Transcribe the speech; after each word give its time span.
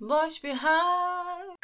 Boş 0.00 0.44
bir 0.44 0.54
hal. 0.54 1.56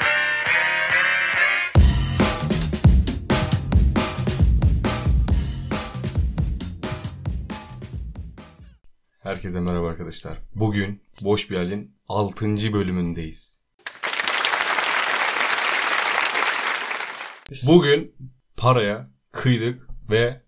Herkese 9.21 9.61
merhaba 9.61 9.88
arkadaşlar. 9.88 10.38
Bugün 10.54 11.03
Boş 11.22 11.51
Bir 11.51 11.56
Hal'in 11.56 11.96
6. 12.08 12.72
bölümündeyiz. 12.72 13.64
Bugün 17.66 18.16
paraya 18.56 19.10
kıydık 19.33 19.88
ve 20.10 20.42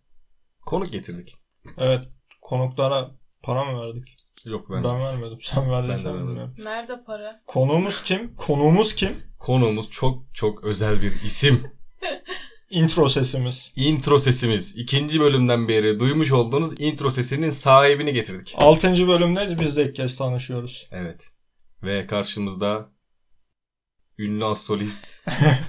konuk 0.66 0.92
getirdik. 0.92 1.36
Evet. 1.78 2.08
Konuklara 2.42 3.10
para 3.42 3.64
mı 3.64 3.80
verdik? 3.80 4.21
Yok 4.44 4.70
Ben, 4.70 4.84
ben, 4.84 4.98
vermedim. 5.00 5.38
Sen 5.42 5.70
verdiysen 5.70 6.14
bilmiyorum. 6.14 6.54
Nerede 6.58 7.04
para? 7.04 7.42
Konuğumuz 7.46 8.02
kim? 8.02 8.36
Konuğumuz 8.36 8.94
kim? 8.94 9.22
Konuğumuz 9.38 9.90
çok 9.90 10.34
çok 10.34 10.64
özel 10.64 11.02
bir 11.02 11.12
isim. 11.22 11.62
Intro 12.70 13.08
sesimiz. 13.08 13.72
Intro 13.76 14.18
sesimiz. 14.18 14.76
ikinci 14.76 15.20
bölümden 15.20 15.68
beri 15.68 16.00
duymuş 16.00 16.32
olduğunuz 16.32 16.80
intro 16.80 17.10
sesinin 17.10 17.50
sahibini 17.50 18.12
getirdik. 18.12 18.54
Altıncı 18.58 19.08
bölümdeyiz. 19.08 19.60
Biz 19.60 19.76
de 19.76 19.84
ilk 19.84 19.96
kez 19.96 20.18
tanışıyoruz. 20.18 20.88
Evet. 20.90 21.30
Ve 21.82 22.06
karşımızda 22.06 22.88
ünlü 24.18 24.44
az 24.44 24.64
solist. 24.64 25.06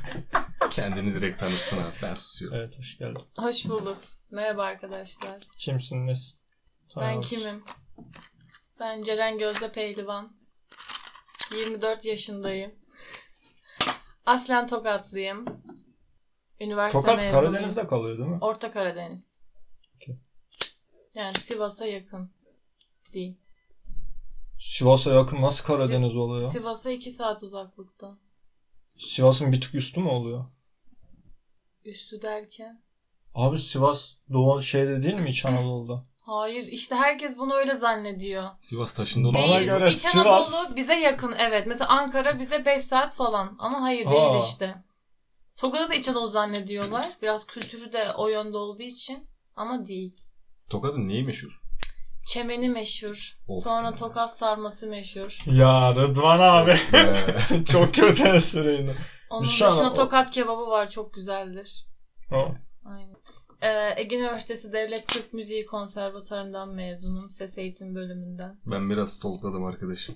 Kendini 0.71 1.15
direkt 1.15 1.39
tanıtsın 1.39 1.77
abi. 1.77 1.95
Ben 2.01 2.13
susuyorum. 2.13 2.57
Evet 2.59 2.79
hoş 2.79 2.97
geldin. 2.97 3.21
Hoş 3.39 3.65
bulduk. 3.65 3.97
Merhaba 4.31 4.63
arkadaşlar. 4.63 5.39
Kimsiniz? 5.57 6.41
Ben 6.97 7.21
kimim? 7.21 7.63
Ben 8.79 9.01
Ceren 9.01 9.37
Gözde 9.37 9.71
Pehlivan. 9.71 10.35
24 11.51 12.05
yaşındayım. 12.05 12.71
Aslen 14.25 14.67
Tokatlıyım. 14.67 15.45
Üniversite 16.59 17.01
Tokat 17.01 17.17
mezunuyum. 17.17 17.51
Karadeniz'de 17.51 17.87
kalıyor 17.87 18.17
değil 18.17 18.29
mi? 18.29 18.37
Orta 18.41 18.71
Karadeniz. 18.71 19.41
Okey. 19.95 20.17
Yani 21.15 21.35
Sivas'a 21.35 21.85
yakın 21.85 22.31
değil. 23.13 23.37
Sivas'a 24.59 25.13
yakın 25.13 25.41
nasıl 25.41 25.65
Karadeniz 25.65 26.15
oluyor? 26.15 26.43
Sivas'a 26.43 26.91
2 26.91 27.11
saat 27.11 27.43
uzaklıkta. 27.43 28.17
Sivas'ın 28.97 29.51
bir 29.51 29.61
tık 29.61 29.75
üstü 29.75 29.99
mü 29.99 30.09
oluyor? 30.09 30.45
Üstü 31.85 32.21
derken. 32.21 32.83
Abi 33.35 33.59
Sivas 33.59 34.11
Doğu 34.33 34.61
şeyde 34.61 35.03
değil 35.03 35.15
mi 35.15 35.29
İç 35.29 35.45
Anadolu'da? 35.45 36.05
Hayır 36.25 36.63
işte 36.67 36.95
herkes 36.95 37.37
bunu 37.37 37.53
öyle 37.53 37.75
zannediyor. 37.75 38.49
Sivas 38.59 38.93
taşında 38.93 39.27
olan 39.27 39.41
Bana 39.43 39.55
Değil. 39.55 39.65
göre 39.67 39.87
İç 39.87 39.93
Sivas- 39.93 40.17
Anadolu 40.17 40.75
bize 40.75 40.95
yakın 40.99 41.35
evet. 41.39 41.67
Mesela 41.67 41.89
Ankara 41.89 42.39
bize 42.39 42.65
5 42.65 42.81
saat 42.81 43.15
falan. 43.15 43.55
Ama 43.59 43.81
hayır 43.81 44.09
değil 44.09 44.29
Aa. 44.31 44.37
işte. 44.37 44.75
Tokat'ı 45.55 45.89
da 45.89 45.93
İç 45.95 46.07
Anadolu 46.09 46.27
zannediyorlar. 46.27 47.05
Biraz 47.21 47.47
kültürü 47.47 47.93
de 47.93 48.11
o 48.17 48.27
yönde 48.27 48.57
olduğu 48.57 48.81
için. 48.83 49.27
Ama 49.55 49.85
değil. 49.87 50.15
Tokat'ın 50.69 51.07
neyi 51.07 51.23
meşhur? 51.23 51.59
Çemeni 52.27 52.69
meşhur. 52.69 53.37
Of 53.47 53.63
Sonra 53.63 53.85
ya. 53.87 53.95
tokat 53.95 54.37
sarması 54.37 54.87
meşhur. 54.87 55.37
Ya 55.45 55.95
Rıdvan 55.95 56.39
abi. 56.39 56.75
Çok 57.71 57.93
kötü 57.93 58.23
espriydi. 58.27 58.95
Onun 59.29 59.43
şu 59.43 59.65
an 59.65 59.71
dışında 59.71 59.89
o- 59.91 59.93
tokat 59.93 60.31
kebabı 60.31 60.67
var. 60.67 60.89
Çok 60.89 61.13
güzeldir. 61.13 61.85
Ha. 62.29 62.45
Aynen. 62.85 63.15
Ee, 63.63 63.93
Ege 63.97 64.15
Üniversitesi 64.15 64.73
Devlet 64.73 65.07
Türk 65.07 65.33
Müziği 65.33 65.65
Konservatuarı'ndan 65.65 66.69
mezunum. 66.69 67.31
Ses 67.31 67.57
eğitim 67.57 67.95
bölümünden. 67.95 68.59
Ben 68.65 68.89
biraz 68.89 69.13
stalkladım 69.13 69.65
arkadaşım. 69.65 70.15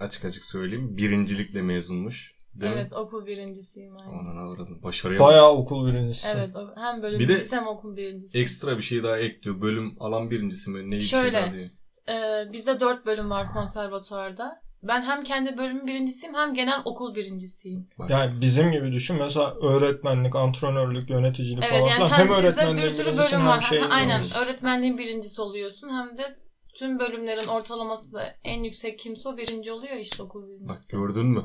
Açık 0.00 0.24
açık 0.24 0.44
söyleyeyim. 0.44 0.96
Birincilikle 0.96 1.62
mezunmuş. 1.62 2.36
Değil 2.54 2.72
evet 2.72 2.90
mi? 2.90 2.96
okul 2.98 3.26
birincisiyim. 3.26 3.96
Aynen. 3.96 4.18
Anan 4.18 4.36
avradım. 4.36 4.82
Başarıya 4.82 5.20
bak. 5.20 5.26
Bayağı 5.26 5.52
okul 5.52 5.88
birincisi. 5.88 6.28
Evet 6.36 6.50
hem 6.76 7.02
bölüm 7.02 7.20
Bir 7.20 7.28
birincisi 7.28 7.56
hem 7.56 7.66
okul 7.66 7.96
birincisi. 7.96 8.38
Ekstra 8.38 8.76
bir 8.76 8.82
şey 8.82 9.02
daha 9.02 9.18
ekliyor. 9.18 9.60
Bölüm 9.60 9.96
alan 10.00 10.30
birincisi 10.30 10.70
mi? 10.70 10.90
Ne 10.90 10.96
bir 10.96 11.02
Şöyle. 11.02 11.30
şey 11.30 11.42
daha 11.42 11.52
diyor. 11.52 11.70
Ee, 12.08 12.52
bizde 12.52 12.80
dört 12.80 13.06
bölüm 13.06 13.30
var 13.30 13.52
konservatuarda. 13.52 14.65
Ben 14.82 15.02
hem 15.02 15.22
kendi 15.22 15.58
bölümün 15.58 15.86
birincisiyim 15.86 16.34
hem 16.36 16.54
genel 16.54 16.80
okul 16.84 17.14
birincisiyim. 17.14 17.88
Bak. 17.98 18.10
Yani 18.10 18.40
bizim 18.40 18.72
gibi 18.72 18.92
düşün 18.92 19.16
mesela 19.16 19.54
öğretmenlik, 19.54 20.36
antrenörlük, 20.36 21.10
yöneticilik 21.10 21.64
Evet 21.64 21.78
falan 21.80 21.88
yani 21.88 22.04
Hem 22.12 22.28
öğretmenliğin 22.28 22.88
bir 22.88 22.94
sürü 22.94 23.18
bölüm 23.18 23.46
var. 23.46 23.60
şey 23.60 23.80
Aynen 23.90 24.18
birincisi. 24.18 24.38
öğretmenliğin 24.38 24.98
birincisi 24.98 25.42
oluyorsun 25.42 25.88
hem 25.88 26.16
de 26.18 26.36
tüm 26.78 26.98
bölümlerin 26.98 27.46
ortalaması 27.46 28.12
da 28.12 28.34
en 28.44 28.62
yüksek 28.62 28.98
kimse 28.98 29.28
o 29.28 29.36
birinci 29.36 29.72
oluyor 29.72 29.96
işte 29.96 30.22
okul 30.22 30.42
Bak 30.42 30.58
birincisi. 30.60 30.90
gördün 30.92 31.26
mü? 31.26 31.44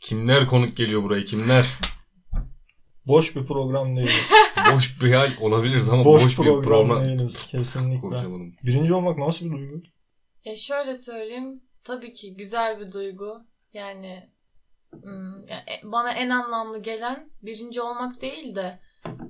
Kimler 0.00 0.46
konuk 0.46 0.76
geliyor 0.76 1.02
buraya? 1.02 1.24
Kimler? 1.24 1.66
Boş 3.06 3.36
bir 3.36 3.46
program 3.46 3.96
değiliz. 3.96 4.32
boş 4.74 5.02
bir 5.02 5.12
hal 5.12 5.30
olabiliriz 5.40 5.88
ama 5.88 6.04
Boş, 6.04 6.24
boş, 6.24 6.30
bir 6.38 6.44
program 6.44 6.62
program. 6.62 7.04
değiliz 7.04 7.46
kesinlikle. 7.46 8.16
Birinci 8.66 8.94
olmak 8.94 9.18
nasıl 9.18 9.46
bir 9.46 9.50
duygu? 9.50 9.82
E 10.44 10.56
şöyle 10.56 10.94
söyleyeyim 10.94 11.62
tabii 11.84 12.12
ki 12.12 12.36
güzel 12.36 12.80
bir 12.80 12.92
duygu. 12.92 13.42
Yani 13.72 14.30
hmm, 15.02 15.42
e- 15.44 15.80
bana 15.82 16.12
en 16.12 16.30
anlamlı 16.30 16.78
gelen 16.82 17.30
birinci 17.42 17.82
olmak 17.82 18.20
değil 18.20 18.54
de 18.54 18.80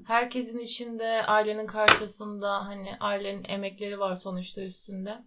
herkesin 0.07 0.59
içinde 0.59 1.27
ailenin 1.27 1.67
karşısında 1.67 2.67
hani 2.67 2.97
ailenin 3.01 3.45
emekleri 3.49 3.99
var 3.99 4.15
sonuçta 4.15 4.63
üstünde. 4.63 5.19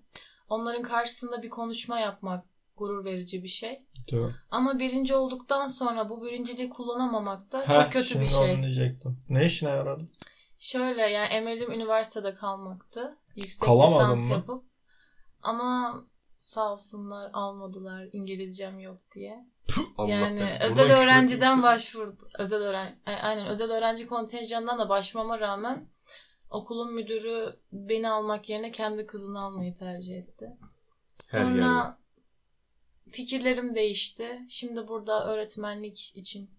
Onların 0.50 0.84
karşısında 0.84 1.44
bir 1.44 1.50
konuşma 1.50 2.00
yapmak 2.00 2.46
gurur 2.78 3.06
verici 3.06 3.44
bir 3.44 3.48
şey. 3.48 3.88
Mi? 4.12 4.34
Ama 4.52 4.80
birinci 4.80 5.16
olduktan 5.16 5.68
sonra 5.68 6.10
bu 6.10 6.26
birinciliği 6.26 6.70
kullanamamak 6.70 7.52
da 7.52 7.62
Heh, 7.68 7.84
çok 7.84 7.94
kötü 7.94 8.22
bir 8.22 8.26
şey. 8.26 8.62
diyecektim. 8.62 9.18
Ne 9.30 9.46
işine 9.46 9.70
yaradı? 9.70 10.10
Şöyle 10.60 11.02
yani 11.02 11.34
emelim 11.34 11.72
üniversitede 11.72 12.34
kalmaktı. 12.34 13.18
Yüksek 13.36 13.68
Kalamadın 13.68 14.12
lisans 14.12 14.30
mı? 14.30 14.34
yapıp. 14.34 14.64
Ama 15.42 15.96
sağ 16.44 16.72
olsunlar 16.72 17.30
almadılar 17.34 18.10
İngilizcem 18.14 18.80
yok 18.80 18.98
diye. 19.16 19.46
Allah 19.98 20.10
yani 20.10 20.40
be. 20.40 20.60
özel 20.62 20.88
küfür 20.88 21.04
öğrenciden 21.04 21.64
başvurdu. 21.64 22.28
Özel 22.40 22.60
öğren 22.60 22.96
e, 23.08 23.12
aynen 23.12 23.48
özel 23.48 23.72
öğrenci 23.72 24.08
kontenjanından 24.08 24.80
da 24.80 24.90
başvurmama 24.90 25.40
rağmen 25.40 25.88
okulun 26.50 26.94
müdürü 26.94 27.60
beni 27.72 28.10
almak 28.10 28.50
yerine 28.50 28.72
kendi 28.72 29.06
kızını 29.06 29.42
almayı 29.42 29.76
tercih 29.76 30.18
etti. 30.18 30.58
Her. 31.32 31.46
Sonra 31.46 31.98
fikirlerim 33.12 33.76
değişti. 33.76 34.42
Şimdi 34.50 34.88
burada 34.88 35.34
öğretmenlik 35.34 36.18
için 36.18 36.50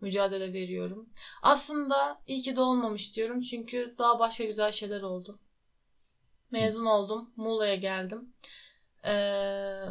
mücadele 0.00 0.52
veriyorum. 0.52 1.08
Aslında 1.42 2.20
iyi 2.26 2.42
ki 2.42 2.56
de 2.56 2.60
olmamış 2.60 3.16
diyorum 3.16 3.40
çünkü 3.40 3.94
daha 3.98 4.18
başka 4.18 4.44
güzel 4.44 4.72
şeyler 4.72 5.02
oldu. 5.02 5.38
Mezun 6.50 6.86
oldum. 6.86 7.30
Muğla'ya 7.36 7.74
geldim. 7.74 8.34
Ee, 9.06 9.84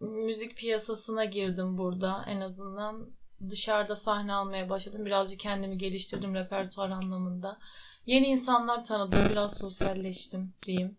müzik 0.00 0.56
piyasasına 0.56 1.24
girdim 1.24 1.78
burada 1.78 2.24
en 2.28 2.40
azından. 2.40 3.06
Dışarıda 3.50 3.96
sahne 3.96 4.34
almaya 4.34 4.70
başladım. 4.70 5.06
Birazcık 5.06 5.40
kendimi 5.40 5.78
geliştirdim 5.78 6.34
repertuar 6.34 6.90
anlamında. 6.90 7.58
Yeni 8.06 8.26
insanlar 8.26 8.84
tanıdım. 8.84 9.18
Biraz 9.30 9.58
sosyalleştim 9.58 10.54
diyeyim. 10.66 10.96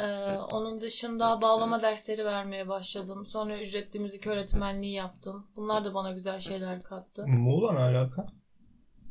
Ee, 0.00 0.04
onun 0.52 0.80
dışında 0.80 1.42
bağlama 1.42 1.82
dersleri 1.82 2.24
vermeye 2.24 2.68
başladım. 2.68 3.26
Sonra 3.26 3.58
ücretli 3.60 4.00
müzik 4.00 4.26
öğretmenliği 4.26 4.92
yaptım. 4.92 5.46
Bunlar 5.56 5.84
da 5.84 5.94
bana 5.94 6.12
güzel 6.12 6.40
şeyler 6.40 6.80
kattı. 6.80 7.26
Muğla 7.26 7.72
ne 7.72 7.78
alaka? 7.78 8.26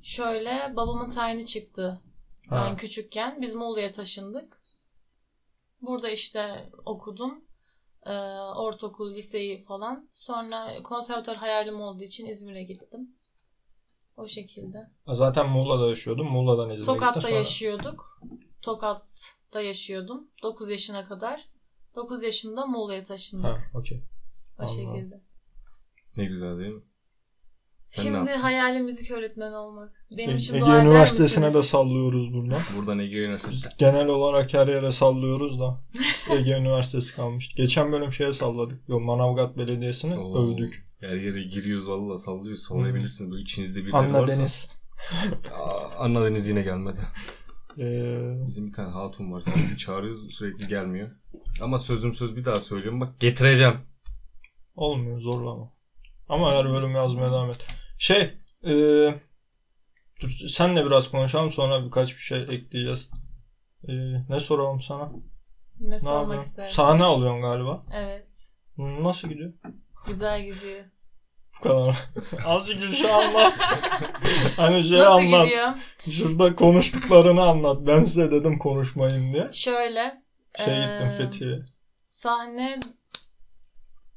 Şöyle 0.01 0.73
babamın 0.75 1.09
tayini 1.09 1.45
çıktı 1.45 2.01
Ha. 2.49 2.65
ben 2.69 2.77
küçükken. 2.77 3.41
Biz 3.41 3.55
Muğla'ya 3.55 3.91
taşındık. 3.91 4.54
Burada 5.85 6.09
işte 6.09 6.69
okudum. 6.85 7.45
Ee, 8.05 8.11
ortaokul, 8.55 9.15
liseyi 9.15 9.63
falan. 9.63 10.09
Sonra 10.13 10.83
konservatuar 10.83 11.37
hayalim 11.37 11.81
olduğu 11.81 12.03
için 12.03 12.25
İzmir'e 12.25 12.63
gittim. 12.63 13.15
O 14.17 14.27
şekilde. 14.27 14.89
Zaten 15.07 15.49
Muğla'da 15.49 15.89
yaşıyordum. 15.89 16.27
Muğla'dan 16.27 16.69
İzmir'e 16.69 16.79
gittim. 16.79 16.93
Tokat'ta 16.93 17.21
Sonra... 17.21 17.33
yaşıyorduk. 17.33 18.21
Tokat'ta 18.61 19.61
yaşıyordum. 19.61 20.27
9 20.43 20.69
yaşına 20.69 21.05
kadar. 21.05 21.45
9 21.95 22.23
yaşında 22.23 22.65
Muğla'ya 22.65 23.03
taşındık. 23.03 23.45
Ha, 23.45 23.57
okey. 23.73 24.03
o 24.59 24.63
anladım. 24.63 24.77
şekilde. 24.77 25.21
Ne 26.17 26.25
güzel 26.25 26.57
değil 26.59 26.73
mi? 26.73 26.83
Sen 27.87 28.03
Şimdi 28.03 28.31
hayalim 28.31 28.83
müzik 28.83 29.11
öğretmeni 29.11 29.55
olmak. 29.55 29.91
Benim 30.17 30.37
için 30.37 30.53
Ege 30.53 30.65
dua 30.65 30.75
eder 30.75 30.85
Üniversitesi'ne 30.85 31.53
de 31.53 31.63
sallıyoruz 31.63 32.33
buradan. 32.33 32.59
Buradan 32.77 32.99
Ege 32.99 33.17
Üniversitesi. 33.17 33.69
Genel 33.77 34.07
olarak 34.07 34.53
her 34.53 34.67
yere 34.67 34.91
sallıyoruz 34.91 35.59
da. 35.59 35.77
Ege 36.29 36.51
Üniversitesi 36.51 37.15
kalmış. 37.15 37.55
Geçen 37.55 37.91
bölüm 37.91 38.13
şeye 38.13 38.33
salladık. 38.33 38.89
Yok 38.89 39.01
Manavgat 39.01 39.57
Belediyesi'ni 39.57 40.17
Oo. 40.17 40.53
övdük. 40.53 40.85
Her 40.99 41.15
yere 41.15 41.43
giriyoruz 41.43 41.87
valla 41.87 42.17
sallıyoruz. 42.17 42.63
Sallayabilirsiniz. 42.63 43.31
Bu 43.31 43.39
içinizde 43.39 43.79
birileri 43.79 43.97
Anla 43.97 44.21
varsa. 44.21 44.37
Deniz. 44.37 44.69
Aa, 45.53 45.89
Anna 45.99 46.25
Deniz 46.25 46.47
yine 46.47 46.61
gelmedi. 46.61 46.99
Ee, 47.81 48.45
Bizim 48.47 48.67
bir 48.67 48.73
tane 48.73 48.89
hatun 48.89 49.31
var. 49.31 49.41
Sürekli 49.41 49.77
çağırıyoruz. 49.77 50.33
Sürekli 50.33 50.67
gelmiyor. 50.67 51.09
Ama 51.61 51.77
sözüm 51.77 52.13
söz 52.13 52.35
bir 52.35 52.45
daha 52.45 52.61
söylüyorum. 52.61 53.01
Bak 53.01 53.19
getireceğim. 53.19 53.73
olmuyor 54.75 55.19
zorlama. 55.19 55.71
Ama 56.29 56.51
her 56.51 56.65
bölüm 56.69 56.95
yazmaya 56.95 57.31
devam 57.31 57.49
et. 57.49 57.67
Şey, 57.97 58.21
e, 58.67 58.73
dur, 60.21 60.29
senle 60.29 60.85
biraz 60.85 61.11
konuşalım 61.11 61.51
sonra 61.51 61.85
birkaç 61.85 62.13
bir 62.15 62.21
şey 62.21 62.41
ekleyeceğiz. 62.41 63.09
E, 63.87 63.93
ne 64.29 64.39
soralım 64.39 64.81
sana? 64.81 65.09
Ne 65.79 65.95
Ne 65.95 65.99
sormak 65.99 66.41
istersin? 66.41 66.75
Sahne 66.75 67.03
alıyorsun 67.03 67.41
galiba. 67.41 67.83
Evet. 67.93 68.51
Nasıl 68.77 69.27
gidiyor? 69.27 69.53
Güzel 70.07 70.41
gidiyor. 70.43 70.85
Bu 71.59 71.63
kadar. 71.63 71.95
Azıcık 72.45 72.91
bir 72.91 72.95
şey 72.95 73.11
anlat. 73.13 73.53
hani 74.57 74.83
şey 74.83 74.97
Nasıl 74.99 75.11
anlat. 75.11 75.45
gidiyor? 75.45 75.73
Şurada 76.09 76.55
konuştuklarını 76.55 77.43
anlat. 77.43 77.77
Ben 77.79 78.03
size 78.03 78.31
dedim 78.31 78.57
konuşmayın 78.57 79.33
diye. 79.33 79.49
Şöyle. 79.53 80.21
Şey 80.57 80.75
gittim 80.75 81.07
Ee, 81.07 81.17
Fethiye. 81.17 81.59
Sahne 81.99 82.79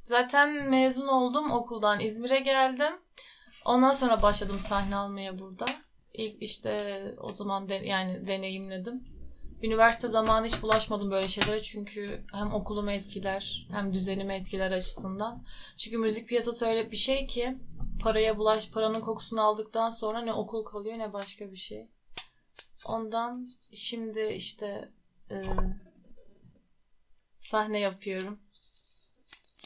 zaten 0.05 0.69
mezun 0.71 1.09
oldum 1.09 1.51
okuldan 1.51 2.01
İzmir'e 2.01 2.39
geldim. 2.41 2.93
Ondan 3.69 3.93
sonra 3.93 4.23
başladım 4.23 4.61
sahne 4.61 4.97
almaya 4.97 5.39
burada. 5.39 5.67
İlk 6.15 6.43
işte 6.43 7.15
o 7.21 7.31
zaman 7.31 7.69
de, 7.69 7.75
yani 7.75 8.27
deneyimledim. 8.27 9.05
Üniversite 9.63 10.09
zamanı 10.09 10.47
hiç 10.47 10.63
bulaşmadım 10.63 11.11
böyle 11.11 11.29
şeylere 11.29 11.63
çünkü 11.63 12.25
hem 12.33 12.55
okulumu 12.55 12.91
etkiler 12.91 13.67
hem 13.71 13.93
düzenimi 13.93 14.35
etkiler 14.35 14.73
açısından. 14.73 15.45
Çünkü 15.77 15.99
müzik 15.99 16.29
piyasası 16.29 16.67
öyle 16.67 16.91
bir 16.91 16.97
şey 16.97 17.27
ki 17.27 17.59
paraya 18.03 18.39
bulaş, 18.39 18.71
paranın 18.71 19.01
kokusunu 19.01 19.41
aldıktan 19.41 19.89
sonra 19.91 20.21
ne 20.21 20.33
okul 20.33 20.65
kalıyor 20.65 20.99
ne 20.99 21.13
başka 21.13 21.51
bir 21.51 21.57
şey. 21.57 21.89
Ondan 22.87 23.49
şimdi 23.73 24.21
işte 24.21 24.93
e, 25.31 25.43
sahne 27.39 27.79
yapıyorum. 27.79 28.39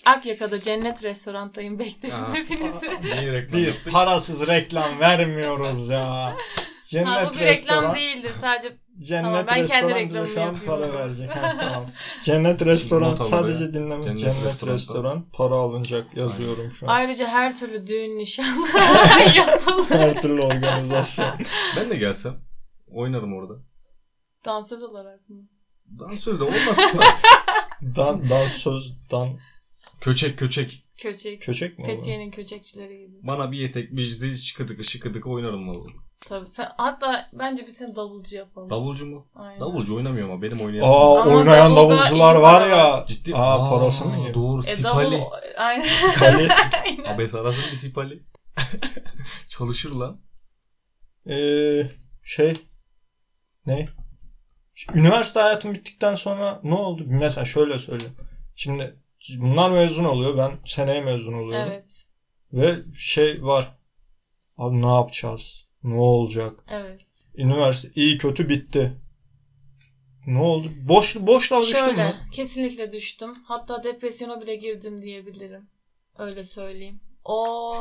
Akyaka'da 0.07 0.61
Cennet 0.61 1.05
Restorant'tayım. 1.05 1.79
Beklerim 1.79 2.25
Aa. 2.25 2.35
hepinizi. 2.35 2.91
Niye 3.03 3.33
reklam 3.33 3.61
Biz 3.61 3.75
yaptık? 3.75 3.93
parasız 3.93 4.47
reklam 4.47 5.01
vermiyoruz 5.01 5.89
ya. 5.89 6.37
Cennet 6.89 7.07
ha, 7.09 7.31
bu 7.31 7.35
bir 7.35 7.41
restoran. 7.41 7.83
reklam 7.83 7.95
değildir. 7.97 8.33
Sadece 8.41 8.77
Cennet 9.03 9.25
Tamam, 9.25 9.45
ben 9.49 9.67
kendi 9.67 9.95
restoran 9.95 10.09
bize 10.25 10.35
şu 10.35 10.43
an 10.43 10.47
yapıyorum. 10.53 10.91
para 10.93 10.93
verecek. 11.05 11.31
Ha, 11.37 11.57
tamam. 11.61 11.87
Cennet 12.23 12.65
restoran 12.67 13.11
Not 13.11 13.21
al 13.21 13.25
sadece 13.25 13.59
oraya. 13.65 13.75
dinleme. 13.75 14.05
Cennet 14.05 14.19
Cennet, 14.21 14.45
restoran. 14.45 14.75
restoran 14.75 15.27
para 15.33 15.55
alınacak 15.55 16.17
yazıyorum 16.17 16.73
şu 16.73 16.91
an. 16.91 16.95
ayrıca 16.95 17.27
her 17.29 17.57
türlü 17.57 17.87
düğün 17.87 18.19
nişan 18.19 18.45
yapılır. 19.37 19.91
Her 19.91 20.21
türlü 20.23 20.41
organizasyon. 20.43 21.31
Ben 21.77 21.91
de 21.91 21.97
gelsem 21.97 22.35
oynarım 22.91 23.35
orada. 23.37 23.55
Dansöz 24.45 24.83
olarak 24.83 25.29
mı? 25.29 25.37
Dansöz 26.01 26.41
de 26.41 26.45
olmasın 26.45 26.99
da. 26.99 27.05
Dan, 27.97 28.31
dans 28.31 28.53
söz, 28.53 29.11
dan, 29.11 29.29
köçek 30.01 30.39
köçek. 30.39 30.85
Köçek. 30.99 31.43
köçek 31.43 31.79
mi? 31.79 31.85
Fethiye'nin 31.85 32.31
köçekçileri 32.31 32.99
gibi. 32.99 33.17
Bana 33.23 33.53
bir 33.53 33.59
yetek 33.59 33.97
bir 33.97 34.11
zil 34.11 34.37
şıkıdık 34.37 34.85
şıkıdık 34.85 35.27
oynarım 35.27 35.69
vallahi. 35.69 35.93
Tabii 36.21 36.47
sen, 36.47 36.69
hatta 36.77 37.29
bence 37.33 37.67
bir 37.67 37.71
seni 37.71 37.97
davulcu 37.97 38.37
yapalım. 38.37 38.71
Davulcu 38.71 39.07
mu? 39.07 39.29
Aynen. 39.35 39.61
Davulcu 39.61 39.97
oynamıyor 39.97 40.29
ama 40.29 40.43
benim 40.43 40.61
oynayan. 40.61 40.83
Aa 40.85 41.21
Ama 41.21 41.37
oynayan 41.37 41.77
davulda 41.77 41.97
davulcular 41.97 42.37
iyi 42.37 42.43
var 42.43 42.69
ya. 42.69 43.05
Ciddi. 43.09 43.37
Aa, 43.37 43.71
parasını 43.71 44.19
yiyor. 44.19 44.35
Doğru. 44.35 44.61
E, 44.67 44.77
Sipali. 44.77 45.13
davul... 45.13 45.25
Aynen. 45.57 45.87
Kale. 46.19 46.49
Aynen. 46.85 47.15
Abes 47.15 47.35
arasın 47.35 47.65
bir 47.71 47.77
sipali. 47.77 48.23
Çalışır 49.49 49.91
lan. 49.91 50.21
Ee, 51.29 51.87
şey 52.23 52.55
ne? 53.67 53.89
Üniversite 54.95 55.41
hayatım 55.41 55.75
bittikten 55.75 56.15
sonra 56.15 56.61
ne 56.63 56.75
oldu? 56.75 57.05
Mesela 57.07 57.45
şöyle 57.45 57.79
söyleyeyim. 57.79 58.17
Şimdi 58.55 59.02
bunlar 59.37 59.71
mezun 59.71 60.05
oluyor. 60.05 60.39
Ben 60.39 60.59
seneye 60.67 61.01
mezun 61.01 61.33
oluyorum. 61.33 61.69
Evet. 61.73 62.07
Ve 62.53 62.77
şey 62.99 63.43
var. 63.43 63.77
Abi 64.59 64.83
ne 64.83 64.95
yapacağız? 64.95 65.67
Ne 65.83 65.95
olacak? 65.95 66.65
Evet. 66.69 67.01
Üniversite 67.35 68.01
iyi 68.01 68.19
kötü 68.19 68.49
bitti. 68.49 68.93
Ne 70.27 70.39
oldu? 70.39 70.69
Boş 70.89 71.17
boşluğa 71.17 71.61
düştün 71.61 71.79
Şöyle, 71.79 72.09
mü? 72.09 72.17
kesinlikle 72.33 72.93
düştüm. 72.93 73.35
Hatta 73.45 73.83
depresyona 73.83 74.41
bile 74.41 74.57
girdim 74.57 75.03
diyebilirim. 75.03 75.69
Öyle 76.19 76.45
söyleyeyim. 76.45 77.01
O 77.25 77.75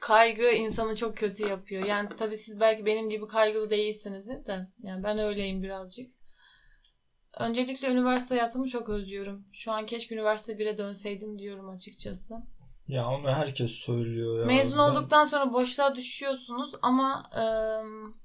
kaygı 0.00 0.50
insanı 0.50 0.96
çok 0.96 1.16
kötü 1.16 1.48
yapıyor. 1.48 1.86
Yani 1.86 2.08
tabii 2.18 2.36
siz 2.36 2.60
belki 2.60 2.86
benim 2.86 3.10
gibi 3.10 3.26
kaygılı 3.26 3.70
değilsinizdir 3.70 4.46
de. 4.46 4.66
Yani 4.82 5.02
ben 5.02 5.18
öyleyim 5.18 5.62
birazcık. 5.62 6.06
Öncelikle 7.38 7.88
üniversite 7.88 8.34
hayatımı 8.34 8.66
çok 8.66 8.88
özlüyorum. 8.88 9.44
Şu 9.52 9.72
an 9.72 9.86
keşke 9.86 10.14
üniversite 10.14 10.52
1'e 10.58 10.78
dönseydim 10.78 11.38
diyorum 11.38 11.68
açıkçası. 11.68 12.34
Ya 12.88 13.08
onu 13.08 13.28
herkes 13.28 13.70
söylüyor 13.70 14.40
ya. 14.40 14.46
Mezun 14.46 14.78
Ben- 14.78 14.82
olduktan 14.82 15.24
sonra 15.24 15.52
boşluğa 15.52 15.94
düşüyorsunuz 15.94 16.72
ama 16.82 17.28
ım, 17.36 18.16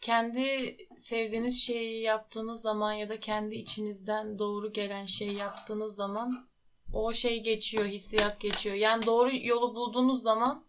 kendi 0.00 0.76
sevdiğiniz 0.96 1.60
şeyi 1.62 2.02
yaptığınız 2.02 2.60
zaman 2.62 2.92
ya 2.92 3.08
da 3.08 3.20
kendi 3.20 3.56
içinizden 3.56 4.38
doğru 4.38 4.72
gelen 4.72 5.04
şeyi 5.06 5.34
yaptığınız 5.34 5.94
zaman 5.94 6.48
o 6.92 7.12
şey 7.12 7.42
geçiyor, 7.42 7.84
hissiyat 7.84 8.40
geçiyor. 8.40 8.74
Yani 8.76 9.06
doğru 9.06 9.30
yolu 9.46 9.74
bulduğunuz 9.74 10.22
zaman 10.22 10.64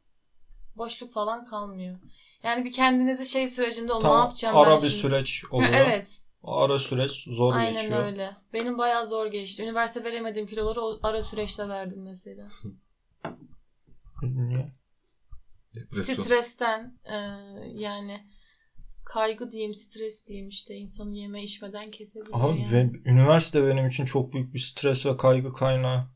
boşluk 0.75 1.11
falan 1.13 1.45
kalmıyor. 1.45 1.99
Yani 2.43 2.65
bir 2.65 2.71
kendinizi 2.71 3.25
şey 3.25 3.47
sürecinde 3.47 3.93
o 3.93 3.99
ne 3.99 4.03
Tam 4.03 4.19
yapacağım 4.19 4.57
ara 4.57 4.69
ben 4.71 4.81
bir 4.81 4.89
şimdi? 4.89 5.01
süreç 5.01 5.43
Ha, 5.43 5.47
oluyor. 5.51 5.69
Evet. 5.73 6.21
O 6.43 6.57
Ara 6.57 6.79
süreç 6.79 7.23
zor 7.27 7.53
Aynen 7.53 7.73
geçiyor. 7.81 8.05
öyle. 8.05 8.33
Benim 8.53 8.77
bayağı 8.77 9.05
zor 9.05 9.25
geçti. 9.25 9.63
Üniversite 9.63 10.03
veremediğim 10.03 10.47
kiloları 10.47 10.81
o 10.81 10.99
ara 11.03 11.21
süreçte 11.21 11.67
verdim 11.69 12.03
mesela. 12.03 12.47
Niye? 14.21 14.71
Depresyon. 15.75 16.23
Stresten 16.23 16.99
e, 17.05 17.15
yani 17.75 18.27
kaygı 19.05 19.51
diyeyim, 19.51 19.73
stres 19.73 20.27
diyeyim 20.27 20.49
işte 20.49 20.75
insanı 20.75 21.15
yeme 21.15 21.43
içmeden 21.43 21.91
kesebiliyor 21.91 22.39
Abi 22.49 22.59
yani. 22.59 22.73
ben- 22.73 23.11
üniversite 23.11 23.67
benim 23.67 23.87
için 23.87 24.05
çok 24.05 24.33
büyük 24.33 24.53
bir 24.53 24.59
stres 24.59 25.05
ve 25.05 25.17
kaygı 25.17 25.53
kaynağı. 25.53 26.07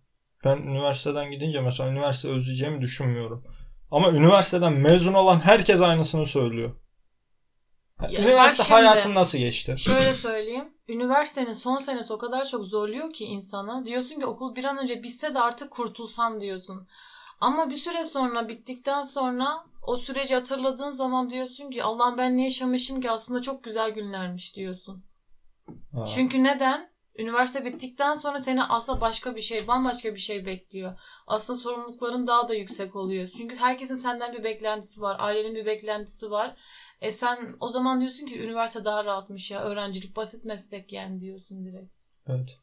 Ben 0.46 0.58
üniversiteden 0.58 1.32
gidince 1.32 1.62
mesela 1.62 1.92
üniversite 1.92 2.28
özleyeceğimi 2.28 2.82
düşünmüyorum. 2.82 3.44
Ama 3.92 4.12
üniversiteden 4.12 4.74
mezun 4.74 5.14
olan 5.14 5.40
herkes 5.40 5.82
aynısını 5.82 6.26
söylüyor. 6.26 6.72
Ya 8.12 8.22
üniversite 8.22 8.64
şimdi- 8.64 8.76
hayatın 8.76 9.16
nasıl 9.16 9.38
geçti? 9.38 9.76
Şöyle 9.78 10.14
söyleyeyim. 10.14 10.74
Üniversitenin 10.88 11.54
son 11.54 11.78
senesi 11.78 12.14
o 12.14 12.18
kadar 12.18 12.46
çok 12.46 12.66
zorluyor 12.66 13.14
ki 13.14 13.26
insana. 13.26 13.86
Diyorsun 13.86 14.20
ki 14.20 14.26
okul 14.26 14.56
bir 14.56 14.64
an 14.64 14.78
önce 14.78 15.04
bitse 15.04 15.34
de 15.34 15.40
artık 15.40 15.72
kurtulsam 15.72 16.42
diyorsun. 16.42 16.88
Ama 17.40 17.70
bir 17.70 17.76
süre 17.76 18.06
sonra 18.06 18.50
bittikten 18.50 19.02
sonra 19.02 19.66
o 19.82 19.98
süreci 19.98 20.36
hatırladığın 20.36 20.92
zaman 20.92 21.30
diyorsun 21.30 21.72
ki 21.72 21.84
Allah'ım 21.84 22.18
ben 22.18 22.38
ne 22.38 22.44
yaşamışım 22.44 23.02
ki 23.02 23.12
aslında 23.12 23.42
çok 23.42 23.64
güzel 23.64 23.90
günlermiş 23.92 24.56
diyorsun. 24.56 25.04
Ha. 25.92 26.06
Çünkü 26.16 26.44
neden? 26.44 26.94
Üniversite 27.18 27.66
bittikten 27.66 28.16
sonra 28.16 28.40
seni 28.40 28.64
aslında 28.64 29.02
başka 29.02 29.36
bir 29.36 29.42
şey, 29.42 29.68
bambaşka 29.68 30.14
bir 30.14 30.20
şey 30.20 30.46
bekliyor. 30.46 31.00
Aslında 31.28 31.60
sorumlulukların 31.60 32.28
daha 32.28 32.48
da 32.48 32.54
yüksek 32.54 32.96
oluyor. 32.96 33.28
Çünkü 33.38 33.56
herkesin 33.56 33.96
senden 33.96 34.34
bir 34.34 34.44
beklentisi 34.44 35.02
var. 35.02 35.16
Ailenin 35.20 35.56
bir 35.56 35.66
beklentisi 35.66 36.32
var. 36.32 36.56
E 37.04 37.12
sen 37.12 37.56
o 37.60 37.70
zaman 37.70 38.00
diyorsun 38.00 38.26
ki 38.26 38.44
üniversite 38.44 38.86
daha 38.86 39.06
rahatmış 39.06 39.52
ya. 39.52 39.64
Öğrencilik 39.64 40.16
basit 40.16 40.46
meslek 40.46 40.94
yani 40.94 41.22
diyorsun 41.22 41.66
direkt. 41.66 41.94
Evet. 42.28 42.60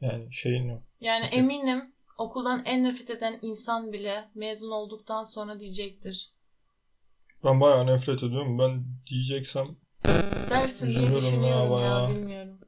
Yani 0.00 0.32
şeyin 0.32 0.68
yok. 0.68 0.82
Yani 1.00 1.24
Peki. 1.24 1.36
eminim 1.36 1.94
okuldan 2.18 2.62
en 2.64 2.84
nefret 2.84 3.10
eden 3.10 3.38
insan 3.42 3.92
bile 3.92 4.24
mezun 4.34 4.70
olduktan 4.70 5.22
sonra 5.22 5.60
diyecektir. 5.60 6.32
Ben 7.44 7.60
bayağı 7.60 7.86
nefret 7.86 8.22
ediyorum. 8.22 8.58
Ben 8.58 8.84
diyeceksem 9.06 9.66
Dersin 10.50 10.90
diye 10.90 11.02
ya 11.02 11.14
düşünüyorum 11.14 11.64
ya, 11.64 11.70
bayağı. 11.70 12.10
bilmiyorum. 12.10 12.60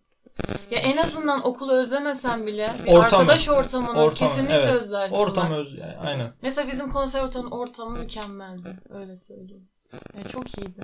Ya 0.71 0.78
en 0.78 0.97
azından 0.97 1.47
okulu 1.47 1.73
özlemesen 1.73 2.47
bile 2.47 2.73
bir 2.85 2.92
Ortamı. 2.92 3.21
arkadaş 3.23 3.49
ortamını 3.49 4.02
Ortamı, 4.02 4.30
kesinlikle 4.30 4.54
evet. 4.54 4.73
özlersin. 4.73 5.16
ortam 5.16 5.50
bak. 5.50 5.59
öz 5.59 5.78
yani 5.78 5.97
aynen. 5.97 6.33
Mesela 6.42 6.68
bizim 6.68 6.92
konservatuvarın 6.92 7.50
ortamı 7.50 7.99
mükemmeldi. 7.99 8.78
Öyle 8.88 9.16
söyleyeyim. 9.16 9.68
Yani 10.14 10.28
çok 10.28 10.59
iyiydi. 10.59 10.80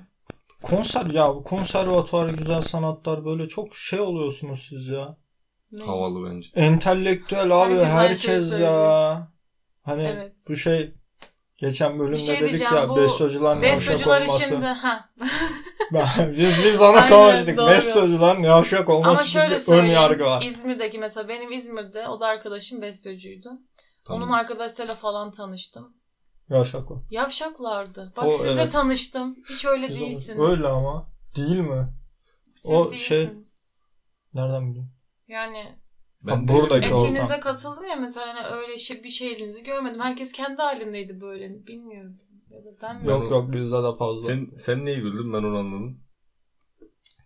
Konser 0.62 1.06
ya 1.06 1.28
bu 1.34 1.44
konservatuvar 1.44 2.28
güzel 2.28 2.62
sanatlar 2.62 3.24
böyle 3.24 3.48
çok 3.48 3.76
şey 3.76 4.00
oluyorsunuz 4.00 4.66
siz 4.68 4.88
ya. 4.88 5.16
Ne? 5.72 5.84
Havalı 5.84 6.30
bence. 6.30 6.48
Entelektüel 6.54 7.62
abi 7.62 7.74
Herkes 7.74 7.88
herkes 7.88 8.22
şeyi 8.22 8.32
ya. 8.34 8.40
söylüyor. 8.48 9.16
Hani 9.82 10.02
Evet. 10.02 10.32
bu 10.48 10.56
şey 10.56 10.94
geçen 11.56 11.98
bölümde 11.98 12.18
şey 12.18 12.40
dedik 12.40 12.60
ya 12.72 12.88
bu 12.88 12.96
bestecilerin 12.96 13.44
yavşak 13.62 13.62
Besteciler 13.62 14.20
olması. 14.22 14.44
için 14.44 14.62
de 14.62 14.66
ha. 14.66 15.08
biz 16.36 16.54
biz 16.64 16.82
Aynen, 16.82 17.08
konuştuk. 17.08 17.56
doğru. 17.56 17.70
Bestecilerin 17.70 18.42
yavşak 18.42 18.88
Ama 18.88 18.98
olması 18.98 19.28
şöyle 19.28 19.58
gibi 19.58 19.70
ön 19.70 19.84
yargı 19.86 20.24
var. 20.24 20.42
İzmir'deki 20.42 20.98
mesela 20.98 21.28
benim 21.28 21.52
İzmir'de 21.52 22.08
o 22.08 22.20
da 22.20 22.26
arkadaşım 22.26 22.82
besteciydi. 22.82 23.48
Tamam. 24.04 24.22
Onun 24.22 24.32
arkadaşlarıyla 24.32 24.94
falan 24.94 25.30
tanıştım. 25.30 25.94
Yavşak 26.50 26.90
o. 26.90 27.02
Yavşaklardı. 27.10 28.12
Bak 28.16 28.24
O, 28.26 28.32
sizle 28.38 28.60
evet. 28.60 28.72
tanıştım. 28.72 29.34
Hiç 29.48 29.64
öyle 29.64 29.88
Biz 29.88 29.96
değilsiniz. 29.96 30.38
onu- 30.38 30.48
Öyle 30.50 30.66
ama. 30.66 31.08
Değil 31.36 31.60
mi? 31.60 31.88
Siz 32.54 32.70
o 32.70 32.90
değilsiniz. 32.90 33.08
şey- 33.08 33.28
Nereden 34.34 34.68
biliyorsun? 34.70 34.92
Yani 35.28 35.78
Ben 36.22 36.48
de 36.48 36.52
buradaki 36.52 36.86
Etkinliğinize 36.86 37.40
katıldım 37.40 37.84
ya 37.84 37.96
mesela 37.96 38.26
hani 38.26 38.46
öyle 38.56 38.78
şey, 38.78 39.02
bir 39.04 39.08
şeyinizi 39.08 39.62
görmedim. 39.62 40.00
Herkes 40.00 40.32
kendi 40.32 40.62
halindeydi 40.62 41.20
böyle. 41.20 41.66
Bilmiyorum. 41.66 42.16
Ya 42.50 42.64
da 42.64 42.68
ben 42.82 42.96
mi? 42.96 43.08
Yok 43.08 43.30
yok 43.30 43.52
bizde 43.52 43.76
de 43.82 43.94
fazla. 43.98 44.26
Sen, 44.26 44.50
sen 44.56 44.84
neye 44.84 44.98
güldün 44.98 45.32
ben 45.32 45.42
onu 45.42 45.58
anladım. 45.58 46.00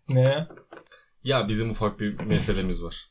Neye? 0.08 0.46
Ya 1.24 1.48
bizim 1.48 1.70
ufak 1.70 2.00
bir 2.00 2.24
meselemiz 2.24 2.82
var. 2.82 3.10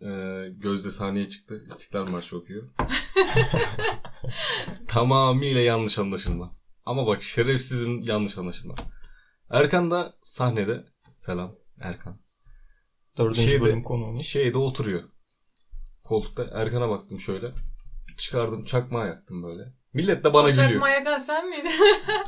Ee, 0.00 0.48
Gözde 0.50 0.90
sahneye 0.90 1.28
çıktı. 1.28 1.62
İstiklal 1.66 2.06
Marşı 2.08 2.36
okuyor. 2.36 2.68
Tamamıyla 4.88 5.60
yanlış 5.60 5.98
anlaşılma. 5.98 6.52
Ama 6.86 7.06
bak 7.06 7.22
şerefsizim 7.22 8.02
yanlış 8.02 8.38
anlaşılma. 8.38 8.74
Erkan 9.50 9.90
da 9.90 10.12
sahnede 10.22 10.84
selam 11.12 11.54
Erkan. 11.80 12.20
Dördüncü 13.18 13.50
Şeyde- 13.50 13.62
bölüm 13.64 13.82
konuğumuz. 13.82 14.26
Şeyde 14.26 14.58
oturuyor. 14.58 15.02
Koltukta 16.04 16.44
Erkan'a 16.52 16.88
baktım 16.90 17.20
şöyle. 17.20 17.50
Çıkardım 18.18 18.64
çakmağı 18.64 19.06
yaktım 19.06 19.42
böyle. 19.42 19.62
Millet 19.92 20.24
de 20.24 20.32
bana 20.34 20.46
O 20.46 20.50
gülüyor. 20.50 20.70
çakma 20.70 20.88
yakan 20.88 21.18
sen 21.18 21.48
miydin? 21.48 21.70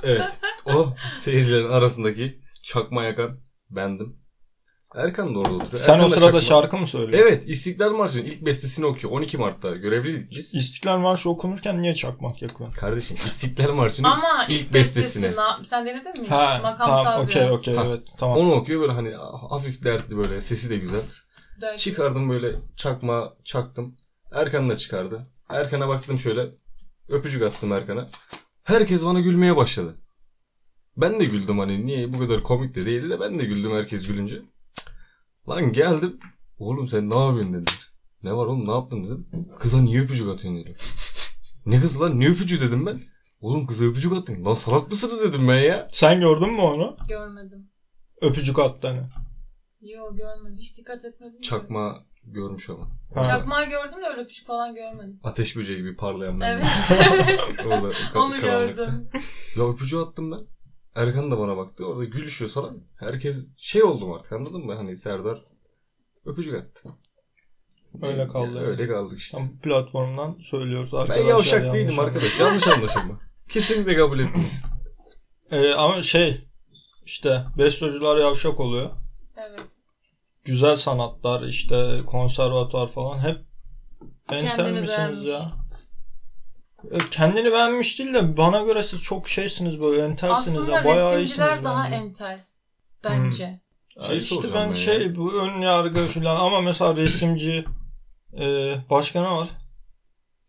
Evet. 0.02 0.40
O 0.66 0.94
seyircilerin 1.16 1.68
arasındaki 1.68 2.40
çakma 2.62 3.02
yakan 3.04 3.40
bendim. 3.70 4.16
Erkan 4.94 5.34
da 5.34 5.38
orada 5.38 5.52
oturuyor. 5.54 5.72
Sen 5.72 5.92
Erkan 5.92 6.06
o 6.06 6.10
da 6.10 6.14
sırada 6.14 6.38
çakma- 6.38 6.40
şarkı 6.40 6.78
mı 6.78 6.86
söylüyorsun? 6.86 7.28
Evet. 7.28 7.48
İstiklal 7.48 7.90
Marşı'nın 7.90 8.24
ilk 8.24 8.44
bestesini 8.44 8.86
okuyor. 8.86 9.12
12 9.12 9.38
Mart'ta 9.38 9.70
görevliydik 9.76 10.30
biz. 10.30 10.54
İstiklal 10.54 10.98
Marşı 10.98 11.30
okunurken 11.30 11.82
niye 11.82 11.94
çakmak 11.94 12.42
yakıyorsun? 12.42 12.76
Kardeşim 12.76 13.16
İstiklal 13.26 13.72
Marşı'nın 13.74 14.08
Ama 14.08 14.46
ilk 14.48 14.60
ilk 14.60 14.74
bestesini. 14.74 15.22
bestesini. 15.22 15.66
Sen 15.66 15.86
denedin 15.86 16.22
mi? 16.22 16.28
Ha 16.28 16.60
Makamsal 16.62 17.04
tamam 17.04 17.22
okey 17.22 17.50
okey 17.50 17.74
Ha. 17.76 17.84
evet 17.86 18.00
tamam. 18.18 18.38
onu 18.38 18.52
okuyor 18.52 18.80
böyle 18.80 18.92
hani 18.92 19.14
hafif 19.50 19.84
dertli 19.84 20.16
böyle 20.16 20.40
sesi 20.40 20.70
de 20.70 20.76
güzel. 20.76 21.00
Çıkardım 21.76 22.30
böyle 22.30 22.56
çakma 22.76 23.34
çaktım. 23.44 23.96
Erkan 24.32 24.70
da 24.70 24.76
çıkardı. 24.78 25.26
Erkan'a 25.48 25.88
baktım 25.88 26.18
şöyle. 26.18 26.46
Öpücük 27.08 27.42
attım 27.42 27.72
Erkan'a. 27.72 28.08
Herkes 28.62 29.04
bana 29.04 29.20
gülmeye 29.20 29.56
başladı. 29.56 29.94
Ben 30.96 31.20
de 31.20 31.24
güldüm 31.24 31.58
hani 31.58 31.86
niye 31.86 32.12
bu 32.12 32.18
kadar 32.18 32.42
komik 32.42 32.74
de 32.74 32.86
değildi 32.86 33.10
de 33.10 33.20
ben 33.20 33.38
de 33.38 33.44
güldüm 33.44 33.72
herkes 33.76 34.06
gülünce. 34.08 34.42
Lan 35.48 35.72
geldim. 35.72 36.18
Oğlum 36.58 36.88
sen 36.88 37.10
ne 37.10 37.18
yapıyorsun 37.18 37.52
dediler. 37.52 37.92
Ne 38.22 38.32
var 38.32 38.46
oğlum 38.46 38.66
ne 38.66 38.72
yaptın 38.72 39.04
dedim. 39.04 39.26
Kıza 39.60 39.82
niye 39.82 40.00
öpücük 40.02 40.28
atıyorsun 40.28 40.60
dedim. 40.64 40.76
Ne 41.66 41.80
kızı 41.80 42.00
lan 42.00 42.20
ne 42.20 42.28
öpücüğü 42.28 42.60
dedim 42.60 42.86
ben. 42.86 43.00
Oğlum 43.40 43.66
kıza 43.66 43.84
öpücük 43.84 44.12
attın. 44.12 44.44
Lan 44.44 44.54
salak 44.54 44.90
mısınız 44.90 45.22
dedim 45.24 45.48
ben 45.48 45.58
ya. 45.62 45.88
Sen 45.92 46.20
gördün 46.20 46.52
mü 46.52 46.60
onu? 46.60 46.96
Görmedim. 47.08 47.70
Öpücük 48.20 48.58
attığını. 48.58 49.08
Yok 49.80 50.16
görmedim. 50.16 50.56
Hiç 50.58 50.78
dikkat 50.78 51.04
etmedim. 51.04 51.40
Çakma 51.40 52.04
görmüş 52.24 52.70
ama. 52.70 52.88
Ha. 53.14 53.24
Çakmağı 53.24 53.64
gördüm 53.68 53.98
de 54.02 54.06
öyle 54.10 54.20
öpücük 54.22 54.46
falan 54.46 54.74
görmedim. 54.74 55.20
Ateş 55.24 55.56
böceği 55.56 55.78
gibi 55.78 55.96
parlayan 55.96 56.40
ben. 56.40 56.50
Evet. 56.50 56.64
evet. 57.12 57.40
Orada 57.66 57.88
ka- 57.90 58.18
Onu 58.18 58.40
karanlıkta. 58.40 58.84
gördüm. 58.84 59.08
Ya 59.56 59.68
öpücüğü 59.68 59.98
attım 59.98 60.32
ben. 60.32 60.40
Erkan 60.94 61.30
da 61.30 61.38
bana 61.38 61.56
baktı. 61.56 61.86
Orada 61.86 62.04
gülüşüyor 62.04 62.50
falan. 62.50 62.80
Herkes 62.96 63.48
şey 63.56 63.82
oldum 63.82 64.12
artık 64.12 64.32
anladın 64.32 64.60
mı? 64.60 64.74
Hani 64.74 64.96
Serdar 64.96 65.44
öpücük 66.26 66.54
attı. 66.54 66.88
Öyle 68.02 68.28
kaldı. 68.28 68.56
Ya, 68.56 68.62
öyle 68.62 68.86
kaldık 68.86 69.18
işte. 69.18 69.38
Tam 69.38 69.58
platformdan 69.58 70.38
söylüyoruz 70.42 70.92
ben 70.92 70.98
arkadaşlar. 70.98 71.28
yavşak 71.28 71.64
yanlış 71.64 71.80
değilim 71.80 71.98
arkadaş. 71.98 72.40
Yanlış 72.40 72.66
anlaşılma. 72.66 73.20
Kesinlikle 73.48 73.96
kabul 73.96 74.18
etmiyorum. 74.18 74.52
Ee, 75.50 75.72
ama 75.72 76.02
şey 76.02 76.40
işte 77.04 77.42
besteciler 77.58 78.16
yavşak 78.16 78.60
oluyor. 78.60 78.90
Evet. 79.36 79.66
Güzel 80.44 80.76
sanatlar 80.76 81.40
işte 81.40 82.00
konservatuar 82.06 82.86
falan 82.86 83.18
hep 83.18 83.36
entel 84.32 84.70
misiniz 84.70 84.88
beğenmiş. 84.88 85.28
ya? 85.28 85.52
E, 86.90 86.98
Kendini 87.10 87.52
beğenmiş 87.52 87.98
değil 87.98 88.14
de 88.14 88.36
bana 88.36 88.60
göre 88.60 88.82
siz 88.82 89.00
çok 89.00 89.28
şeysiniz 89.28 89.80
böyle 89.80 90.02
entelsiniz 90.02 90.56
Aslında 90.56 90.76
ya 90.78 90.84
bayağı 90.84 91.14
resimciler 91.14 91.48
iyisiniz 91.48 91.64
daha 91.64 91.84
bence. 91.84 91.96
entel. 91.96 92.40
Bence. 93.04 93.58
Ya 93.96 94.06
Şey 94.06 94.16
işte 94.18 94.34
soracağım 94.34 94.54
ben 94.54 94.64
ben 94.64 94.68
ya. 94.68 94.74
şey 94.74 95.14
bu 95.14 95.32
ön 95.32 95.60
yargı 95.60 96.06
falan 96.06 96.36
ama 96.36 96.60
mesela 96.60 96.96
resimci 96.96 97.64
e, 98.40 98.74
başka 98.90 99.22
ne 99.22 99.28
var? 99.30 99.48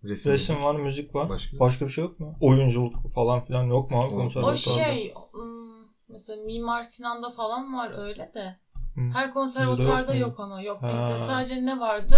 Resim, 0.03 0.31
Resim 0.31 0.63
var, 0.63 0.75
müzik 0.75 1.15
var. 1.15 1.29
Başka? 1.29 1.59
Başka 1.59 1.85
bir 1.85 1.89
şey 1.91 2.03
yok 2.03 2.19
mu? 2.19 2.35
Oyunculuk 2.41 3.09
falan 3.15 3.43
filan 3.43 3.63
yok 3.63 3.91
mu 3.91 3.97
abi 3.99 4.13
O- 4.13 4.17
O 4.17 4.17
konservatuarda? 4.17 4.79
şey 4.79 5.13
ım, 5.33 5.87
mesela 6.07 6.43
Mimar 6.43 6.83
Sinan'da 6.83 7.29
falan 7.29 7.73
var 7.73 8.07
öyle 8.07 8.31
de. 8.33 8.55
Hı. 8.95 9.01
Her 9.13 9.25
yok 9.63 10.07
mu? 10.07 10.15
yok 10.15 10.39
ama. 10.39 10.61
Yok 10.61 10.81
Ha. 10.81 10.89
bizde 10.89 11.17
sadece 11.17 11.65
ne 11.65 11.79
vardı? 11.79 12.17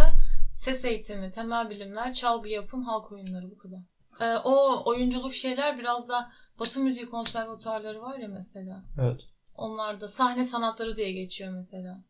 Ses 0.56 0.86
eğitimi, 0.86 1.32
temel 1.32 1.70
bilimler, 1.70 2.14
çalgı 2.14 2.50
yapım, 2.50 2.84
halk 2.84 3.12
oyunları 3.12 3.52
bu 3.52 3.58
kadar. 3.58 3.80
Ee, 4.22 4.36
o 4.44 4.84
oyunculuk 4.86 5.34
şeyler 5.34 5.80
biraz 5.80 6.10
da 6.10 6.32
Batı 6.60 6.80
müziği 6.80 7.10
konservatuarları 7.10 8.02
var 8.02 8.20
ya 8.20 8.28
mesela. 8.28 8.84
Evet. 9.02 9.22
Onlar 9.56 10.02
da 10.02 10.08
sahne 10.08 10.46
sanatları 10.46 10.98
diye 10.98 11.12
geçiyor 11.12 11.54
mesela. 11.54 12.04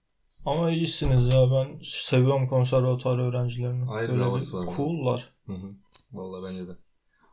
Ama 0.46 0.72
iyisiniz 0.72 1.34
ya 1.34 1.52
ben 1.52 1.80
seviyorum 1.84 2.48
konservatuar 2.48 3.18
öğrencilerini. 3.20 3.92
Ayrı 3.92 4.08
bir 4.08 4.14
Böyle 4.14 4.24
havası 4.24 4.58
var. 4.58 4.76
Cool'lar. 4.76 5.34
Hı 5.46 5.54
hı. 5.54 5.76
Vallahi 6.12 6.52
bence 6.52 6.68
de. 6.68 6.78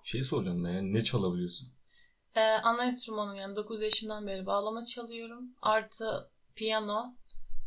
Şeyi 0.04 0.24
soracağım 0.24 0.64
ben 0.64 0.70
yani 0.70 0.92
ne 0.94 1.04
çalabiliyorsun? 1.04 1.68
Ee, 2.36 2.40
ana 2.40 2.84
enstrümanım 2.84 3.34
yani 3.36 3.56
9 3.56 3.82
yaşından 3.82 4.26
beri 4.26 4.46
bağlama 4.46 4.84
çalıyorum. 4.84 5.44
Artı 5.62 6.30
piyano, 6.54 7.14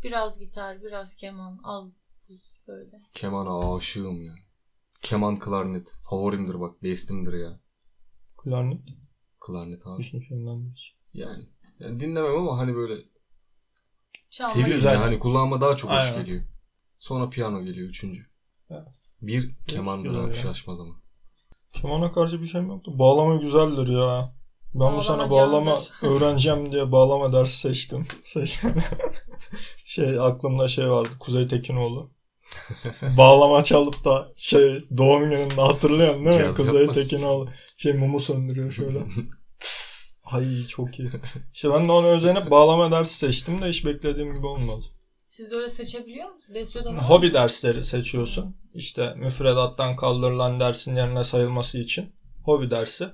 biraz 0.03 0.39
gitar, 0.39 0.83
biraz 0.83 1.15
keman, 1.15 1.59
az 1.63 1.91
böyle. 2.67 3.01
Kemana 3.13 3.75
aşığım 3.75 4.21
ya. 4.21 4.33
Keman 5.01 5.39
klarnet. 5.39 5.95
Favorimdir 6.09 6.59
bak. 6.59 6.83
Bestimdir 6.83 7.33
ya. 7.33 7.59
Klarnet. 8.37 8.81
Klarnet 9.39 9.87
abi. 9.87 9.99
Hüsnü 10.03 10.23
Şenlenmiş. 10.23 10.95
Yani, 11.13 11.43
yani 11.79 11.99
dinlemem 11.99 12.35
ama 12.35 12.57
hani 12.57 12.75
böyle 12.75 13.01
Çalmak 14.29 14.53
seviyorum 14.53 14.75
Güzel. 14.75 14.93
ya. 14.93 15.01
Hani 15.01 15.19
kulağıma 15.19 15.61
daha 15.61 15.75
çok 15.75 15.91
hoş 15.91 16.03
Aynen. 16.03 16.17
geliyor. 16.19 16.43
Sonra 16.99 17.29
piyano 17.29 17.61
geliyor 17.61 17.89
üçüncü. 17.89 18.25
Evet. 18.69 18.87
Bir 19.21 19.55
kemandır 19.67 20.15
abi 20.15 20.33
şaşmaz 20.35 20.79
ama. 20.79 20.95
Kemana 21.73 22.11
karşı 22.11 22.41
bir 22.41 22.47
şeyim 22.47 22.67
yoktu. 22.67 22.99
Bağlama 22.99 23.35
güzeldir 23.35 23.87
ya. 23.87 24.33
Ben 24.73 24.95
bu 24.97 25.01
sene 25.01 25.29
bağlama 25.29 25.79
öğreneceğim 26.01 26.71
diye 26.71 26.91
bağlama 26.91 27.33
dersi 27.33 27.59
seçtim. 27.59 28.05
Seç- 28.23 28.59
şey 29.85 30.19
aklımda 30.19 30.67
şey 30.67 30.89
vardı. 30.89 31.09
Kuzey 31.19 31.47
Tekinoğlu. 31.47 32.11
bağlama 33.17 33.61
çalıp 33.61 34.05
da 34.05 34.27
şey 34.35 34.79
doğum 34.97 35.29
gününde 35.29 35.61
hatırlıyorsun 35.61 36.25
değil 36.25 36.37
mi? 36.37 36.43
Caz 36.43 36.55
Kuzey 36.57 36.79
yapmaz. 36.79 36.95
Tekinoğlu 36.95 37.47
şey 37.77 37.93
mumu 37.93 38.19
söndürüyor 38.19 38.71
şöyle. 38.71 38.99
Tıs. 39.59 40.13
Ay 40.31 40.63
çok 40.63 40.99
iyi. 40.99 41.09
İşte 41.53 41.69
ben 41.69 41.87
de 41.87 41.91
onu 41.91 42.07
özenip 42.07 42.51
bağlama 42.51 42.91
dersi 42.91 43.17
seçtim 43.17 43.61
de 43.61 43.65
hiç 43.65 43.85
beklediğim 43.85 44.33
gibi 44.33 44.45
olmadı. 44.45 44.85
Siz 45.23 45.51
de 45.51 45.55
öyle 45.55 45.69
seçebiliyor 45.69 46.29
musunuz? 46.29 46.55
Besyo'da 46.55 46.91
mı? 46.91 46.97
Hobi 46.97 47.33
dersleri 47.33 47.83
seçiyorsun. 47.83 48.55
İşte 48.73 49.13
müfredattan 49.15 49.95
kaldırılan 49.95 50.59
dersin 50.59 50.95
yerine 50.95 51.23
sayılması 51.23 51.77
için. 51.77 52.13
Hobi 52.43 52.71
dersi. 52.71 53.09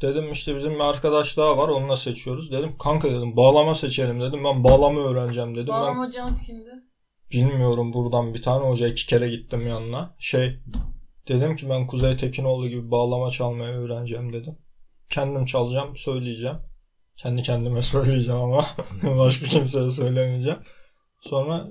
Dedim 0.00 0.32
işte 0.32 0.56
bizim 0.56 0.74
bir 0.74 0.80
arkadaş 0.80 1.36
daha 1.36 1.58
var 1.58 1.68
onunla 1.68 1.96
seçiyoruz. 1.96 2.52
Dedim 2.52 2.76
kanka 2.78 3.08
dedim 3.10 3.36
bağlama 3.36 3.74
seçelim 3.74 4.20
dedim. 4.20 4.44
Ben 4.44 4.64
bağlama 4.64 5.00
öğreneceğim 5.00 5.54
dedim. 5.54 5.68
Bağlama 5.68 6.02
Ben 6.02 6.06
hocanız 6.06 6.42
kimdi? 6.42 6.70
Bilmiyorum 7.32 7.92
buradan 7.92 8.34
bir 8.34 8.42
tane 8.42 8.68
hoca 8.68 8.86
iki 8.88 9.06
kere 9.06 9.28
gittim 9.28 9.66
yanına. 9.66 10.14
Şey 10.20 10.58
dedim 11.28 11.56
ki 11.56 11.68
ben 11.68 11.86
Kuzey 11.86 12.16
Tekinoğlu 12.16 12.68
gibi 12.68 12.90
bağlama 12.90 13.30
çalmayı 13.30 13.70
öğreneceğim 13.76 14.32
dedim. 14.32 14.58
Kendim 15.10 15.44
çalacağım 15.44 15.96
söyleyeceğim. 15.96 16.56
Kendi 17.16 17.42
kendime 17.42 17.82
söyleyeceğim 17.92 18.40
ama 18.40 18.64
başka 19.02 19.46
kimseye 19.46 19.90
söylemeyeceğim. 19.90 20.58
Sonra 21.20 21.68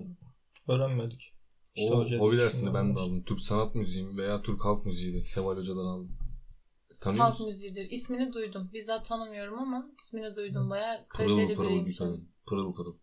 öğrenmedik. 0.67 1.31
İşte 1.75 1.93
o 1.93 1.97
hoca 1.97 2.19
hobi 2.19 2.37
dersini 2.37 2.73
ben 2.73 2.95
de 2.95 2.99
aldım. 2.99 3.23
Türk 3.23 3.39
sanat 3.39 3.75
müziği 3.75 4.03
mi 4.03 4.17
veya 4.17 4.41
Türk 4.41 4.65
halk 4.65 4.85
müziği 4.85 5.13
de 5.13 5.23
Seval 5.23 5.57
Hoca'dan 5.57 5.85
aldım. 5.85 6.17
Tanıyor 7.03 7.23
Halk 7.23 7.39
müziğidir. 7.39 7.89
İsmini 7.89 8.33
duydum. 8.33 8.69
Bizzat 8.73 9.05
tanımıyorum 9.05 9.59
ama 9.59 9.89
ismini 9.99 10.35
duydum. 10.35 10.69
Bayağı 10.69 11.05
Pırıl 11.17 11.35
kaliteli 11.35 11.55
pırıl 11.55 11.69
bir 11.69 11.73
biriymiş. 11.73 11.97
kadın. 11.97 12.29
Pırıl 12.47 12.73
pırıl. 12.73 12.93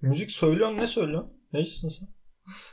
Müzik 0.00 0.30
söylüyorsun 0.30 0.76
ne 0.76 0.86
söylüyorsun? 0.86 1.39
Necisin 1.52 1.88
sen? 1.88 2.08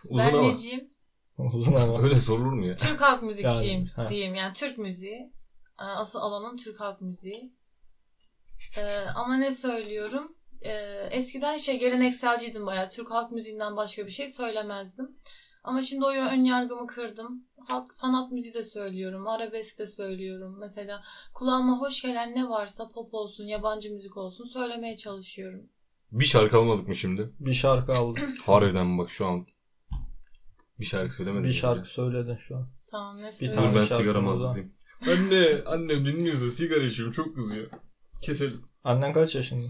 Uzun 0.10 0.18
Ben 0.18 0.34
ama. 0.34 0.48
neciyim? 0.48 0.90
Uzun 1.54 1.74
ama. 1.74 2.02
Öyle 2.02 2.16
sorulur 2.16 2.54
mu 2.54 2.66
ya? 2.66 2.76
Türk 2.76 3.02
halk 3.02 3.24
müzikçiyim 3.24 3.86
Yani, 3.98 4.10
diyeyim. 4.10 4.36
Yani 4.36 4.54
Türk 4.54 4.78
müziği. 4.78 5.34
Ee, 5.80 5.84
Asıl 5.84 6.20
alanım 6.20 6.58
Türk 6.58 6.80
halk 6.80 7.02
müziği. 7.02 7.54
Ee, 8.78 9.06
ama 9.16 9.36
ne 9.38 9.52
söylüyorum? 9.52 10.36
Ee, 10.66 11.08
eskiden 11.12 11.58
şey 11.58 11.80
gelenekselciydim 11.80 12.66
bayağı. 12.66 12.90
Türk 12.90 13.12
halk 13.12 13.32
müziğinden 13.32 13.78
başka 13.78 14.06
bir 14.06 14.12
şey 14.12 14.28
söylemezdim. 14.28 15.18
Ama 15.64 15.82
şimdi 15.82 16.06
o 16.06 16.10
ön 16.10 16.44
yargımı 16.44 16.88
kırdım. 16.88 17.48
Halk 17.68 17.94
sanat 17.94 18.32
müziği 18.32 18.54
de 18.54 18.64
söylüyorum. 18.64 19.28
Arabesk 19.28 19.80
de 19.80 19.88
söylüyorum. 19.88 20.58
Mesela 20.60 21.04
kulağıma 21.34 21.80
hoş 21.80 22.02
gelen 22.02 22.36
ne 22.36 22.50
varsa 22.50 22.90
pop 22.90 23.14
olsun, 23.14 23.44
yabancı 23.44 23.94
müzik 23.94 24.18
olsun 24.18 24.46
söylemeye 24.46 24.96
çalışıyorum. 24.96 25.70
Bir 26.12 26.26
şarkı 26.26 26.58
almadık 26.58 26.88
mı 26.88 26.96
şimdi? 26.96 27.30
Bir 27.40 27.54
şarkı 27.54 27.94
aldım. 27.96 28.24
Harbiden 28.46 28.98
bak 28.98 29.10
şu 29.12 29.28
an 29.28 29.48
Bir 30.80 30.86
şarkı 30.86 31.16
söylemedim. 31.16 31.44
Bir 31.50 31.54
şarkı 31.54 31.82
bize? 31.82 31.92
söyledin 31.92 32.36
şu 32.36 32.58
an. 32.58 32.68
Tamam 32.88 33.18
ne 33.22 33.28
Bir 33.28 33.32
söyleyeyim? 33.32 33.54
Dur 33.54 33.64
tane 33.64 33.68
ben 33.76 33.80
şarkımız 33.82 33.98
sigaramı 33.98 34.28
hazırlayayım. 34.30 34.74
Anne, 35.08 35.64
annem 35.66 36.06
dinliyorsa 36.06 36.50
sigara 36.50 36.84
içiyorum 36.84 37.14
çok 37.14 37.36
kızıyor. 37.36 37.70
Keselim. 38.22 38.62
Annen 38.84 39.14
kaç 39.14 39.36
yaşında? 39.36 39.68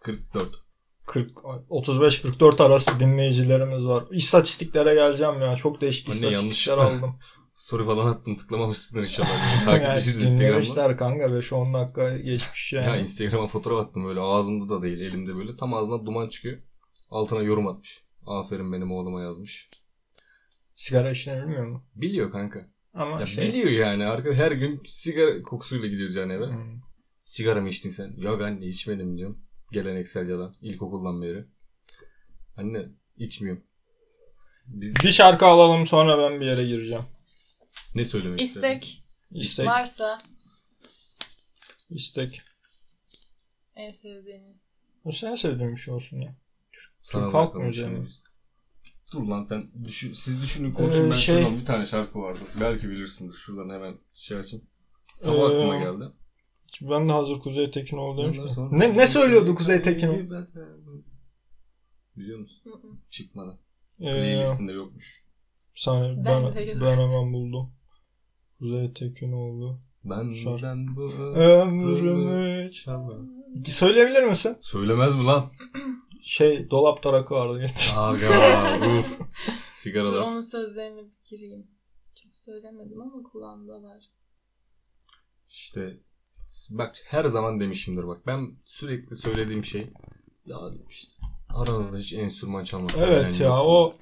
44. 0.00 0.64
40 1.06 1.30
35-44 1.70 2.62
arası 2.62 3.00
dinleyicilerimiz 3.00 3.86
var. 3.86 4.04
İstatistiklere 4.10 4.94
geleceğim 4.94 5.40
ya. 5.40 5.56
Çok 5.56 5.80
değişik 5.80 6.08
Anne, 6.08 6.16
istatistikler 6.16 6.76
yanlışlıkla. 6.76 7.06
aldım. 7.06 7.18
Story 7.54 7.84
falan 7.84 8.06
attım 8.06 8.36
tıklamamışsındır 8.36 9.02
inşallah. 9.02 9.28
yani 9.28 9.64
Takipleşiriz 9.64 10.16
Instagram'da. 10.16 10.40
dinlemişler 10.48 10.96
kanka 10.96 11.24
5-10 11.24 11.74
dakika 11.74 12.16
geçmiş 12.18 12.72
yani. 12.72 12.86
Ya 12.86 12.96
Instagram'a 12.96 13.46
fotoğraf 13.46 13.86
attım 13.86 14.04
böyle 14.06 14.20
ağzımda 14.20 14.68
da 14.68 14.82
değil 14.82 15.00
elimde 15.00 15.36
böyle. 15.36 15.56
Tam 15.56 15.74
ağzından 15.74 16.06
duman 16.06 16.28
çıkıyor. 16.28 16.58
Altına 17.10 17.42
yorum 17.42 17.66
atmış. 17.68 18.04
Aferin 18.26 18.72
benim 18.72 18.92
oğluma 18.92 19.22
yazmış. 19.22 19.70
Sigara 20.74 21.10
işini 21.10 21.42
bilmiyor 21.42 21.68
mu? 21.68 21.84
Biliyor 21.94 22.32
kanka. 22.32 22.68
Ama 22.94 23.20
Ya 23.20 23.26
şey. 23.26 23.48
biliyor 23.48 23.70
yani. 23.70 24.06
Arka, 24.06 24.32
her 24.32 24.52
gün 24.52 24.82
sigara 24.86 25.42
kokusuyla 25.42 25.86
gidiyoruz 25.88 26.14
yani 26.14 26.32
eve. 26.32 26.46
Hmm. 26.46 26.80
Sigara 27.22 27.60
mı 27.60 27.68
içtin 27.68 27.90
sen? 27.90 28.14
Yok 28.16 28.42
anne 28.42 28.66
içmedim 28.66 29.16
diyorum. 29.18 29.38
Geleneksel 29.72 30.28
yalan. 30.28 30.54
İlkokuldan 30.60 31.22
beri. 31.22 31.44
Anne 32.56 32.88
içmiyorum. 33.16 33.62
Biz 34.66 34.96
Bir 34.96 35.10
şarkı 35.10 35.46
alalım 35.46 35.86
sonra 35.86 36.18
ben 36.18 36.40
bir 36.40 36.46
yere 36.46 36.64
gireceğim. 36.64 37.02
Ne 37.94 38.04
söylemek 38.04 38.40
istedin? 38.42 38.66
İstek 38.68 39.02
İstek. 39.30 39.66
varsa 39.66 40.18
istek. 41.90 42.42
en 43.76 43.90
sevdiğiniz. 43.90 44.56
Bu 45.04 45.12
sen 45.12 45.34
sevdiğin 45.34 45.72
bir 45.72 45.80
şey 45.80 45.94
olsun 45.94 46.20
ya. 46.20 46.34
Sana 47.02 47.32
bırakalım 47.32 47.66
müziği 47.66 47.86
şimdi 47.86 48.04
biz. 48.04 48.24
Dur 49.12 49.22
lan 49.22 49.42
sen 49.42 49.70
düşün, 49.84 50.12
siz 50.14 50.42
düşünün 50.42 50.72
konuşun 50.72 51.06
Ee, 51.06 51.10
ben 51.10 51.14
şey- 51.14 51.40
şuradan 51.42 51.60
bir 51.60 51.64
tane 51.66 51.86
şarkı 51.86 52.18
vardı. 52.18 52.40
Belki 52.60 52.88
bilirsindir. 52.90 53.34
Şuradan 53.36 53.74
hemen 53.74 53.98
şey 54.14 54.38
açayım. 54.38 54.66
Sabah 55.14 55.38
Ee, 55.38 55.44
aklıma 55.44 55.76
geldi. 55.78 56.04
Ben 56.82 57.08
de 57.08 57.12
hazır 57.12 57.40
Kuzey 57.40 57.70
Tekinoğlu 57.70 58.22
demiş 58.22 58.36
Ondan 58.38 58.48
mi? 58.50 58.54
sonra- 58.54 58.76
Ne, 58.76 58.96
ne 58.96 59.06
söylüyordu 59.06 59.54
Kuzey 59.54 59.82
Tekinoğlu? 59.82 60.46
Biliyor 62.16 62.38
musun? 62.38 62.60
Hı 62.64 62.70
hı. 62.70 62.92
Çıkmadı. 63.10 63.58
Ee, 64.00 64.04
Playlistinde 64.04 64.72
yokmuş. 64.72 65.24
bir 65.76 65.80
saniye 65.80 66.16
ben, 66.16 66.24
Ben 66.24 66.54
ben, 66.56 66.66
yok. 66.66 66.82
hemen 66.82 67.32
buldum. 67.32 67.72
Kuzey 68.58 68.92
Tekinoğlu. 68.92 69.78
Benden 70.04 70.96
bu 70.96 71.02
Ömrümü 71.34 72.70
çalma. 72.70 73.12
Söyleyebilir 73.64 74.22
misin? 74.22 74.56
Söylemez 74.60 75.16
mi 75.16 75.24
lan? 75.24 75.44
Şey 76.22 76.70
dolap 76.70 77.02
tarakı 77.02 77.34
vardı 77.34 77.60
getir. 77.60 77.92
Aga 77.96 78.26
uf. 78.98 79.18
Dur, 79.20 79.24
Sigaralar. 79.70 80.18
onun 80.18 80.40
sözlerini 80.40 81.00
bir 81.04 81.36
gireyim. 81.36 81.66
Çok 82.22 82.36
söylemedim 82.36 83.00
ama 83.00 83.22
kulağımda 83.32 83.82
var. 83.82 84.04
İşte 85.48 85.92
bak 86.70 86.96
her 87.06 87.24
zaman 87.24 87.60
demişimdir 87.60 88.06
bak. 88.06 88.26
Ben 88.26 88.56
sürekli 88.64 89.16
söylediğim 89.16 89.64
şey 89.64 89.90
ya 90.46 90.56
işte 90.90 91.22
aranızda 91.54 91.98
hiç 91.98 92.12
enstrüman 92.12 92.64
çalmak 92.64 92.90
Evet 92.98 93.34
bilen 93.34 93.44
ya 93.44 93.56
yok. 93.56 93.66
o 93.66 93.94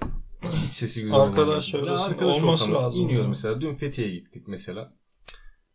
hiç 0.51 0.71
sesi 0.71 1.01
güzel 1.01 1.19
Arkadaş 1.19 1.73
olmayan- 1.75 1.93
Ya 1.93 1.99
arkadaş 1.99 2.37
olması 2.41 2.63
ortamı. 2.63 2.77
lazım 2.77 3.01
İniyoruz 3.01 3.29
mesela. 3.29 3.61
Dün 3.61 3.75
Fethiye'ye 3.75 4.13
gittik 4.13 4.47
mesela. 4.47 4.93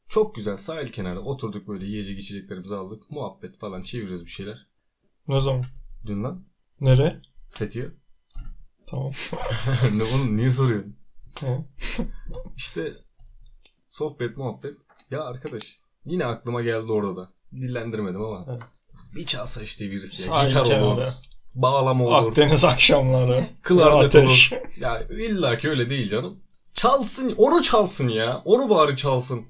Çok 0.09 0.35
güzel 0.35 0.57
sahil 0.57 0.89
kenarı 0.93 1.21
oturduk 1.21 1.69
böyle 1.69 1.87
yiyecek 1.87 2.19
içeceklerimizi 2.19 2.75
aldık. 2.75 3.11
Muhabbet 3.11 3.59
falan 3.59 3.83
çeviriyoruz 3.83 4.25
bir 4.25 4.31
şeyler. 4.31 4.67
ne 5.29 5.41
zaman? 5.41 5.65
Dün 6.07 6.25
lan 6.25 6.45
Nere? 6.81 7.23
Fethiye. 7.49 7.89
Tamam. 8.87 9.13
ne 9.97 10.03
oğlum 10.03 10.37
niye 10.37 10.51
soruyorsun? 10.51 10.97
Tamam. 11.35 11.67
İşte 12.57 12.93
sohbet 13.87 14.37
muhabbet. 14.37 14.75
Ya 15.11 15.23
arkadaş 15.25 15.63
yine 16.05 16.25
aklıma 16.27 16.63
geldi 16.63 16.93
orada 16.93 17.17
da. 17.17 17.33
Dillendirmedim 17.53 18.23
ama. 18.25 18.45
Evet. 18.51 18.63
Bir 19.15 19.27
çalsa 19.27 19.63
işte 19.63 19.91
birisi. 19.91 20.23
ya. 20.23 20.29
Sahil 20.29 20.49
Gitar 20.49 20.81
olur. 20.81 21.03
Bağlama 21.63 22.05
olur. 22.05 22.29
Akdeniz 22.29 22.65
akşamları. 22.65 23.47
Klarnet 23.63 24.05
Ateş. 24.17 24.53
olur. 24.53 24.63
Ya 24.81 25.01
illa 25.03 25.59
ki 25.59 25.69
öyle 25.69 25.91
değil 25.91 26.09
canım. 26.09 26.39
Çalsın. 26.75 27.35
Onu 27.37 27.63
çalsın 27.63 28.09
ya. 28.09 28.43
Onu 28.45 28.71
bari 28.71 28.97
çalsın. 28.97 29.47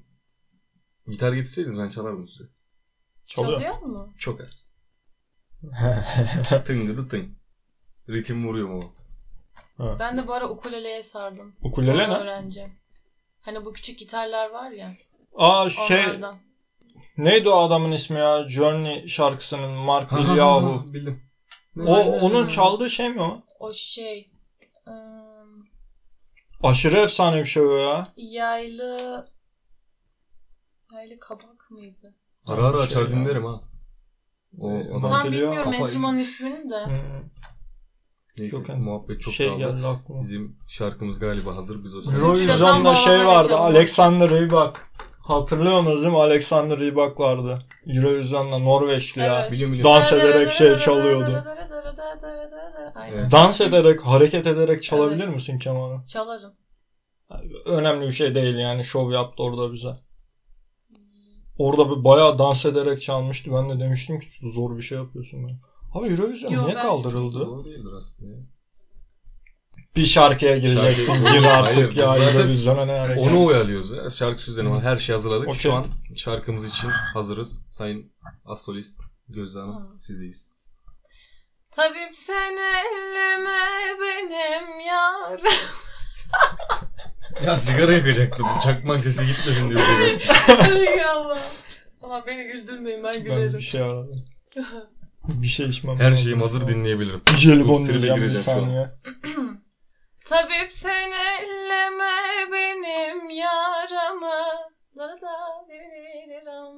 Gitar 1.07 1.33
getirseydiniz 1.33 1.79
ben 1.79 1.89
çalardım 1.89 2.27
size. 2.27 2.43
Çalıyor. 3.25 3.53
Çalıyor 3.61 3.81
mu? 3.81 4.13
Çok 4.17 4.41
az. 4.41 4.69
Tıngıdı 6.65 7.07
tın. 7.09 7.35
Ritim 8.09 8.47
vuruyor 8.47 8.67
mu? 8.67 8.93
Ben 9.99 10.17
de 10.17 10.27
bu 10.27 10.33
ara 10.33 10.49
ukuleleye 10.49 11.03
sardım. 11.03 11.55
Ukulele 11.63 12.03
Onu 12.05 12.13
ne? 12.13 12.17
öğreneceğim. 12.17 12.71
Hani 13.41 13.65
bu 13.65 13.73
küçük 13.73 13.99
gitarlar 13.99 14.49
var 14.49 14.71
ya. 14.71 14.93
Aa 15.35 15.69
şey 15.69 16.05
Onlardan. 16.05 16.37
neydi 17.17 17.49
o 17.49 17.57
adamın 17.57 17.91
ismi 17.91 18.19
ya? 18.19 18.47
Journey 18.49 19.07
şarkısının 19.07 19.71
Mark 19.71 20.11
Bilyahu. 20.17 20.93
Bildim. 20.93 21.28
O 21.87 22.19
onun 22.19 22.47
çaldığı 22.47 22.89
şey 22.89 23.09
mi 23.09 23.21
o? 23.21 23.33
O 23.59 23.73
şey. 23.73 24.29
ım, 24.87 25.65
Aşırı 26.63 26.97
efsane 26.97 27.39
bir 27.39 27.45
şey 27.45 27.63
o 27.63 27.71
ya. 27.75 28.03
yaylı. 28.17 29.25
Yaylı 30.93 31.19
kabak 31.19 31.71
mıydı? 31.71 32.15
Ara 32.45 32.63
ara 32.65 32.77
Şey 32.77 32.85
açar 32.85 33.01
ya. 33.01 33.09
dinlerim 33.09 33.45
ha. 33.45 33.61
O 34.59 34.71
Ee, 34.71 34.83
adam 34.89 35.01
Tam 35.01 35.09
Tam 35.09 35.23
geliyor, 35.23 35.41
bilmiyorum 35.47 35.71
kafayı- 35.71 35.83
enstrümanın 35.83 36.17
ismini 36.17 36.69
de. 36.69 36.85
Hmm, 36.85 37.29
neyse 38.39 38.57
Yok 38.57 38.69
yani. 38.69 38.83
muhabbet 38.83 39.21
çok 39.21 39.33
şey 39.33 39.47
kaldı. 39.47 39.57
geldi 39.59 39.87
aklıma. 39.87 40.21
Bizim 40.21 40.57
şarkımız 40.67 41.19
galiba 41.19 41.55
hazır. 41.55 41.83
Biz 41.83 41.95
o 41.95 41.97
Eurovision'da 42.13 42.95
şey 42.95 43.25
vardı. 43.25 43.55
Alexander 43.55 44.29
Rybak. 44.29 44.88
Hatırlıyorsunuz 45.29 46.01
değil 46.01 46.11
mi? 46.13 46.19
Alexander 46.19 46.79
Rybak 46.79 47.19
vardı. 47.19 47.59
Eurovision'da 47.87 48.59
Norveçli 48.59 49.21
ya. 49.21 49.39
Evet. 49.41 49.51
Biliyorum 49.51 49.73
biliyorum. 49.73 49.95
Dans 49.95 50.13
ederek 50.13 50.51
şey 50.51 50.75
çalıyordu. 50.75 51.43
Aynen. 52.95 53.31
Dans 53.31 53.61
ederek, 53.61 54.01
hareket 54.01 54.47
ederek 54.47 54.83
çalabilir 54.83 55.23
Evet. 55.23 55.33
misin 55.33 55.57
kemanı? 55.57 56.05
Çalarım. 56.05 56.53
Önemli 57.65 58.07
bir 58.07 58.11
şey 58.11 58.35
değil 58.35 58.55
yani. 58.57 58.83
Şov 58.83 59.11
yaptı 59.11 59.43
orada 59.43 59.73
bize. 59.73 59.93
Orada 61.57 61.89
bir 61.97 62.03
bayağı 62.03 62.39
dans 62.39 62.65
ederek 62.65 63.01
çalmıştı. 63.01 63.51
Ben 63.53 63.69
de 63.69 63.79
demiştim 63.83 64.19
ki 64.19 64.27
zor 64.53 64.77
bir 64.77 64.81
şey 64.81 64.97
yapıyorsun 64.97 65.47
ben. 65.47 65.59
Abi 65.99 66.07
Eurovision 66.09 66.51
Yo, 66.51 66.63
niye 66.65 66.75
ben- 66.75 66.81
kaldırıldı? 66.81 67.39
Doğru 67.39 67.65
değildir 67.65 67.91
aslında 67.97 68.31
ya. 68.31 68.37
Bir 69.95 70.05
şarkıya 70.05 70.57
gireceksin. 70.57 71.13
Şarkı- 71.13 71.37
Gir 71.39 71.43
artık 71.43 71.97
ya 71.97 72.15
Eurovision'a 72.17 72.85
ne 72.85 72.91
hareket? 72.99 73.23
Onu 73.23 73.45
oyalıyoruz 73.45 73.91
ya. 73.91 74.09
Şarkı 74.09 74.41
sözlerini 74.41 74.71
var. 74.71 74.81
Her 74.83 74.95
şey 74.97 75.13
hazırladık. 75.13 75.47
Okey. 75.47 75.59
Şu 75.61 75.73
an 75.73 75.85
şarkımız 76.15 76.65
için 76.65 76.89
hazırız. 76.89 77.65
Sayın 77.69 78.11
Asolist 78.45 78.99
Gözde 79.29 79.59
Hanım 79.59 79.93
sizdeyiz. 79.93 80.49
Tabip 81.71 82.15
sen 82.15 82.53
elleme 82.57 83.59
benim 84.01 84.79
yar. 84.79 85.39
Ya 87.45 87.57
sigara 87.57 87.93
yakacaktım. 87.93 88.47
Çakmak 88.63 89.03
sesi 89.03 89.27
gitmesin 89.27 89.69
diye 89.69 89.79
uğraştım. 89.79 90.75
Ay 90.75 91.03
Allah. 91.03 91.39
Ama 92.01 92.25
beni 92.25 92.43
güldürmeyin 92.43 93.03
ben 93.03 93.13
Ben 93.13 93.23
gülerim. 93.23 93.53
bir 93.53 93.59
şey 93.61 93.81
aradım. 93.81 94.25
Bir 95.41 95.47
şey 95.47 95.69
içmem 95.69 95.99
Her 95.99 96.11
lazım. 96.11 96.23
şeyim 96.23 96.41
hazır 96.41 96.67
dinleyebilirim. 96.67 97.21
Bir 97.31 97.35
jelibon 97.37 97.81
tribe 97.81 97.91
yiyeceğim 97.91 98.15
bir 98.15 98.21
gireceğim 98.21 98.43
şu 98.45 98.51
an. 98.51 98.55
saniye. 98.59 98.89
Tabip 100.25 100.71
sen 100.71 101.11
elleme 101.11 102.11
benim 102.51 103.29
yaramı. 103.29 104.45
Darada 104.97 105.37
diriram. 105.69 106.75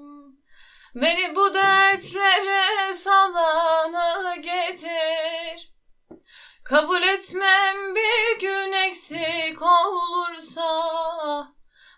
Beni 0.96 1.36
bu 1.36 1.54
dertlere 1.54 2.94
salana 2.94 4.36
getir. 4.36 5.72
Kabul 6.64 7.02
etmem 7.04 7.96
bir 7.96 8.40
gün 8.40 8.72
eksik 8.72 9.62
olursa. 9.62 10.72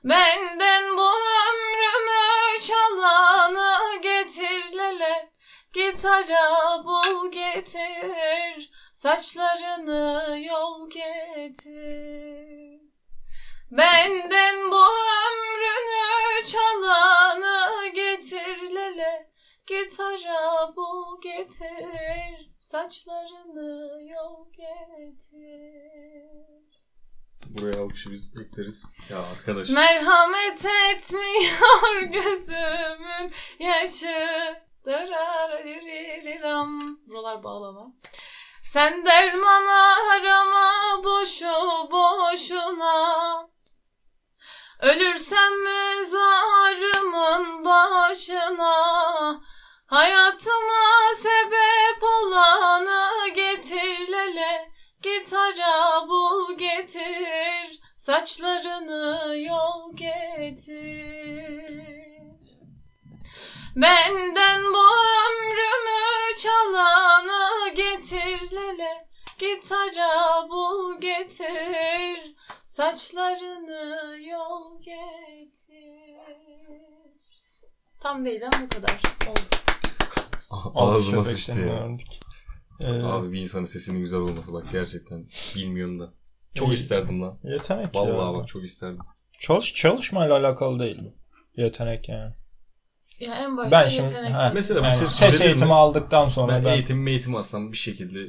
Benden 0.03 0.97
bu 0.97 1.09
ömrümü 1.11 2.59
çalana 2.61 3.77
getir 4.03 4.77
lele. 4.77 5.32
Gitara 5.73 6.83
bul 6.85 7.31
getir. 7.31 8.71
Saçlarını 8.93 10.39
yol 10.39 10.89
getir. 10.89 12.81
Benden 13.71 14.71
bu 14.71 14.83
ömrünü 15.25 16.45
çalanı 16.45 17.87
getir 17.95 18.75
lele. 18.75 19.29
Gitara 19.67 20.75
bul 20.75 21.21
getir. 21.21 22.51
Saçlarını 22.57 24.01
yol 24.11 24.51
getir. 24.51 25.43
Buraya 27.49 27.81
alkışı 27.83 28.11
biz 28.11 28.33
ekleriz. 28.41 28.83
Ya 29.09 29.19
arkadaş. 29.23 29.69
Merhamet 29.69 30.65
etmiyor 30.65 32.01
gözümün 32.11 33.31
yaşı. 33.59 34.63
Buralar 37.07 37.43
bağlama. 37.43 37.85
Sen 38.63 39.05
derman 39.05 39.65
arama 39.65 41.03
boşu 41.03 41.91
boşuna. 41.91 43.47
Ölürsem 44.79 45.63
mezarımın 45.63 47.65
başına. 47.65 48.75
Hayatıma 49.85 51.13
sebep 51.15 52.03
olanı 52.03 53.29
getir 53.35 54.11
lele. 54.11 54.69
Git 55.01 55.33
ara 55.33 56.07
bul 56.07 56.57
getir. 56.57 57.79
Saçlarını 57.95 59.37
yol 59.37 59.95
getir 59.95 60.92
Benden 63.75 64.63
bu 64.63 64.85
ömrümü 65.23 66.37
çalanı 66.37 67.73
getir 67.75 68.51
lele 68.55 69.07
Git 69.39 69.71
ara 69.71 70.49
bul 70.49 71.01
getir 71.01 72.35
Saçlarını 72.65 74.17
yol 74.29 74.81
getir 74.81 76.13
Tam 77.99 78.25
değil 78.25 78.41
ama 78.45 78.65
bu 78.65 78.69
kadar 78.69 79.01
oldu. 79.29 79.39
Ağzıma 80.75 81.21
Alkış 81.21 81.33
sıçtı 81.33 81.59
ya. 81.59 81.87
Ee, 82.79 83.03
Abi 83.03 83.31
bir 83.31 83.41
insanın 83.41 83.65
sesinin 83.65 83.99
güzel 83.99 84.19
olması 84.19 84.53
bak 84.53 84.65
gerçekten 84.71 85.25
bilmiyorum 85.55 85.99
da. 85.99 86.13
Çok 86.55 86.67
İyi. 86.67 86.73
isterdim 86.73 87.21
lan. 87.21 87.39
yetenek 87.43 87.95
Vallahi 87.95 88.33
ya. 88.33 88.39
bak 88.39 88.47
çok 88.47 88.63
isterdim. 88.63 88.99
Çalış, 89.39 89.73
çalışmayla 89.73 90.37
alakalı 90.37 90.79
değil 90.79 90.99
bu. 91.03 91.13
Yetenek 91.61 92.09
yani. 92.09 92.33
Ya 93.19 93.35
en 93.35 93.57
başta 93.57 93.71
Ben 93.71 93.87
şimdi 93.87 94.13
yetenek. 94.13 94.53
Mesela 94.53 94.81
bu 94.81 94.85
yani 94.85 94.97
ses 94.97 95.09
ses 95.09 95.41
eğitimi 95.41 95.67
mi? 95.67 95.73
aldıktan 95.73 96.27
sonra 96.27 96.53
Ben 96.53 96.65
ben, 96.65 96.73
eğitim 96.73 97.07
eğitim 97.07 97.35
alsam 97.35 97.71
bir 97.71 97.77
şekilde 97.77 98.19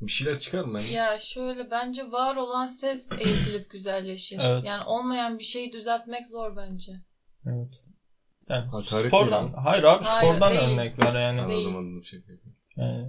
bir 0.00 0.12
şeyler 0.12 0.38
çıkar 0.38 0.64
mı? 0.64 0.80
Yani? 0.80 0.92
Ya 0.92 1.18
şöyle 1.18 1.70
bence 1.70 2.12
var 2.12 2.36
olan 2.36 2.66
ses 2.66 3.12
eğitilip 3.12 3.70
güzelleşir. 3.70 4.40
Evet. 4.42 4.64
Yani 4.64 4.84
olmayan 4.84 5.38
bir 5.38 5.44
şeyi 5.44 5.72
düzeltmek 5.72 6.26
zor 6.26 6.56
bence. 6.56 6.92
evet. 7.46 7.82
Yani 8.48 8.64
Hakaret 8.66 9.06
spordan 9.06 9.44
değil 9.44 9.56
hayır 9.56 9.82
abi 9.82 10.04
Hayır, 10.04 10.30
spordan 10.30 10.52
değil. 10.52 10.62
örnek 10.72 10.98
ver 10.98 11.14
yani. 11.20 11.48
Değil. 11.48 11.66
Anladım 11.66 11.76
anladım 11.76 12.04
şey. 12.04 12.20
yani 12.76 13.08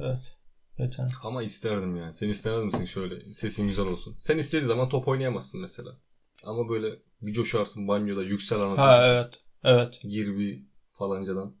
evet. 0.00 0.36
Yetenek. 0.78 1.12
Ama 1.22 1.42
isterdim 1.42 1.96
yani. 1.96 2.12
Sen 2.12 2.28
istemez 2.28 2.64
misin 2.64 2.84
şöyle 2.84 3.32
sesin 3.32 3.68
güzel 3.68 3.86
olsun. 3.86 4.16
Sen 4.20 4.38
istediğin 4.38 4.68
zaman 4.68 4.88
top 4.88 5.08
oynayamazsın 5.08 5.60
mesela. 5.60 5.90
Ama 6.44 6.68
böyle 6.68 6.88
bir 7.22 7.32
coşarsın 7.32 7.88
banyoda 7.88 8.22
yüksel 8.22 8.60
anasını. 8.60 8.84
Ha 8.84 9.06
evet. 9.06 9.40
Evet. 9.64 10.00
Gir 10.02 10.38
bir 10.38 10.62
falancadan. 10.92 11.54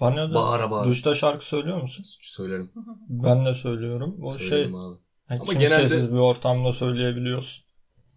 Banyoda 0.00 0.34
Bağıra 0.34 0.70
bağıra. 0.70 0.88
duşta 0.88 1.14
şarkı 1.14 1.44
söylüyor 1.46 1.80
musun? 1.80 2.04
Söylerim. 2.22 2.70
Ben 3.08 3.46
de 3.46 3.54
söylüyorum. 3.54 4.16
O 4.24 4.38
şey 4.38 4.48
Söylerim 4.48 4.74
abi. 4.74 4.96
yani 5.30 5.40
Ama 5.40 5.52
kimsesiz 5.52 6.00
genelde- 6.00 6.12
bir 6.14 6.18
ortamda 6.20 6.72
söyleyebiliyorsun. 6.72 7.64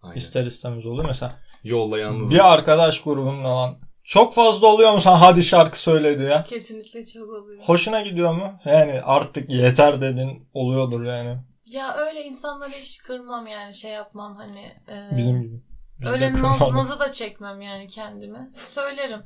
Aynen. 0.01 0.15
İster 0.17 0.45
istemez 0.45 0.85
oluyor. 0.85 1.05
Mesela 1.05 1.35
Yolda 1.63 1.99
yalnız. 1.99 2.31
bir 2.31 2.53
arkadaş 2.53 3.01
grubunda 3.01 3.55
lan 3.55 3.77
çok 4.03 4.33
fazla 4.33 4.67
oluyor 4.67 4.93
mu 4.93 5.01
sen 5.01 5.11
hadi 5.15 5.43
şarkı 5.43 5.79
söyledi 5.81 6.23
ya? 6.23 6.43
Kesinlikle 6.43 7.05
çok 7.05 7.29
oluyor. 7.29 7.63
Hoşuna 7.63 8.01
gidiyor 8.01 8.33
mu? 8.33 8.47
Yani 8.65 9.01
artık 9.01 9.49
yeter 9.49 10.01
dedin 10.01 10.47
oluyordur 10.53 11.03
yani. 11.03 11.33
Ya 11.65 11.95
öyle 11.95 12.23
insanları 12.23 12.69
hiç 12.71 12.97
kırmam 13.01 13.47
yani 13.47 13.73
şey 13.73 13.91
yapmam 13.91 14.35
hani. 14.35 14.59
e, 14.89 15.17
Bizim 15.17 15.41
gibi. 15.41 15.61
Biz 15.99 16.07
öyle 16.07 16.33
naz, 16.33 16.61
nazı 16.61 16.99
da 16.99 17.11
çekmem 17.11 17.61
yani 17.61 17.87
kendimi. 17.87 18.51
Söylerim. 18.53 19.23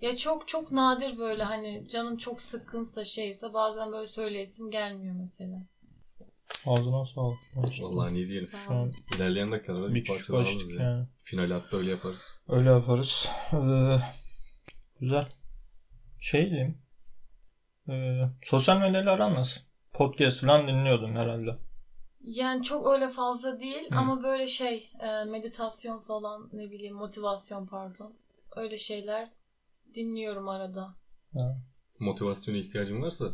Ya 0.00 0.16
çok 0.16 0.48
çok 0.48 0.72
nadir 0.72 1.18
böyle 1.18 1.42
hani 1.42 1.88
canım 1.88 2.16
çok 2.16 2.42
sıkkınsa 2.42 3.04
şeyse 3.04 3.54
bazen 3.54 3.92
böyle 3.92 4.06
söyleyesim 4.06 4.70
gelmiyor 4.70 5.14
mesela. 5.14 5.60
Ağzına 6.66 7.06
sağlık. 7.06 7.38
Vallahi 7.56 8.14
ne 8.14 8.28
diyelim. 8.28 8.48
Şu 8.66 8.74
an 8.74 8.92
İlerleyen 9.16 9.52
dakikalarda 9.52 9.94
bir, 9.94 10.04
parça 10.04 10.32
daha 10.32 10.42
alırız 10.42 10.56
açtık 10.56 10.80
ya. 10.80 10.82
yani. 10.82 11.06
Finali 11.22 11.52
hatta 11.52 11.76
öyle 11.76 11.90
yaparız. 11.90 12.40
Öyle 12.48 12.70
yaparız. 12.70 13.28
Ee, 13.52 13.96
güzel. 15.00 15.28
Şey 16.20 16.50
diyeyim. 16.50 16.78
Ee, 17.88 18.22
sosyal 18.42 18.80
medyalar 18.80 19.34
nasıl? 19.34 19.60
Podcast 19.92 20.40
falan 20.40 20.68
dinliyordun 20.68 21.12
herhalde. 21.12 21.58
Yani 22.22 22.62
çok 22.62 22.86
öyle 22.86 23.08
fazla 23.08 23.60
değil 23.60 23.90
Hı. 23.90 23.98
ama 23.98 24.22
böyle 24.22 24.46
şey 24.46 24.90
e, 25.00 25.24
meditasyon 25.24 26.00
falan 26.00 26.48
ne 26.52 26.70
bileyim 26.70 26.94
motivasyon 26.94 27.66
pardon. 27.66 28.16
Öyle 28.56 28.78
şeyler 28.78 29.30
dinliyorum 29.94 30.48
arada. 30.48 30.94
Motivasyona 31.98 32.58
ihtiyacın 32.58 33.02
varsa 33.02 33.32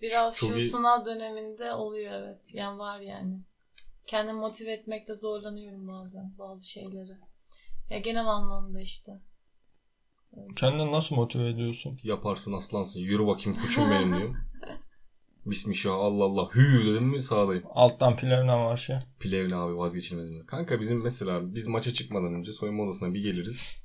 Biraz 0.00 0.36
Çok 0.36 0.50
şu 0.50 0.56
iyi. 0.56 0.60
sınav 0.60 1.04
döneminde 1.04 1.72
oluyor 1.72 2.12
evet. 2.12 2.50
Yani 2.52 2.78
var 2.78 3.00
yani. 3.00 3.40
Kendimi 4.06 4.38
motive 4.38 4.72
etmekte 4.72 5.14
zorlanıyorum 5.14 5.88
bazen 5.88 6.34
bazı 6.38 6.68
şeyleri. 6.68 7.18
Ya 7.90 7.98
genel 7.98 8.26
anlamda 8.26 8.80
işte. 8.80 9.12
Kendini 10.56 10.92
nasıl 10.92 11.14
motive 11.14 11.48
ediyorsun? 11.48 11.98
yaparsın 12.02 12.52
aslansın. 12.52 13.00
Yürü 13.00 13.26
bakayım 13.26 13.60
koçum 13.60 13.90
benim 13.90 14.16
diyorum. 14.16 14.36
Bismillah 15.46 15.98
Allah 15.98 16.24
Allah 16.24 16.50
hü 16.54 16.86
dedim 16.86 17.04
mi 17.04 17.22
sağdayım. 17.22 17.62
Alttan 17.70 18.16
pilavına 18.16 18.58
marşı. 18.58 19.02
Plevne 19.20 19.56
abi 19.56 19.76
vazgeçilmez. 19.76 20.46
Kanka 20.46 20.80
bizim 20.80 21.02
mesela 21.02 21.54
biz 21.54 21.66
maça 21.66 21.92
çıkmadan 21.92 22.34
önce 22.34 22.52
soyunma 22.52 22.82
odasına 22.82 23.14
bir 23.14 23.22
geliriz. 23.22 23.76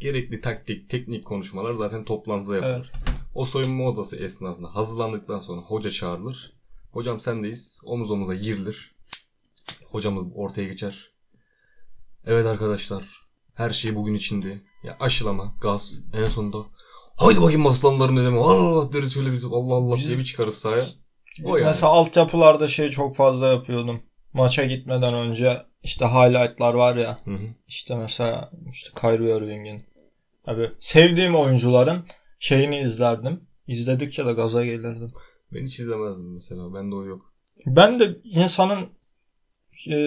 Gerekli 0.00 0.40
taktik, 0.40 0.90
teknik 0.90 1.24
konuşmalar 1.24 1.72
zaten 1.72 2.04
toplantıda 2.04 2.54
yapılır. 2.54 2.72
Evet. 2.72 2.92
O 3.34 3.44
soyunma 3.44 3.84
odası 3.84 4.16
esnasında 4.16 4.74
hazırlandıktan 4.74 5.38
sonra 5.38 5.60
hoca 5.60 5.90
çağrılır. 5.90 6.52
Hocam 6.92 7.20
sendeyiz. 7.20 7.80
Omuz 7.84 8.10
omuza 8.10 8.34
girilir. 8.34 8.94
Hocamız 9.90 10.24
ortaya 10.34 10.68
geçer. 10.68 11.10
Evet 12.24 12.46
arkadaşlar. 12.46 13.04
Her 13.54 13.70
şey 13.70 13.94
bugün 13.94 14.14
içinde. 14.14 14.62
Ya 14.82 14.96
aşılama, 15.00 15.54
gaz. 15.60 16.02
En 16.12 16.26
sonunda 16.26 16.66
haydi 17.16 17.40
bakayım 17.40 17.66
aslanlarım 17.66 18.16
dedim. 18.16 18.38
Allah 18.38 18.62
Allah 18.62 18.92
deriz 18.92 19.14
şöyle 19.14 19.32
bir 19.32 19.42
Allah 19.44 19.74
Allah 19.74 19.96
diye 19.96 20.18
bir 20.18 20.24
çıkarız 20.24 20.58
sahaya. 20.58 20.84
O 21.44 21.56
yani. 21.56 21.66
Mesela 21.66 21.92
altyapılarda 21.92 22.68
şey 22.68 22.90
çok 22.90 23.16
fazla 23.16 23.46
yapıyordum. 23.46 24.02
Maça 24.32 24.64
gitmeden 24.64 25.14
önce 25.14 25.62
işte 25.82 26.06
highlightlar 26.06 26.74
var 26.74 26.96
ya. 26.96 27.18
Hı 27.24 27.30
hı. 27.30 27.54
İşte 27.66 27.96
mesela 27.96 28.50
işte 28.72 28.90
Kyrie 29.00 29.36
Irving'in. 29.36 29.84
Abi 30.46 30.70
sevdiğim 30.78 31.36
oyuncuların 31.36 32.04
şeyini 32.38 32.78
izlerdim. 32.78 33.40
İzledikçe 33.66 34.26
de 34.26 34.32
gaza 34.32 34.64
gelirdim. 34.64 35.12
Ben 35.52 35.66
hiç 35.66 35.80
izlemezdim 35.80 36.34
mesela. 36.34 36.74
Bende 36.74 36.94
o 36.94 37.04
yok. 37.04 37.32
Ben 37.66 38.00
de 38.00 38.16
insanın 38.24 38.88
e, 39.90 39.98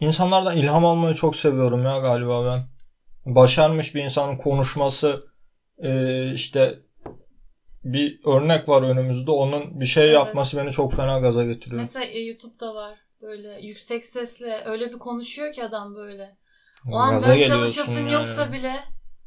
insanlardan 0.00 0.56
ilham 0.56 0.84
almayı 0.84 1.14
çok 1.14 1.36
seviyorum 1.36 1.84
ya 1.84 1.98
galiba 1.98 2.44
ben. 2.44 2.72
Başarmış 3.34 3.94
bir 3.94 4.04
insanın 4.04 4.36
konuşması 4.36 5.26
e, 5.78 6.32
işte 6.34 6.78
bir 7.84 8.20
örnek 8.24 8.68
var 8.68 8.82
önümüzde. 8.82 9.30
Onun 9.30 9.80
bir 9.80 9.86
şey 9.86 10.04
Evet. 10.04 10.14
yapması 10.14 10.56
beni 10.56 10.70
çok 10.70 10.92
fena 10.92 11.18
gaza 11.18 11.44
getiriyor. 11.44 11.80
Mesela 11.80 12.04
e, 12.04 12.18
YouTube'da 12.20 12.74
var 12.74 12.98
böyle 13.22 13.58
yüksek 13.66 14.04
sesle 14.04 14.62
öyle 14.64 14.92
bir 14.92 14.98
konuşuyor 14.98 15.52
ki 15.52 15.64
adam 15.64 15.94
böyle. 15.94 16.36
O 16.92 16.96
an 16.96 17.10
Gaza 17.10 17.32
ders 17.34 17.48
çalışasın 17.48 17.92
yani. 17.98 18.12
yoksa 18.12 18.52
bile 18.52 18.84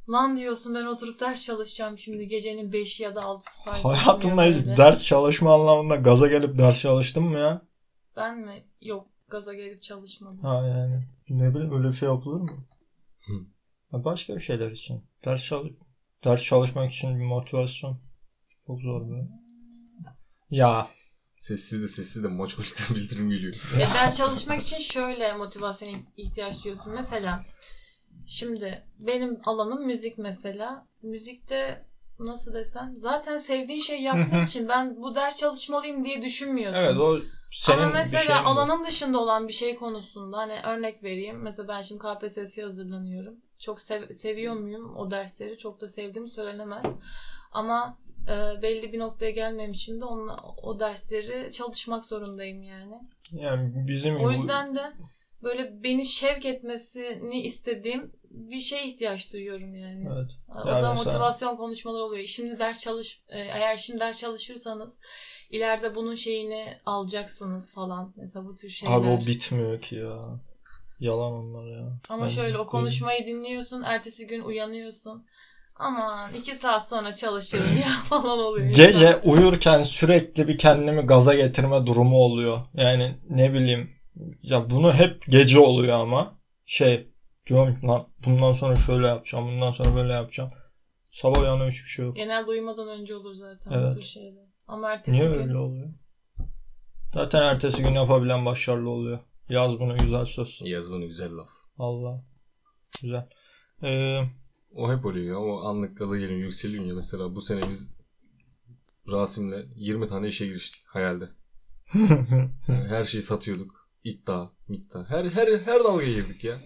lan 0.10 0.38
diyorsun 0.38 0.76
ben 0.76 0.86
oturup 0.86 1.20
ders 1.20 1.44
çalışacağım 1.46 1.98
şimdi 1.98 2.28
gecenin 2.28 2.72
5'i 2.72 3.04
ya 3.04 3.16
da 3.16 3.22
6'sı 3.22 3.64
fark 3.66 3.86
Hayatında 3.86 4.44
hiç 4.44 4.66
böyle. 4.66 4.78
ders 4.78 5.06
çalışma 5.06 5.54
anlamında 5.54 5.96
gaza 5.96 6.28
gelip 6.28 6.58
ders 6.58 6.80
çalıştın 6.82 7.24
mı 7.24 7.40
ya? 7.40 7.62
Ben 8.16 8.38
mi? 8.38 8.64
Yok 8.82 9.08
gaza 9.30 9.54
gelip 9.54 9.82
çalışmadım. 9.84 10.40
Ha 10.40 10.68
yani 10.68 11.04
ne 11.30 11.54
bileyim 11.56 11.78
öyle 11.78 11.88
bir 11.88 11.94
şey 11.94 12.10
yapılır 12.10 12.42
mı? 12.42 12.66
Hı. 13.26 13.34
Ya 13.94 14.04
Başka 14.04 14.36
bir 14.36 14.40
şeyler 14.40 14.72
için. 14.72 15.04
Ders 15.26 15.44
çalış 15.46 15.72
ders 16.24 16.44
çalışmak 16.44 16.92
için 16.92 17.20
bir 17.20 17.26
motivasyon. 17.26 17.98
Çok 18.68 18.80
zor 18.82 19.02
be. 19.10 19.28
Ya 20.52 20.86
Sessiz 21.38 21.82
de 21.82 21.88
sessiz 21.88 22.24
de 22.24 22.28
maç 22.28 22.58
başında 22.58 22.96
bildirim 22.96 23.30
geliyor. 23.30 23.54
Ya 23.80 23.94
ders 23.94 24.18
çalışmak 24.18 24.62
için 24.62 24.80
şöyle 24.80 25.34
motivasyona 25.34 25.92
ihtiyaç 26.18 26.64
duyuyorsun. 26.64 26.94
Mesela 26.94 27.42
şimdi 28.28 28.82
benim 29.00 29.40
alanım 29.46 29.86
müzik 29.86 30.18
mesela. 30.18 30.86
Müzikte 31.02 31.84
nasıl 32.20 32.54
desem 32.54 32.98
zaten 32.98 33.38
sevdiğin 33.38 33.80
şey 33.80 34.02
yaptığın 34.02 34.44
için 34.44 34.68
ben 34.70 35.02
bu 35.02 35.16
ders 35.16 35.36
çalışmalıyım 35.36 36.04
diye 36.06 36.22
düşünmüyorsun. 36.22 36.80
evet 36.82 36.98
o 36.98 37.20
senin 37.52 37.78
Ama 37.78 37.88
bir 37.90 37.94
mesela 37.94 38.24
şeyin 38.26 38.44
bu. 38.46 38.50
alanın 38.50 38.84
dışında 38.86 39.18
olan 39.18 39.48
bir 39.48 39.54
şey 39.54 39.76
konusunda 39.76 40.38
hani 40.38 40.60
örnek 40.64 41.04
vereyim. 41.04 41.42
Mesela 41.42 41.68
ben 41.68 41.82
şimdi 41.82 42.02
KPSS'ye 42.02 42.66
hazırlanıyorum. 42.66 43.36
Çok 43.60 43.82
sev- 43.82 44.10
seviyor 44.12 44.54
muyum 44.54 44.96
o 44.96 45.12
dersleri? 45.12 45.58
Çok 45.58 45.82
da 45.82 45.88
sevdiğim 45.88 46.28
söylenemez. 46.28 46.96
Ama 47.52 47.98
e, 48.28 48.62
belli 48.62 48.94
bir 48.94 49.00
noktaya 49.00 49.32
gelmem 49.32 49.72
için 49.72 50.02
de 50.02 50.06
onunla, 50.06 50.38
o 50.64 50.80
dersleri 50.80 51.52
çalışmak 51.54 52.06
zorundayım 52.06 52.64
yani. 52.64 53.02
Yani 53.32 53.88
bizim 53.88 54.16
O 54.16 54.32
yüzden 54.32 54.76
de 54.76 54.82
böyle 55.44 55.84
beni 55.84 56.06
şevk 56.06 56.46
etmesini 56.46 57.42
istediğim 57.42 58.12
bir 58.30 58.60
şeye 58.60 58.88
ihtiyaç 58.88 59.34
duyuyorum 59.34 59.76
yani. 59.76 60.08
evet. 60.14 60.32
O 60.50 60.58
Yani 60.70 60.84
da 60.84 60.90
mesela- 60.90 60.94
motivasyon 60.94 61.56
konuşmaları 61.56 62.04
oluyor. 62.04 62.26
Şimdi 62.26 62.60
ders 62.60 62.82
çalış 62.84 63.22
e, 63.30 63.40
eğer 63.40 63.78
şimdi 63.78 64.00
ders 64.00 64.20
çalışırsanız 64.20 65.00
ileride 65.50 65.96
bunun 65.96 66.14
şeyini 66.14 66.66
alacaksınız 66.86 67.74
falan. 67.74 68.14
Mesela 68.16 68.46
bu 68.46 68.56
tür 68.56 68.70
şeyler. 68.70 68.94
Abi 68.96 69.08
o 69.08 69.26
bitmiyor 69.26 69.82
ki 69.82 69.96
ya. 69.96 70.40
Yalan 71.00 71.34
onlar 71.34 71.68
ya. 71.72 72.00
Ama 72.10 72.24
Ben- 72.24 72.30
şöyle 72.30 72.58
o 72.58 72.68
konuşmayı 72.68 73.26
dinliyorsun, 73.26 73.82
ertesi 73.82 74.28
gün 74.28 74.42
uyanıyorsun. 74.42 75.26
Aman 75.76 76.34
iki 76.34 76.56
saat 76.56 76.90
sonra 76.90 77.12
çalışırım 77.12 77.78
ya 77.78 77.88
falan 78.10 78.40
oluyor. 78.40 78.68
insan. 78.68 78.86
Gece 78.86 79.16
uyurken 79.16 79.84
sürekli 79.84 80.48
bir 80.48 80.58
kendimi 80.58 81.02
gaza 81.02 81.36
getirme 81.36 81.86
durumu 81.86 82.18
oluyor. 82.18 82.60
Yani 82.74 83.16
ne 83.30 83.54
bileyim 83.54 83.90
ya 84.42 84.70
bunu 84.70 84.94
hep 84.94 85.24
gece 85.30 85.60
oluyor 85.60 86.00
ama 86.00 86.32
şey 86.66 87.08
diyorum 87.48 87.80
ki, 87.80 87.88
lan 87.88 88.08
bundan 88.26 88.52
sonra 88.52 88.76
şöyle 88.76 89.08
yapacağım, 89.08 89.48
bundan 89.48 89.72
sonra 89.72 89.96
böyle 89.96 90.14
yapacağım. 90.14 90.52
Sabah 91.12 91.40
uyanıyorum 91.42 91.72
hiçbir 91.72 91.90
şey 91.90 92.06
yok. 92.06 92.16
Genelde 92.16 92.50
uyumadan 92.50 92.88
önce 92.88 93.16
olur 93.16 93.34
zaten 93.34 93.72
Evet. 93.72 93.98
bu 93.98 94.02
şeyler. 94.02 94.44
Ama 94.68 94.92
ertesi 94.92 95.18
Niye 95.18 95.30
gün 95.30 95.40
öyle 95.40 95.58
oluyor? 95.58 95.90
Zaten 97.14 97.44
ertesi 97.44 97.84
gün 97.84 97.92
yapabilen 97.94 98.46
başarılı 98.46 98.90
oluyor. 98.90 99.20
Yaz 99.50 99.80
bunu 99.80 99.98
güzel 99.98 100.26
söz. 100.26 100.62
Yaz 100.64 100.92
bunu 100.92 101.08
güzel 101.08 101.38
laf. 101.38 101.50
Allah. 101.78 102.24
Güzel. 103.02 103.28
Ee, 103.84 104.22
O 104.76 104.92
hep 104.92 105.06
oluyor 105.06 105.26
ya. 105.26 105.40
O 105.40 105.62
anlık 105.68 105.98
gaza 105.98 106.18
geliyor, 106.18 106.40
yükseliyor 106.40 106.86
ya. 106.86 106.94
Mesela 106.94 107.36
bu 107.36 107.42
sene 107.42 107.70
biz 107.70 107.90
Rasim'le 109.08 109.66
20 109.76 110.08
tane 110.08 110.28
işe 110.28 110.46
giriştik 110.46 110.88
hayalde. 110.88 111.30
Yani 112.68 112.88
her 112.88 113.04
şeyi 113.04 113.22
satıyorduk. 113.22 113.90
İddia, 114.04 114.50
mikta. 114.68 115.06
Her 115.10 115.26
her 115.26 115.48
her 115.60 115.84
dalgaya 115.84 116.14
girdik 116.14 116.44
ya. 116.44 116.58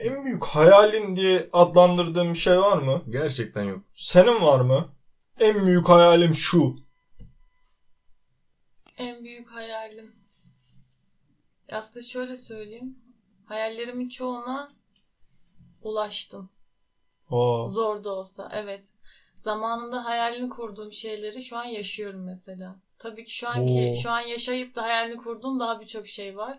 en 0.00 0.24
büyük 0.24 0.44
hayalin 0.44 1.16
diye 1.16 1.48
adlandırdığın 1.52 2.32
bir 2.32 2.38
şey 2.38 2.58
var 2.58 2.78
mı? 2.82 3.02
Gerçekten 3.08 3.62
yok. 3.62 3.84
Senin 3.94 4.42
var 4.42 4.60
mı? 4.60 4.88
En 5.40 5.66
büyük 5.66 5.88
hayalim 5.88 6.34
şu. 6.34 6.76
en 8.98 9.24
büyük 9.24 9.48
hayalim. 9.50 10.14
Aslında 11.72 12.02
şöyle 12.06 12.36
söyleyeyim. 12.36 12.98
Hayallerimin 13.44 14.08
çoğuna 14.08 14.68
ulaştım. 15.82 16.50
Oo. 17.30 17.68
Zor 17.68 18.04
da 18.04 18.10
olsa 18.10 18.48
evet. 18.52 18.92
Zamanında 19.34 20.04
hayalini 20.04 20.48
kurduğum 20.48 20.92
şeyleri 20.92 21.42
şu 21.42 21.56
an 21.56 21.64
yaşıyorum 21.64 22.24
mesela. 22.24 22.76
Tabii 22.98 23.24
ki 23.24 23.36
şu 23.36 23.48
anki 23.48 23.92
Oo. 23.96 24.00
şu 24.02 24.10
an 24.10 24.20
yaşayıp 24.20 24.74
da 24.74 24.82
hayalini 24.82 25.16
kurduğum 25.16 25.60
daha 25.60 25.80
birçok 25.80 26.06
şey 26.06 26.36
var. 26.36 26.58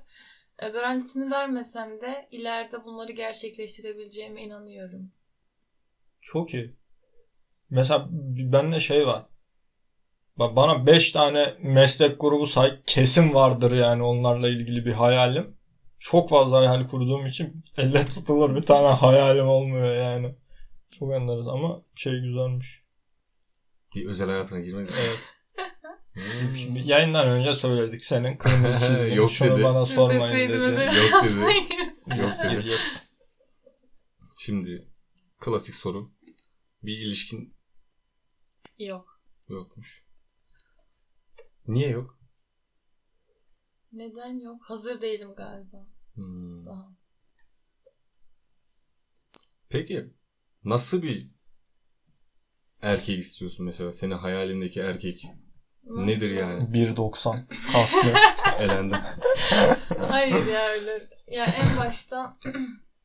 E, 0.59 0.69
Garantisini 0.69 1.31
vermesem 1.31 2.01
de 2.01 2.27
ileride 2.31 2.83
bunları 2.83 3.11
gerçekleştirebileceğime 3.11 4.43
inanıyorum. 4.43 5.09
Çok 6.21 6.53
iyi. 6.53 6.73
Mesela 7.69 8.05
bende 8.51 8.79
şey 8.79 9.07
var. 9.07 9.25
Bak 10.35 10.55
bana 10.55 10.85
5 10.85 11.11
tane 11.11 11.53
meslek 11.63 12.19
grubu 12.19 12.47
say 12.47 12.81
kesin 12.85 13.33
vardır 13.33 13.71
yani 13.71 14.03
onlarla 14.03 14.49
ilgili 14.49 14.85
bir 14.85 14.91
hayalim. 14.91 15.55
Çok 15.99 16.29
fazla 16.29 16.57
hayal 16.57 16.87
kurduğum 16.87 17.25
için 17.25 17.63
elle 17.77 18.03
tutulur 18.03 18.55
bir 18.55 18.61
tane 18.61 18.87
hayalim 18.87 19.47
olmuyor 19.47 19.95
yani. 19.95 20.35
Çok 21.01 21.13
enleriz 21.13 21.47
ama 21.47 21.79
şey 21.95 22.21
güzelmiş. 22.21 22.83
Bir 23.95 24.05
özel 24.05 24.29
hayatına 24.29 24.59
girmedik. 24.59 24.93
Evet. 24.99 25.35
Hmm. 26.13 26.55
Şimdi 26.55 26.79
yayından 26.79 27.27
önce 27.27 27.53
söyledik 27.53 28.05
senin 28.05 28.37
kırmızı 28.37 28.87
çizgin. 28.87 29.13
Yok 29.13 29.31
Şunu 29.31 29.55
dedi. 29.55 29.63
bana 29.63 29.85
sormayın 29.85 30.49
dedi. 30.49 30.53
Yok 30.53 31.23
dedi. 31.23 32.21
Yok 32.21 32.31
dedi. 32.43 32.75
Şimdi 34.37 34.87
klasik 35.39 35.75
soru. 35.75 36.11
Bir 36.83 36.97
ilişkin 36.97 37.55
Yok. 38.79 39.21
yokmuş. 39.49 40.05
Niye 41.67 41.89
yok? 41.89 42.19
Neden 43.91 44.39
yok? 44.39 44.63
Hazır 44.63 45.01
değilim 45.01 45.33
galiba. 45.35 45.87
Hmm. 46.15 46.65
Daha. 46.65 46.91
Peki 49.69 50.13
nasıl 50.65 51.01
bir 51.03 51.27
erkek 52.81 53.19
istiyorsun 53.19 53.65
mesela? 53.65 53.91
Senin 53.91 54.17
hayalindeki 54.17 54.79
erkek 54.79 55.27
Nasıl? 55.83 56.07
nedir 56.07 56.39
yani? 56.39 56.63
1.90 56.63 57.43
kaslı. 57.73 58.13
Elendim. 58.59 58.99
Hayır 60.09 60.45
ya 60.47 60.67
öyle. 60.69 60.99
Ya 61.27 61.45
en 61.45 61.77
başta 61.77 62.37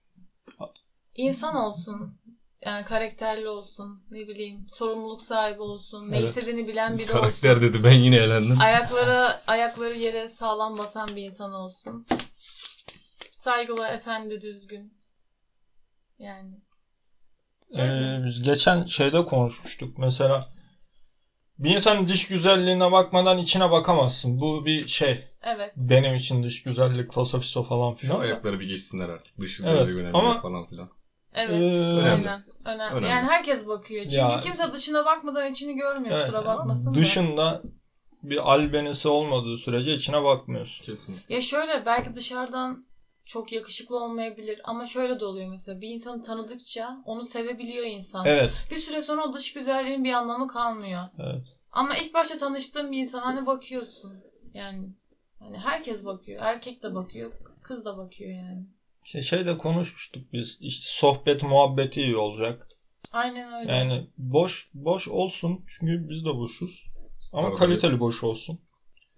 insan 1.14 1.54
olsun. 1.54 2.18
Yani 2.64 2.84
karakterli 2.84 3.48
olsun. 3.48 4.02
Ne 4.10 4.28
bileyim 4.28 4.66
sorumluluk 4.68 5.22
sahibi 5.22 5.60
olsun. 5.62 6.10
Ne 6.12 6.18
Evet. 6.18 6.28
istediğini 6.28 6.68
bilen 6.68 6.98
biri 6.98 7.04
olsun. 7.04 7.20
Karakter 7.20 7.62
dedi 7.62 7.84
ben 7.84 7.92
yine 7.92 8.16
elendim. 8.16 8.60
Ayakları 8.60 9.40
ayakları 9.46 9.94
yere 9.94 10.28
sağlam 10.28 10.78
basan 10.78 11.08
bir 11.16 11.22
insan 11.22 11.52
olsun. 11.52 12.06
Saygılı, 13.32 13.86
efendi, 13.86 14.40
düzgün. 14.40 14.96
Yani 16.18 16.60
Ee, 17.78 18.18
biz 18.24 18.42
geçen 18.42 18.84
şeyde 18.86 19.24
konuşmuştuk. 19.24 19.98
Mesela 19.98 20.46
bir 21.58 21.70
insanın 21.74 22.08
dış 22.08 22.28
güzelliğine 22.28 22.92
bakmadan 22.92 23.38
içine 23.38 23.70
bakamazsın. 23.70 24.40
Bu 24.40 24.66
bir 24.66 24.88
şey. 24.88 25.24
evet. 25.42 25.72
Benim 25.76 26.14
için 26.14 26.42
dış 26.42 26.62
güzellik 26.62 27.12
fasafiso 27.12 27.62
falan 27.62 27.90
Şu 27.92 27.96
filan. 27.98 28.16
da. 28.18 28.22
ayakları 28.22 28.60
bir 28.60 28.68
geçsinler 28.68 29.08
artık. 29.08 29.40
Dışı 29.40 29.62
Evet, 29.66 29.74
evet, 29.84 29.88
önemli 29.88 30.16
ama- 30.16 30.40
falan 30.40 30.66
filan. 30.68 30.88
Evet. 31.34 31.62
Ee, 31.62 31.80
aynen. 31.80 32.42
Önemli. 32.64 32.82
Önemli. 32.92 33.06
Yani 33.08 33.26
herkes 33.26 33.66
bakıyor. 33.68 34.04
Çünkü 34.04 34.16
Ya- 34.16 34.40
kimse 34.40 34.72
dışına 34.72 35.04
bakmadan 35.04 35.50
içini 35.50 35.74
görmüyor. 35.76 36.16
Evet, 36.16 36.26
Kusura 36.26 36.44
bakmasın 36.46 36.90
da. 36.90 36.94
Dışında 36.94 37.62
bir 38.22 38.52
albenisi 38.52 39.08
olmadığı 39.08 39.56
sürece 39.56 39.92
içine 39.94 40.24
bakmıyorsun. 40.24 40.84
Kesinlikle. 40.84 41.34
Ya 41.34 41.42
şöyle 41.42 41.86
belki 41.86 42.14
dışarıdan 42.14 42.85
çok 43.26 43.52
yakışıklı 43.52 44.04
olmayabilir 44.04 44.60
ama 44.64 44.86
şöyle 44.86 45.20
de 45.20 45.24
oluyor 45.24 45.48
mesela 45.48 45.80
bir 45.80 45.88
insanı 45.88 46.22
tanıdıkça 46.22 47.02
onu 47.04 47.24
sevebiliyor 47.24 47.84
insan. 47.84 48.26
Evet. 48.26 48.66
Bir 48.70 48.76
süre 48.76 49.02
sonra 49.02 49.24
o 49.24 49.32
dış 49.32 49.52
güzelliğin 49.52 50.04
bir 50.04 50.12
anlamı 50.12 50.48
kalmıyor. 50.48 51.02
Evet. 51.18 51.42
Ama 51.72 51.96
ilk 51.96 52.14
başta 52.14 52.38
tanıştığın 52.38 52.92
bir 52.92 52.98
insan 52.98 53.20
hani 53.20 53.46
bakıyorsun. 53.46 54.12
Yani 54.54 54.88
hani 55.38 55.58
herkes 55.58 56.04
bakıyor. 56.04 56.42
Erkek 56.42 56.82
de 56.82 56.94
bakıyor, 56.94 57.32
kız 57.62 57.84
da 57.84 57.98
bakıyor 57.98 58.30
yani. 58.30 58.66
İşte 59.04 59.22
şeyde 59.22 59.56
konuşmuştuk 59.56 60.32
biz. 60.32 60.58
İşte 60.62 60.84
sohbet 60.86 61.42
muhabbeti 61.42 62.02
iyi 62.02 62.16
olacak. 62.16 62.68
Aynen 63.12 63.52
öyle. 63.52 63.72
Yani 63.72 64.06
boş 64.18 64.70
boş 64.74 65.08
olsun. 65.08 65.64
Çünkü 65.66 66.08
biz 66.08 66.24
de 66.24 66.34
boşuz. 66.34 66.86
Ama 67.32 67.48
Tabii. 67.48 67.58
kaliteli 67.58 68.00
boş 68.00 68.24
olsun. 68.24 68.58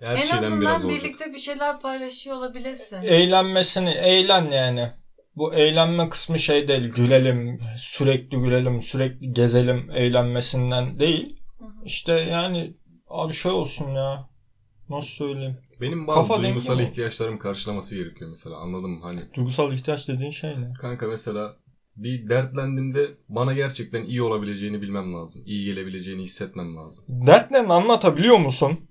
Her 0.01 0.15
en 0.17 0.21
şeyden 0.21 0.37
azından 0.37 0.61
biraz 0.61 0.85
olacak. 0.85 1.05
birlikte 1.05 1.33
bir 1.33 1.39
şeyler 1.39 1.81
paylaşıyor 1.81 2.37
olabilirsin. 2.37 3.03
Eğlenmesini 3.03 3.91
eğlen 3.91 4.51
yani. 4.51 4.89
Bu 5.37 5.55
eğlenme 5.55 6.09
kısmı 6.09 6.39
şey 6.39 6.69
değil. 6.69 6.83
Gülelim, 6.89 7.61
sürekli 7.77 8.39
gülelim, 8.39 8.83
sürekli 8.83 9.33
gezelim 9.33 9.91
eğlenmesinden 9.95 11.01
değil. 11.01 11.37
Hı 11.59 11.65
hı. 11.65 11.69
İşte 11.85 12.13
yani 12.13 12.75
abi 13.09 13.33
şey 13.33 13.53
olsun 13.53 13.95
ya. 13.95 14.29
Nasıl 14.89 15.09
söyleyeyim? 15.09 15.57
Benim 15.81 16.07
bazı 16.07 16.29
Kafa 16.29 16.43
duygusal 16.43 16.77
mi? 16.77 16.83
ihtiyaçlarımı 16.83 17.39
karşılaması 17.39 17.97
gerekiyor 17.97 18.31
mesela. 18.31 18.57
Anladın 18.57 18.91
mı? 18.91 19.01
Hani 19.05 19.21
Duygusal 19.35 19.73
ihtiyaç 19.73 20.09
dediğin 20.09 20.31
şey 20.31 20.51
ne? 20.51 20.73
kanka 20.81 21.07
mesela 21.07 21.57
bir 21.97 22.29
dertlendiğimde 22.29 23.09
bana 23.29 23.53
gerçekten 23.53 24.03
iyi 24.05 24.23
olabileceğini 24.23 24.83
bilmem 24.83 25.15
lazım. 25.15 25.43
İyi 25.47 25.65
gelebileceğini 25.65 26.23
hissetmem 26.23 26.77
lazım. 26.77 27.05
Dertlerini 27.09 27.73
anlatabiliyor 27.73 28.39
musun? 28.39 28.88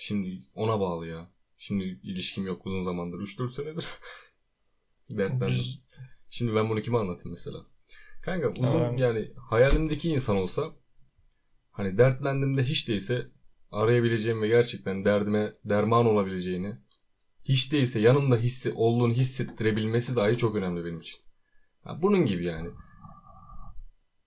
Şimdi 0.00 0.42
ona 0.54 0.80
bağlı 0.80 1.06
ya. 1.06 1.30
Şimdi 1.58 1.84
ilişkim 1.84 2.46
yok 2.46 2.66
uzun 2.66 2.82
zamandır. 2.82 3.18
3-4 3.18 3.52
senedir. 3.52 3.86
Dertlendim. 5.10 5.48
Biz 5.48 5.78
Şimdi 6.30 6.54
ben 6.54 6.70
bunu 6.70 6.80
kime 6.80 6.98
anlatayım 6.98 7.30
mesela? 7.30 7.66
Kanka 8.22 8.48
uzun 8.48 8.80
Evet. 8.80 9.00
yani 9.00 9.32
hayalimdeki 9.36 10.08
insan 10.08 10.36
olsa 10.36 10.70
hani 11.70 11.98
dertlendiğimde 11.98 12.62
hiç 12.62 12.88
değilse 12.88 13.26
arayabileceğim 13.70 14.42
ve 14.42 14.48
gerçekten 14.48 15.04
derdime 15.04 15.52
derman 15.64 16.06
olabileceğini 16.06 16.76
hiç 17.42 17.72
değilse 17.72 18.00
yanımda 18.00 18.36
hissi, 18.36 18.72
olduğunu 18.72 19.12
hissettirebilmesi 19.12 20.16
dahi 20.16 20.36
çok 20.36 20.54
önemli 20.54 20.84
benim 20.84 21.00
için. 21.00 21.20
Ha, 21.84 22.02
bunun 22.02 22.26
gibi 22.26 22.44
yani. 22.44 22.70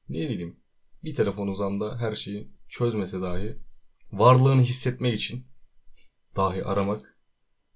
Ne 0.09 0.29
bileyim 0.29 0.57
bir 1.03 1.13
telefon 1.13 1.47
uzamda 1.47 1.97
her 1.97 2.15
şeyi 2.15 2.47
çözmese 2.69 3.21
dahi 3.21 3.57
varlığını 4.11 4.61
hissetmek 4.61 5.15
için 5.15 5.52
dahi 6.35 6.65
aramak 6.65 7.17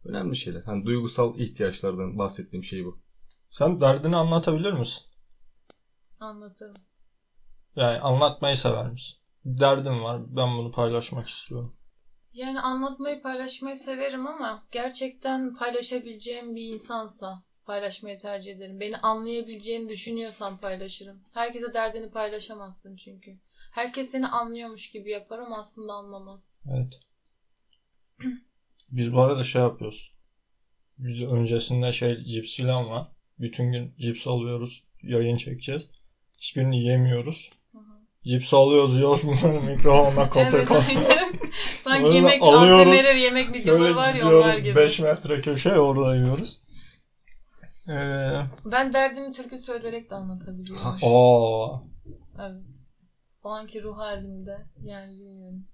önemli 0.05 0.35
şeyler. 0.35 0.61
Hani 0.61 0.85
duygusal 0.85 1.39
ihtiyaçlardan 1.39 2.17
bahsettiğim 2.17 2.63
şey 2.63 2.85
bu. 2.85 2.99
sen 3.49 3.81
derdini 3.81 4.15
anlatabilir 4.15 4.73
misin? 4.73 5.03
Anlatırım. 6.19 6.73
Yani 7.75 7.99
anlatmayı 7.99 8.57
sever 8.57 8.91
misin? 8.91 9.17
Bir 9.45 9.59
derdim 9.59 10.03
var. 10.03 10.21
Ben 10.27 10.57
bunu 10.57 10.71
paylaşmak 10.71 11.27
istiyorum. 11.29 11.77
Yani 12.33 12.59
anlatmayı 12.59 13.21
paylaşmayı 13.21 13.75
severim 13.75 14.27
ama 14.27 14.67
gerçekten 14.71 15.55
paylaşabileceğim 15.55 16.55
bir 16.55 16.71
insansa 16.71 17.43
paylaşmayı 17.65 18.19
tercih 18.19 18.55
ederim. 18.55 18.79
Beni 18.79 18.97
anlayabileceğini 18.97 19.89
düşünüyorsam 19.89 20.57
paylaşırım. 20.57 21.23
Herkese 21.33 21.73
derdini 21.73 22.11
paylaşamazsın 22.11 22.95
çünkü. 22.95 23.39
Herkes 23.73 24.11
seni 24.11 24.27
anlıyormuş 24.27 24.89
gibi 24.89 25.11
yapar 25.11 25.39
ama 25.39 25.57
aslında 25.57 25.93
anlamaz. 25.93 26.61
Evet. 26.73 26.99
Biz 28.91 29.13
bu 29.13 29.21
arada 29.21 29.43
şey 29.43 29.62
yapıyoruz. 29.62 30.13
Biz 30.97 31.21
öncesinde 31.21 31.91
şey 31.91 32.23
cips 32.23 32.58
falan 32.58 32.89
var. 32.89 33.08
Bütün 33.39 33.71
gün 33.71 33.93
cips 34.00 34.28
alıyoruz. 34.28 34.84
Yayın 35.04 35.38
çekeceğiz. 35.38 35.89
Hiçbirini 36.38 36.84
yemiyoruz. 36.84 37.50
Hı 37.71 37.78
hı. 37.78 37.84
Cips 38.26 38.54
alıyoruz 38.54 38.97
yiyoruz 38.97 39.23
bunları 39.23 39.62
mikrofonla 39.62 40.30
kote 40.30 40.58
Evet, 40.58 40.71
aynen. 40.71 41.32
Sanki 41.82 42.15
yemek 42.15 42.41
alıyoruz. 42.41 42.93
ASMR 42.93 43.15
yemek 43.15 43.54
videoları 43.54 43.95
var 43.95 44.13
ya 44.13 44.28
onlar 44.28 44.58
gibi. 44.58 44.76
5 44.76 45.00
metre 45.00 45.41
köşe 45.41 45.80
orada 45.80 46.15
yiyoruz. 46.15 46.60
Ee, 47.89 48.41
Ben 48.65 48.93
derdimi 48.93 49.32
türkü 49.32 49.58
söyleyerek 49.58 50.10
de 50.10 50.15
anlatabiliyorum. 50.15 50.86
Aa, 51.02 51.82
Evet. 52.39 52.63
O 53.43 53.50
anki 53.50 53.84
ruh 53.84 53.97
halimde. 53.97 54.65
Yani 54.84 55.19
bilmiyorum. 55.19 55.65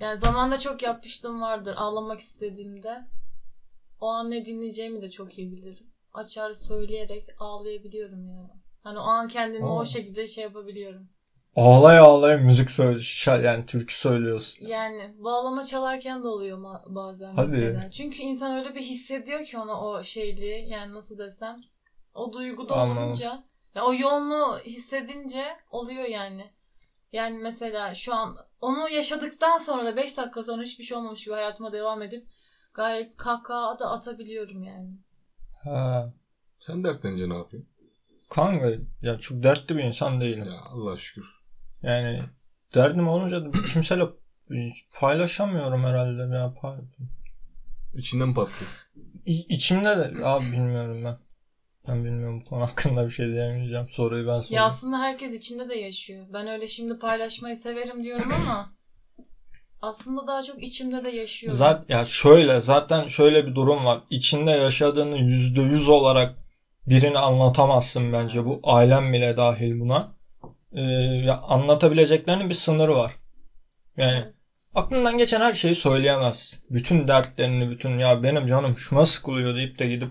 Yani 0.00 0.18
zamanda 0.18 0.58
çok 0.58 0.82
yapmıştım 0.82 1.40
vardır 1.40 1.74
ağlamak 1.76 2.20
istediğimde. 2.20 3.06
O 4.00 4.06
an 4.06 4.30
ne 4.30 4.44
dinleyeceğimi 4.44 5.02
de 5.02 5.10
çok 5.10 5.38
iyi 5.38 5.52
bilirim. 5.52 5.86
Açar 6.14 6.52
söyleyerek 6.52 7.26
ağlayabiliyorum 7.38 8.26
yani. 8.26 8.50
Hani 8.82 8.98
o 8.98 9.02
an 9.02 9.28
kendimi 9.28 9.64
Oo. 9.64 9.80
o 9.80 9.84
şekilde 9.84 10.26
şey 10.26 10.44
yapabiliyorum. 10.44 11.08
ağlaya 11.56 12.02
ağlaya 12.02 12.38
müzik 12.38 12.70
söyle 12.70 12.98
yani 13.46 13.66
türkü 13.66 13.94
söylüyorsun. 13.94 14.66
Yani 14.66 15.14
bağlama 15.18 15.64
çalarken 15.64 16.24
de 16.24 16.28
oluyor 16.28 16.80
bazen 16.86 17.32
Hadi. 17.32 17.50
mesela. 17.50 17.90
Çünkü 17.90 18.22
insan 18.22 18.58
öyle 18.58 18.74
bir 18.74 18.82
hissediyor 18.82 19.44
ki 19.44 19.58
ona 19.58 19.80
o 19.86 20.02
şeyliği 20.02 20.68
yani 20.68 20.94
nasıl 20.94 21.18
desem. 21.18 21.60
O 22.14 22.32
duyguda 22.32 22.74
Anladım. 22.74 23.02
olunca 23.02 23.42
ya 23.74 23.84
o 23.84 23.94
yoğunluğu 23.94 24.58
hissedince 24.58 25.44
oluyor 25.70 26.04
yani. 26.04 26.44
Yani 27.12 27.38
mesela 27.38 27.94
şu 27.94 28.14
an 28.14 28.36
onu 28.60 28.88
yaşadıktan 28.88 29.58
sonra 29.58 29.84
da 29.84 29.96
5 29.96 30.16
dakika 30.16 30.42
sonra 30.42 30.62
hiçbir 30.62 30.84
şey 30.84 30.96
olmamış 30.96 31.24
gibi 31.24 31.34
hayatıma 31.34 31.72
devam 31.72 32.02
edip 32.02 32.26
gayet 32.74 33.16
kahkaha 33.16 33.78
da 33.78 33.90
atabiliyorum 33.90 34.62
yani. 34.62 34.90
Ha. 35.64 36.12
Sen 36.58 36.84
dertlenince 36.84 37.28
ne 37.28 37.34
yapıyorsun? 37.34 37.70
Kanka 38.30 38.72
ya 39.02 39.18
çok 39.18 39.42
dertli 39.42 39.76
bir 39.76 39.82
insan 39.82 40.20
değilim. 40.20 40.44
Ya 40.46 40.60
Allah 40.60 40.96
şükür. 40.96 41.26
Yani 41.82 42.20
derdim 42.74 43.08
olunca 43.08 43.44
da 43.44 43.50
kimseyle 43.72 44.04
paylaşamıyorum 45.00 45.84
herhalde 45.84 46.36
ya. 46.36 46.54
Pay- 46.62 46.80
İçinden 47.94 48.34
patlıyor. 48.34 48.70
İ- 49.26 49.54
içimde 49.54 49.98
de 49.98 50.24
abi 50.26 50.44
bilmiyorum 50.52 51.04
ben. 51.04 51.16
Ben 51.88 52.04
bilmiyorum 52.04 52.40
bu 52.40 52.48
konu 52.48 52.62
hakkında 52.62 53.04
bir 53.06 53.10
şey 53.10 53.26
diyemeyeceğim. 53.26 53.86
Soruyu 53.90 54.26
ben 54.26 54.32
Ya 54.34 54.42
sorayım. 54.42 54.64
aslında 54.66 54.98
herkes 54.98 55.32
içinde 55.32 55.68
de 55.68 55.74
yaşıyor. 55.74 56.26
Ben 56.32 56.48
öyle 56.48 56.68
şimdi 56.68 56.98
paylaşmayı 56.98 57.56
severim 57.56 58.02
diyorum 58.02 58.32
ama 58.32 58.70
aslında 59.82 60.26
daha 60.26 60.42
çok 60.42 60.62
içimde 60.62 61.04
de 61.04 61.10
yaşıyorum. 61.10 61.58
Zaten 61.58 61.94
ya 61.98 62.04
şöyle 62.04 62.60
zaten 62.60 63.06
şöyle 63.06 63.46
bir 63.46 63.54
durum 63.54 63.84
var. 63.84 64.00
İçinde 64.10 64.50
yaşadığını 64.50 65.18
yüzde 65.18 65.60
yüz 65.62 65.88
olarak 65.88 66.38
birine 66.86 67.18
anlatamazsın 67.18 68.12
bence. 68.12 68.44
Bu 68.44 68.60
ailem 68.62 69.12
bile 69.12 69.36
dahil 69.36 69.80
buna. 69.80 70.12
Ee, 70.72 70.80
ya 71.24 71.36
anlatabileceklerinin 71.38 72.48
bir 72.48 72.54
sınırı 72.54 72.96
var. 72.96 73.12
Yani 73.96 74.24
aklından 74.74 75.18
geçen 75.18 75.40
her 75.40 75.52
şeyi 75.54 75.74
söyleyemez. 75.74 76.54
Bütün 76.70 77.08
dertlerini, 77.08 77.70
bütün 77.70 77.98
ya 77.98 78.22
benim 78.22 78.46
canım 78.46 78.78
şuna 78.78 79.04
sıkılıyor 79.04 79.56
deyip 79.56 79.78
de 79.78 79.88
gidip 79.88 80.10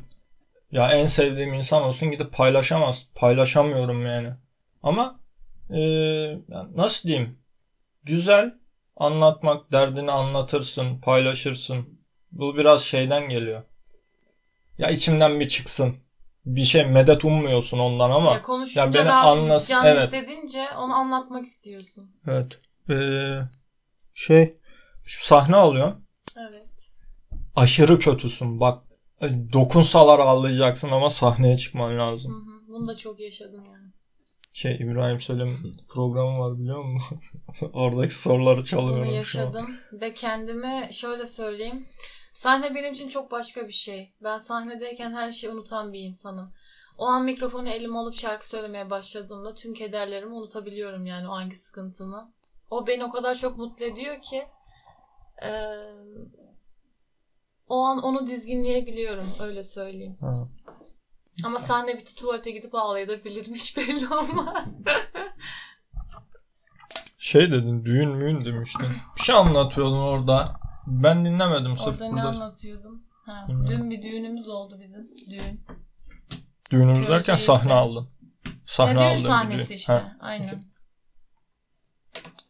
ya 0.72 0.92
en 0.92 1.06
sevdiğim 1.06 1.54
insan 1.54 1.84
olsun 1.84 2.12
gidip 2.12 2.34
paylaşamaz. 2.34 3.08
Paylaşamıyorum 3.16 4.06
yani. 4.06 4.30
Ama 4.84 5.12
yani 5.70 6.42
nasıl 6.76 7.10
diyeyim? 7.10 7.40
Güzel 8.04 8.60
anlatmak, 8.96 9.72
derdini 9.72 10.12
anlatırsın, 10.12 11.02
paylaşırsın. 11.02 12.00
Bu 12.32 12.58
biraz 12.58 12.82
şeyden 12.82 13.30
geliyor. 13.30 13.64
Ya 14.78 14.90
içimden 14.90 15.40
bir 15.40 15.48
çıksın. 15.48 15.96
Bir 16.46 16.64
şey 16.64 16.86
medet 16.86 17.26
ummuyorsun 17.26 17.80
ondan 17.80 18.12
ama. 18.12 18.34
ya 18.34 18.42
konuşunca 18.42 18.82
ya 18.82 18.94
beni 18.94 19.60
can 19.68 19.86
evet. 19.86 20.04
hissedince 20.14 20.68
onu 20.78 20.94
anlatmak 20.94 21.46
istiyorsun. 21.46 22.12
Evet. 22.28 22.60
Ee, 22.90 23.40
şey 24.14 24.52
sahne 25.06 25.56
alıyorum. 25.56 26.00
Evet. 26.40 26.68
Aşırı 27.56 28.00
kötüsün. 28.00 28.60
Bak 28.60 28.89
dokunsalar 29.54 30.20
ağlayacaksın 30.20 30.90
ama 30.92 31.10
sahneye 31.10 31.56
çıkman 31.56 31.92
Hı 31.94 31.98
lazım. 31.98 32.32
hı. 32.32 32.68
Bunu 32.68 32.88
da 32.88 32.98
çok 32.98 33.20
yaşadım 33.20 33.66
yani. 33.66 33.90
Şey 34.54 34.76
İbrahim 34.76 35.20
Selim 35.20 35.78
programı 35.90 36.40
var 36.40 36.60
biliyor 36.60 36.84
musun? 36.86 37.20
Oradaki 37.74 38.16
soruları 38.22 38.56
Bunu 38.56 38.66
çalıyorum 38.66 39.04
şu 39.04 39.08
an. 39.08 39.14
yaşadım 39.14 39.76
ve 39.94 40.14
kendime 40.14 40.90
şöyle 40.92 41.26
söyleyeyim. 41.26 41.86
Sahne 42.34 42.76
benim 42.76 42.92
için 42.94 43.08
çok 43.08 43.32
başka 43.32 43.68
bir 43.68 43.72
şey. 43.74 44.12
Ben 44.24 44.38
sahnedeyken 44.38 45.12
her 45.12 45.32
şeyi 45.32 45.52
unutan 45.52 45.94
bir 45.94 46.00
insanım. 46.00 46.52
O 46.98 47.06
an 47.06 47.24
mikrofonu 47.24 47.70
elime 47.70 47.98
alıp 47.98 48.14
şarkı 48.16 48.48
söylemeye 48.50 48.90
başladığımda 48.90 49.54
tüm 49.54 49.74
kederlerimi 49.74 50.34
unutabiliyorum 50.34 51.06
yani 51.06 51.28
o 51.28 51.32
anki 51.32 51.56
sıkıntımı. 51.56 52.32
O 52.70 52.88
beni 52.88 53.04
o 53.06 53.10
kadar 53.10 53.34
çok 53.34 53.58
mutlu 53.58 53.86
ediyor 53.86 54.18
ki 54.22 54.48
eee, 55.42 55.94
o 57.70 57.80
an 57.86 57.98
onu 58.04 58.28
dizginleyebiliyorum 58.28 59.34
öyle 59.40 59.64
söyleyeyim. 59.64 60.18
Ha. 60.22 60.48
Ama 61.46 61.60
sahne 61.60 61.98
bitip 61.98 62.18
tuvalete 62.18 62.52
gidip 62.52 62.76
ağlayabilirim 62.76 63.54
hiç 63.56 63.78
belli 63.78 64.08
olmaz. 64.14 64.78
Şey 67.18 67.52
dedin 67.52 67.86
düğün 67.86 68.10
müğün 68.10 68.46
demiştin. 68.46 68.88
Bir 69.18 69.22
şey 69.22 69.36
anlatıyordun 69.36 70.00
orada. 70.00 70.60
Ben 70.88 71.26
dinlemedim 71.26 71.78
sırf 71.78 71.88
Orada 71.88 72.06
ne 72.06 72.12
burada. 72.12 72.28
anlatıyordum? 72.30 73.04
Ha, 73.26 73.46
Bilmiyorum. 73.48 73.68
dün 73.84 73.90
bir 73.92 74.02
düğünümüz 74.02 74.48
oldu 74.48 74.78
bizim. 74.80 75.08
Düğün. 75.32 75.66
Düğünümüz 76.72 77.02
derken 77.08 77.18
Köyceğiz'de. 77.18 77.46
sahne 77.46 77.74
aldın. 77.74 78.10
Sahne 78.66 79.02
ya 79.02 79.08
aldın. 79.08 79.16
düğün 79.18 79.24
bir 79.24 79.28
sahnesi 79.28 79.74
işte. 79.76 79.94
Ha. 79.94 80.18
Aynen. 80.20 80.62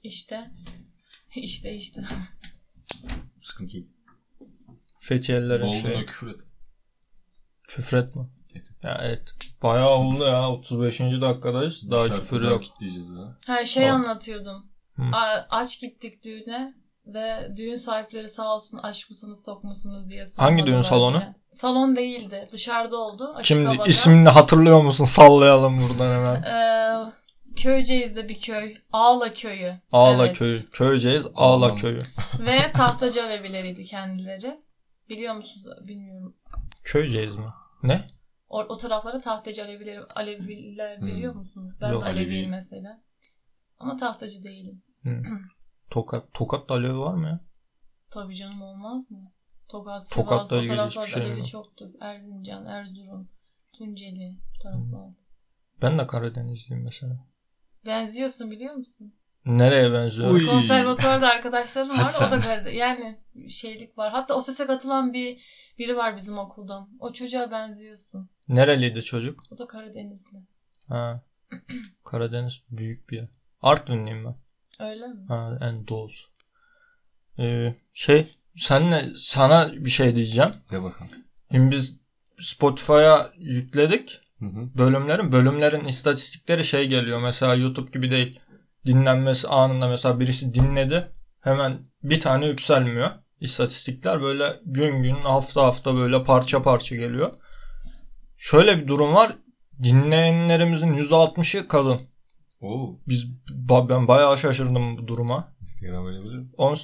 İşte. 0.03 0.51
İşte 1.36 1.75
işte. 1.75 2.01
Sıkıntı. 3.41 3.77
Fethiyelilerin 5.10 5.63
Olduğuna 5.63 5.82
şey. 5.82 6.06
küfür 6.06 6.32
et. 6.32 6.39
Küfretme. 7.67 8.22
Evet. 8.56 8.65
Ya 8.84 9.02
evet. 9.04 9.34
Bayağı 9.63 9.89
oldu 9.89 10.24
ya. 10.24 10.50
35. 10.52 11.00
dakikadayız. 11.00 11.91
Daha 11.91 12.08
küfür 12.10 12.26
Şarkıdan 12.26 12.50
yok. 12.52 12.63
kitleyeceğiz 12.63 13.10
ha. 13.10 13.38
Ha 13.48 13.65
şey 13.65 13.88
Tamam. 13.88 14.02
anlatıyordum. 14.02 14.65
Hı. 14.95 15.02
A- 15.13 15.48
aç 15.50 15.82
gittik 15.82 16.24
düğüne 16.24 16.74
ve 17.06 17.54
düğün 17.58 17.76
sahipleri 17.76 18.30
sağ 18.30 18.56
olsun 18.56 18.80
aç 18.84 19.10
mısınız 19.10 19.43
tok 19.45 19.63
musunuz 19.63 20.10
diye 20.10 20.26
sormadılar 20.26 20.52
Hangi 20.60 20.72
düğün 20.72 20.82
salonu? 20.82 21.17
bile. 21.17 21.36
Salon 21.52 21.95
değildi. 21.95 22.50
Dışarıda 22.52 22.98
oldu. 22.98 23.32
Açık 23.36 23.45
Şimdi 23.45 23.67
havada. 23.67 23.89
ismini 23.89 24.30
hatırlıyor 24.30 24.82
musun? 24.84 25.06
Sallayalım 25.06 25.82
buradan 25.82 26.12
hemen. 26.19 26.43
Ee, 26.43 27.12
Köyceğiz'de 27.56 28.30
bir 28.30 28.39
köy. 28.39 28.76
Ağla 28.91 29.34
köyü. 29.34 29.74
Ağla 29.91 30.26
Evet. 30.26 30.38
köyü. 30.38 30.65
Köyceğiz 30.65 31.28
Ağla 31.36 31.76
köyü. 31.76 32.00
Ve 32.39 32.72
tahtacı 32.72 33.24
Alevileriydi 33.26 33.84
kendileri. 33.86 34.60
Biliyor 35.10 35.34
musunuz? 35.36 35.67
Bilmiyorum. 35.88 36.36
Köyceğiz 36.84 37.36
mi? 37.36 37.45
Ne? 37.84 38.08
O, 38.50 38.60
o 38.60 38.78
tarafları 38.78 39.19
tahtacı 39.19 39.63
Aleviler, 39.63 40.04
Aleviler 40.15 41.00
Hmm. 41.00 41.08
biliyor 41.08 41.34
musunuz? 41.34 41.74
Ben 41.82 41.89
Yok. 41.91 42.02
de 42.02 42.06
Aleviyim 42.06 42.28
Aleviyim. 42.30 42.50
mesela. 42.50 43.02
Ama 43.78 43.95
tahtacı 43.95 44.43
değilim. 44.43 44.82
Tokat. 45.89 46.34
Tokat'ta 46.34 46.74
Alevi 46.74 46.98
var 46.98 47.13
mı 47.13 47.28
ya? 47.28 47.39
Tabii 48.10 48.36
canım 48.36 48.62
olmaz 48.62 49.12
mı? 49.12 49.32
Tokat, 49.67 50.04
Sivas, 50.04 50.15
Tokat'la 50.28 50.58
o 50.58 50.65
taraflarda 50.65 51.08
şeyim 51.08 51.26
Alevi 51.28 51.39
yok. 51.39 51.48
çoktur. 51.48 51.91
Erzincan, 52.02 52.65
Erzurum, 52.65 53.30
Tunceli 53.74 54.38
bu 54.56 54.60
taraflarda. 54.60 55.17
Ben 55.82 55.98
de 55.98 56.08
Karadenizliyim 56.08 56.84
mesela. 56.84 57.26
Benziyorsun 57.86 58.52
biliyor 58.52 58.74
musun? 58.74 59.13
Nereye 59.45 59.91
benziyor? 59.93 60.45
Konservatuvarda 60.45 61.28
arkadaşlarım 61.28 61.89
var. 61.89 62.13
O 62.28 62.32
da 62.32 62.39
Karadeniz. 62.39 62.76
Yani 62.76 63.19
şeylik 63.49 63.97
var. 63.97 64.12
Hatta 64.12 64.34
o 64.34 64.41
sese 64.41 64.65
katılan 64.65 65.13
bir 65.13 65.41
biri 65.78 65.95
var 65.95 66.15
bizim 66.15 66.38
okuldan. 66.38 66.90
O 67.00 67.13
çocuğa 67.13 67.52
benziyorsun. 67.52 68.29
Nereliydi 68.48 69.02
çocuk? 69.02 69.44
O 69.52 69.58
da 69.58 69.67
Karadenizli. 69.67 70.37
Ha. 70.87 71.21
Karadeniz 72.06 72.62
büyük 72.71 73.10
bir 73.10 73.17
yer. 73.17 73.27
Artvinliyim 73.62 74.25
ben. 74.25 74.35
Öyle 74.85 75.08
mi? 75.08 75.25
Ha, 75.27 75.58
en 75.62 75.87
doğusu. 75.87 76.27
Ee, 77.40 77.75
şey 77.94 78.35
senle 78.56 79.04
sana 79.15 79.71
bir 79.73 79.90
şey 79.90 80.15
diyeceğim. 80.15 80.52
De 80.71 80.83
bakalım. 80.83 81.12
Şimdi 81.52 81.75
biz 81.75 82.00
Spotify'a 82.40 83.31
yükledik 83.37 84.21
Hı 84.40 84.46
hı. 84.46 84.69
bölümlerin. 84.77 85.31
Bölümlerin 85.31 85.85
istatistikleri 85.85 86.63
şey 86.65 86.90
geliyor. 86.90 87.19
Mesela 87.21 87.56
YouTube 87.56 87.92
gibi 87.92 88.12
değil. 88.12 88.40
Dinlenmesi 88.85 89.48
anında 89.48 89.87
mesela 89.87 90.19
birisi 90.19 90.54
dinledi. 90.54 91.08
Hemen 91.42 91.79
bir 92.04 92.19
tane 92.19 92.46
yükselmiyor. 92.46 93.12
İstatistikler 93.42 94.21
böyle 94.21 94.60
gün 94.65 95.04
gün 95.04 95.15
hafta 95.15 95.63
hafta 95.63 95.96
böyle 95.96 96.23
parça 96.23 96.62
parça 96.62 96.96
geliyor. 96.96 97.31
Şöyle 98.37 98.81
bir 98.81 98.87
durum 98.87 99.15
var. 99.15 99.35
Dinleyenlerimizin 99.83 100.94
%60'ı 100.94 101.67
kadın. 101.67 102.02
Oo. 102.62 103.00
Biz 103.08 103.27
ben 103.69 104.08
bayağı 104.08 104.37
şaşırdım 104.37 104.98
bu 104.98 105.08
duruma. 105.08 105.54
Instagram 105.62 106.06
verebilir 106.06 106.35
miyim? 106.35 106.52
On, 106.58 106.77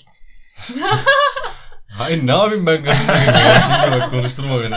Hayır 1.87 2.27
ne 2.27 2.31
yapayım 2.31 2.65
ben 2.65 2.83
ya. 2.83 2.93
Şimdi 2.93 3.91
bak 3.91 4.11
konuşturma 4.11 4.61
beni. 4.61 4.75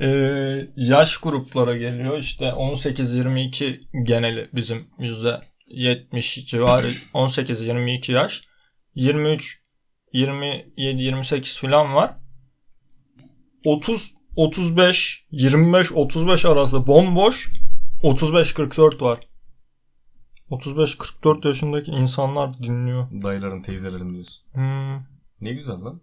Ee, 0.00 0.66
yaş 0.76 1.16
gruplara 1.16 1.76
geliyor. 1.76 2.18
İşte 2.18 2.44
18-22 2.44 3.80
geneli 4.02 4.48
bizim 4.52 4.86
%70 4.98 6.46
civarı 6.46 6.92
18-22 7.14 8.12
yaş. 8.12 8.42
23 8.94 9.59
27 10.12 11.02
28 11.02 11.58
falan 11.60 11.94
var. 11.94 12.16
30 13.64 14.14
35 14.36 15.26
25 15.30 15.92
35 15.92 16.44
arası 16.44 16.86
bomboş. 16.86 17.50
35 18.02 18.52
44 18.54 19.02
var. 19.02 19.20
35 20.50 20.94
44 20.98 21.44
yaşındaki 21.44 21.90
insanlar 21.90 22.58
dinliyor. 22.58 23.06
Dayıların 23.22 23.62
teyzelerin 23.62 24.14
diyorsun. 24.14 24.44
Hmm, 24.52 24.96
Ne 25.40 25.52
güzel 25.52 25.74
lan. 25.84 26.00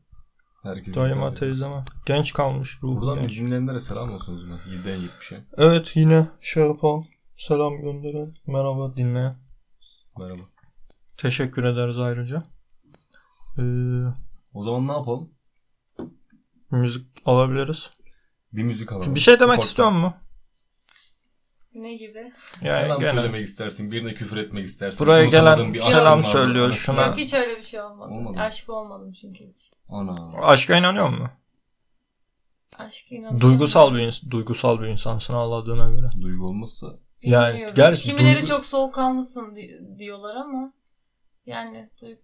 Herkes 0.64 0.95
dayıma 0.95 1.34
teyzeme. 1.34 1.86
Genç 2.05 2.34
kalmış 2.34 2.78
ruhu. 2.84 3.01
Buradan 3.01 3.22
genç. 3.22 3.39
dinleyenlere 3.39 3.80
selam 3.80 4.14
olsun 4.14 4.38
o 4.38 4.39
zaman. 4.41 4.58
7'den 4.60 4.99
70'e. 4.99 5.43
Evet 5.58 5.91
yine 5.95 6.28
şey 6.41 6.64
yapalım. 6.64 7.08
Selam 7.38 7.82
gönderelim. 7.82 8.34
Merhaba 8.47 8.95
dinleyen. 8.97 9.36
Merhaba. 10.20 10.41
Teşekkür 11.18 11.64
ederiz 11.64 11.97
ayrıca. 11.99 12.43
Ee, 13.58 13.62
O 14.53 14.64
zaman 14.64 14.88
ne 14.88 14.91
yapalım? 14.91 15.30
müzik 16.72 17.08
alabiliriz. 17.26 17.91
Bir 18.53 18.64
müzik 18.64 18.91
alalım. 18.91 19.16
Bir 19.16 19.20
şey 19.20 19.39
demek 19.39 19.62
istiyor 19.62 19.91
mu? 19.91 20.14
Ne 21.74 21.95
gibi? 21.95 22.34
Yani 22.62 22.84
selam 22.84 22.99
gene 22.99 23.12
söylemek 23.12 23.47
istersin. 23.47 23.91
Birine 23.91 24.14
küfür 24.14 24.38
etmek 24.38 24.66
istersin. 24.66 24.99
Buraya 24.99 25.26
gelen 25.26 25.74
bir 25.74 25.80
selam 25.82 26.24
söylüyor, 26.24 26.72
şuna- 26.72 27.05
Yok 27.05 27.18
hiç 27.18 27.34
öyle 27.34 27.58
bir 27.58 27.62
şey 27.62 27.82
olmadı. 27.82 28.10
Olmadı? 28.14 28.39
Aşık 28.39 28.70
olmadım 28.70 29.12
çünkü 29.12 29.43
hiç. 29.49 29.72
Ana. 29.89 30.16
aşka 30.41 30.76
inanıyor 30.78 31.10
mu? 31.10 31.30
Aşk 32.78 33.12
inanıyorum. 33.12 33.41
Duygusal 33.41 33.93
bir 33.95 33.99
ins- 33.99 34.32
duygusal 34.32 34.82
bir 34.82 34.88
insansın 34.88 35.34
ağladığına 35.34 35.89
göre. 35.91 36.05
Duygu 36.22 36.45
olmazsa 36.47 36.88
Yani 37.22 37.68
gerçi 37.76 38.03
Kimileri 38.03 38.39
duygu- 38.39 38.47
çok 38.47 38.66
soğukkanlısın 38.66 39.55
di- 39.55 39.99
diyorlar 39.99 40.36
ama 40.36 40.74
yani 41.45 41.89
duy- 42.01 42.18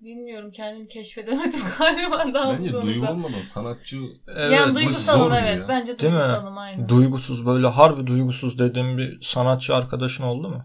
bilmiyorum 0.00 0.50
kendimi 0.50 0.88
keşfedemedim 0.88 1.60
galiba 1.78 2.34
daha 2.34 2.52
bence 2.52 2.72
duygu 2.72 3.06
olmadan 3.06 3.42
sanatçı 3.42 3.98
Evet, 4.28 4.52
yani 4.52 4.74
duygusalım 4.74 5.32
evet. 5.32 5.58
ya. 5.58 5.68
Bence 5.68 5.98
Değil 5.98 6.12
mi? 6.12 6.18
duygusalım 6.20 6.58
aynen. 6.58 6.88
duygusuz 6.88 7.46
böyle 7.46 7.66
harbi 7.66 8.06
duygusuz 8.06 8.58
dediğim 8.58 8.98
bir 8.98 9.20
sanatçı 9.22 9.74
arkadaşın 9.74 10.24
oldu 10.24 10.48
mu? 10.48 10.60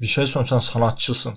Bir 0.00 0.06
şey 0.06 0.26
söyleyeyim 0.26 0.46
sen 0.46 0.58
sanatçısın. 0.58 1.34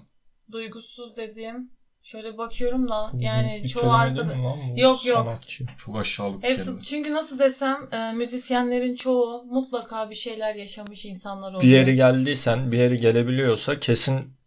Duygusuz 0.51 1.15
dediğim 1.17 1.71
şöyle 2.03 2.37
bakıyorum 2.37 2.89
da 2.89 3.11
yani 3.13 3.61
bir 3.63 3.69
çoğu 3.69 3.83
bu? 3.83 4.79
Yok, 4.79 5.05
yok. 5.05 5.17
Sanatçı. 5.17 5.65
çok 5.77 5.97
aşağılık 5.97 6.43
Hepsi 6.43 6.65
kelime. 6.65 6.83
çünkü 6.83 7.13
nasıl 7.13 7.39
desem 7.39 7.89
e, 7.91 8.13
müzisyenlerin 8.13 8.95
çoğu 8.95 9.43
mutlaka 9.43 10.09
bir 10.09 10.15
şeyler 10.15 10.55
yaşamış 10.55 11.05
insanlar 11.05 11.49
oluyor. 11.49 11.61
Bir 11.63 11.67
yere 11.67 11.95
geldiysen 11.95 12.71
bir 12.71 12.77
yere 12.77 12.95
gelebiliyorsa 12.95 13.79
kesin 13.79 14.38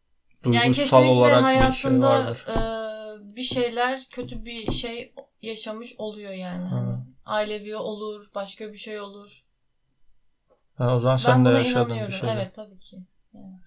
duygusal 0.45 0.73
kesinlikle 0.73 0.99
olarak 1.07 1.43
bir 1.45 1.49
şey 1.49 1.59
hayatında 1.59 2.09
vardır. 2.09 2.47
e, 2.49 3.37
bir 3.37 3.43
şeyler 3.43 4.03
kötü 4.13 4.45
bir 4.45 4.73
şey 4.73 5.15
yaşamış 5.43 5.95
oluyor 5.99 6.33
yani. 6.33 6.65
Ha. 6.65 6.77
Hani 6.77 6.99
ailevi 7.25 7.77
olur, 7.77 8.31
başka 8.35 8.73
bir 8.73 8.77
şey 8.77 9.01
olur. 9.01 9.45
Ha, 10.75 10.97
o 10.97 11.01
zaman 11.01 11.15
ben 11.15 11.23
sen 11.23 11.45
de 11.45 11.51
yaşadın 11.51 12.07
bir 12.07 12.13
şeyler. 12.13 12.37
Evet 12.37 12.55
tabii 12.55 12.79
ki. 12.79 12.99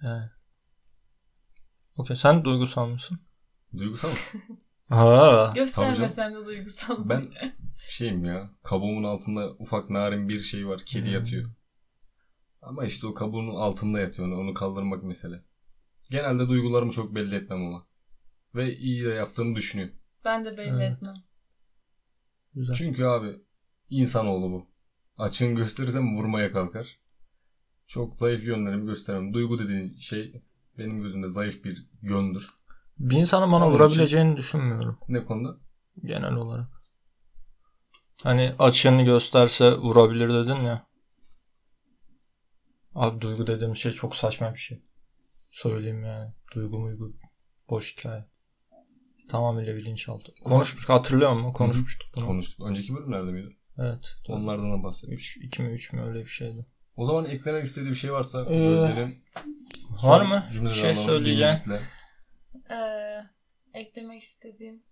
Yani. 0.04 0.30
Okey 1.98 2.16
sen 2.16 2.46
duygusal 2.46 2.88
mısın? 2.88 3.20
Duygusal 3.78 4.10
mı? 4.10 4.16
Ha. 4.90 5.52
Göstermesem 5.56 6.36
de 6.36 6.46
duygusal. 6.46 7.10
Ben 7.10 7.34
şeyim 7.90 8.26
ya. 8.26 8.50
Kabuğumun 8.64 9.04
altında 9.04 9.50
ufak 9.60 9.90
narin 9.90 10.30
bir 10.30 10.42
şey 10.42 10.68
var. 10.68 10.82
Kedi 10.86 11.06
Hmm. 11.06 11.14
yatıyor. 11.14 11.50
Ama 12.62 12.86
işte 12.86 13.08
o 13.08 13.14
kabuğun 13.14 13.56
altında 13.56 14.00
yatıyor. 14.00 14.28
Onu, 14.28 14.38
onu 14.40 14.54
kaldırmak 14.54 15.04
mesele. 15.04 15.44
Genelde 16.12 16.48
duygularımı 16.48 16.92
çok 16.92 17.16
belli 17.16 17.36
etmem 17.36 17.66
ama. 17.66 17.86
Ve 18.56 18.76
iyi 18.76 19.06
de 19.06 19.10
yaptığımı 19.10 19.56
düşünüyorum. 19.56 19.96
Ben 20.26 20.46
de 20.46 20.58
belli 20.58 20.70
Evet. 20.70 20.94
etmem. 20.94 21.16
Güzel. 22.54 22.76
Çünkü 22.76 23.06
abi 23.06 23.36
insanoğlu 23.90 24.52
bu. 24.52 24.68
Açığını 25.18 25.56
gösterirsem 25.56 26.16
vurmaya 26.18 26.52
kalkar. 26.52 27.00
Çok 27.88 28.18
zayıf 28.20 28.44
yönlerimi 28.44 28.86
göstermem. 28.86 29.34
Duygu 29.34 29.60
dediğin 29.60 29.98
şey 29.98 30.44
benim 30.78 31.02
gözümde 31.02 31.30
zayıf 31.30 31.64
bir 31.64 31.86
yöndür. 32.02 32.50
Bir 33.00 33.16
insanın 33.16 33.52
bana 33.52 33.66
Onun 33.68 33.74
vurabileceğini 33.76 34.38
düşünmüyorum 34.38 35.00
Ne 35.10 35.26
konuda? 35.26 35.58
genel 36.06 36.34
olarak. 36.34 36.68
Hani 38.24 38.52
açığını 38.60 39.02
gösterse 39.06 39.72
vurabilir 39.72 40.30
dedin 40.30 40.56
ya. 40.64 40.86
Abi 42.96 43.22
duygu 43.22 43.48
dediğim 43.48 43.76
şey 43.76 43.92
çok 43.92 44.16
saçma 44.16 44.54
bir 44.54 44.60
şey. 44.60 44.82
Söyleyeyim 45.56 46.04
yani. 46.04 46.32
Duygu 46.56 46.80
muygu 46.80 47.14
boş 47.70 47.98
hikaye. 47.98 48.26
Tamamıyla 49.30 49.76
bilinçaltı. 49.76 50.34
Konuşmuştuk 50.44 50.90
hatırlıyor 50.90 51.34
musun? 51.34 51.54
Konuşmuştuk 51.54 52.10
bunu. 52.16 52.26
Konuştuk. 52.26 52.68
Önceki 52.68 52.96
bölümlerde 52.96 53.32
miydi? 53.32 53.58
Evet. 53.78 54.16
Onlardan 54.28 54.80
da 54.80 54.84
bahsettik. 54.84 55.20
3, 55.20 55.38
2 55.38 55.62
mi 55.62 55.72
3 55.72 55.94
mü 55.94 56.02
öyle 56.02 56.20
bir 56.20 56.30
şeydi. 56.30 56.66
O 56.98 57.06
zaman 57.06 57.26
eklemek 57.26 57.66
istediği 57.66 57.90
bir 57.90 57.96
şey 57.96 58.12
varsa 58.12 58.42
Ee, 58.42 58.60
Özlem'in 58.60 59.24
Var 60.04 60.26
mı? 60.26 60.44
Bir 60.64 60.72
şey 60.72 60.96
söyleyeceğim. 60.96 61.58
Ee, 62.72 63.24
eklemek 63.74 64.22
istediğim. 64.22 64.84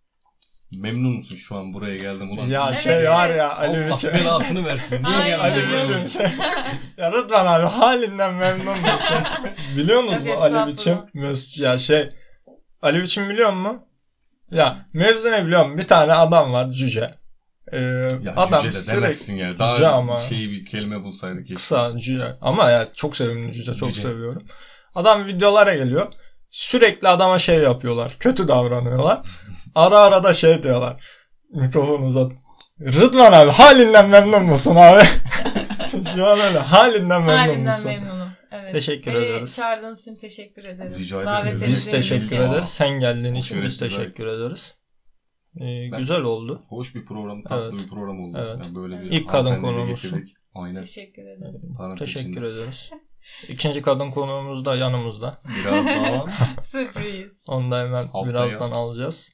Memnun 0.80 1.12
musun 1.14 1.36
şu 1.36 1.58
an 1.58 1.74
buraya 1.74 1.98
geldim 1.98 2.32
ulan? 2.32 2.46
Ya 2.46 2.66
Evet, 2.68 2.78
şey 2.78 3.10
var 3.10 3.30
ya 3.30 3.56
Ali 3.58 3.78
Allah 3.86 3.96
Biçim. 3.96 4.14
belasını 4.14 4.66
versin. 4.66 5.04
Niye 5.04 5.16
Aynen. 5.18 5.54
geldin? 5.54 5.72
Ali. 5.72 5.78
Biçim 5.82 6.10
şey. 6.10 6.26
ya 6.98 7.12
Rıdvan 7.12 7.46
abi 7.46 7.66
halinden 7.68 8.34
memnun 8.34 8.78
musun? 8.78 9.18
biliyor 9.78 10.04
musunuz 10.04 10.26
Yok, 10.26 10.38
bu 10.38 10.44
Ali 10.44 10.72
Biçim? 10.72 10.98
Mes- 11.16 11.62
Ya 11.64 11.78
şey 11.78 12.10
Ali 12.82 13.02
Biçim 13.04 13.30
biliyor 13.30 13.54
musun? 13.54 13.82
Ya 14.52 14.86
mevzu 14.94 15.32
ne 15.32 15.46
biliyor 15.46 15.66
musun? 15.66 15.78
Bir 15.78 15.88
tane 15.88 16.14
adam 16.14 16.54
var 16.54 16.72
cüce. 16.72 17.12
Ee, 17.72 17.78
Ya 18.24 18.34
adam 18.36 18.62
cüce 18.64 18.78
de 18.78 18.82
sürekli 18.82 19.02
demezsin 19.02 19.36
ya. 19.38 19.60
Daha 19.60 19.74
Cüce 19.74 19.88
ama. 19.88 20.20
şey 20.20 20.50
bir 20.52 20.66
kelime 20.66 21.04
bulsaydık. 21.04 21.40
keşke. 21.40 21.54
kısa 21.56 21.98
cüce. 21.98 22.26
Ama 22.42 22.70
ya 22.70 22.86
çok 22.96 23.16
sevimli 23.16 23.54
cüce. 23.54 23.74
Çok 23.74 23.90
Cüce. 23.90 24.02
seviyorum. 24.02 24.44
Adam 24.96 25.26
videolara 25.26 25.76
geliyor. 25.76 26.08
Sürekli 26.52 27.08
adama 27.08 27.38
şey 27.40 27.60
yapıyorlar. 27.60 28.16
Kötü 28.20 28.48
davranıyorlar. 28.48 29.22
Ara 29.76 30.00
ara 30.00 30.24
da 30.24 30.34
şey 30.34 30.64
diyorlar. 30.64 31.06
Mikrofon 31.52 32.02
uzat. 32.02 32.32
Rıdvan 32.82 33.32
abi 33.34 33.52
halinden 33.52 34.10
memnun 34.10 34.44
musun 34.44 34.76
abi? 34.76 35.04
Şu 36.16 36.28
an 36.28 36.40
öyle. 36.40 36.60
Halinden 36.60 37.22
memnun 37.22 37.38
Halimden 37.38 37.64
musun? 37.66 37.86
memnunum. 37.92 38.30
Evet. 38.52 38.72
Teşekkür 38.72 39.14
Beni 39.14 39.24
ederiz. 39.26 39.56
çağırdığınız 39.56 40.00
için 40.02 40.16
teşekkür 40.16 40.66
ederim. 40.66 40.94
Rica 40.96 41.22
ederiz. 41.22 41.28
Davet 41.62 41.68
Biz 41.68 41.86
teşekkür 41.90 42.40
ederiz. 42.40 42.68
Sen 42.68 42.90
geldiğin 43.00 43.34
için 43.36 43.62
biz 43.64 43.78
şerefsiz 43.80 43.96
teşekkür 43.98 44.26
ederiz. 44.26 44.76
Ee, 45.56 45.62
Ben- 45.92 45.98
güzel 46.00 46.22
oldu. 46.22 46.60
Hoş 46.70 46.96
bir 46.96 47.06
program, 47.06 47.44
tatlı 47.44 47.64
Evet. 47.64 47.74
bir 47.84 47.90
program 47.90 48.20
oldu. 48.24 48.38
Evet. 48.42 48.66
Yani 48.66 48.76
böyle 48.76 49.02
bir 49.02 49.12
İlk 49.12 49.30
kadın 49.30 49.46
hanımefendiyle 49.46 49.78
konuğumuzsun. 49.78 50.12
getirdik. 50.12 50.36
Aynen. 50.56 50.80
Teşekkür 50.80 51.22
ederim. 51.22 51.76
Parantez 51.78 52.08
Teşekkür 52.08 52.30
içinde. 52.32 52.48
ederiz. 52.48 52.90
İkinci 53.50 53.82
kadın 53.82 54.12
konuğumuz 54.12 54.66
da 54.66 54.76
yanımızda. 54.76 55.40
Biraz 55.60 55.86
daha 55.86 56.26
Sürpriz. 56.64 57.44
Onu 57.48 57.72
da 57.72 57.80
hemen 57.80 58.04
Haftaya. 58.04 58.26
birazdan 58.30 58.72
alacağız. 58.72 59.32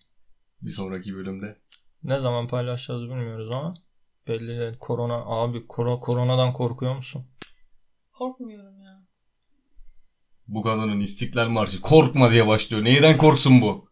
Bir 0.62 0.72
sonraki 0.72 1.16
bölümde. 1.16 1.58
Ne 2.04 2.20
zaman 2.20 2.48
paylaşacağız 2.48 3.02
bilmiyoruz 3.04 3.52
ama 3.52 3.74
belli 4.28 4.60
değil. 4.60 4.78
Korona 4.80 5.16
abi 5.26 5.68
koro, 5.68 6.00
koronadan 6.00 6.54
korkuyor 6.54 6.96
musun? 6.96 7.26
Korkmuyorum 8.14 8.82
ya. 8.82 9.02
Bu 10.48 10.62
kadının 10.62 11.00
İstiklal 11.00 11.50
Marşı 11.50 11.82
korkma 11.82 12.32
diye 12.32 12.48
başlıyor. 12.48 12.84
Neyden 12.84 13.18
korksun 13.18 13.62
bu? 13.62 13.90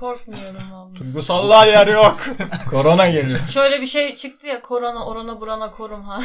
Korkmuyorum 0.00 0.72
vallahi. 0.72 1.00
Duygusallığa 1.00 1.66
yer 1.66 1.86
yok. 1.86 2.16
Korona 2.70 3.08
geliyor. 3.08 3.40
Şöyle 3.40 3.80
bir 3.80 3.86
şey 3.86 4.14
çıktı 4.14 4.46
ya 4.48 4.62
korona 4.62 5.06
orana 5.06 5.40
burana 5.40 5.70
korum 5.70 6.02
ha. 6.04 6.20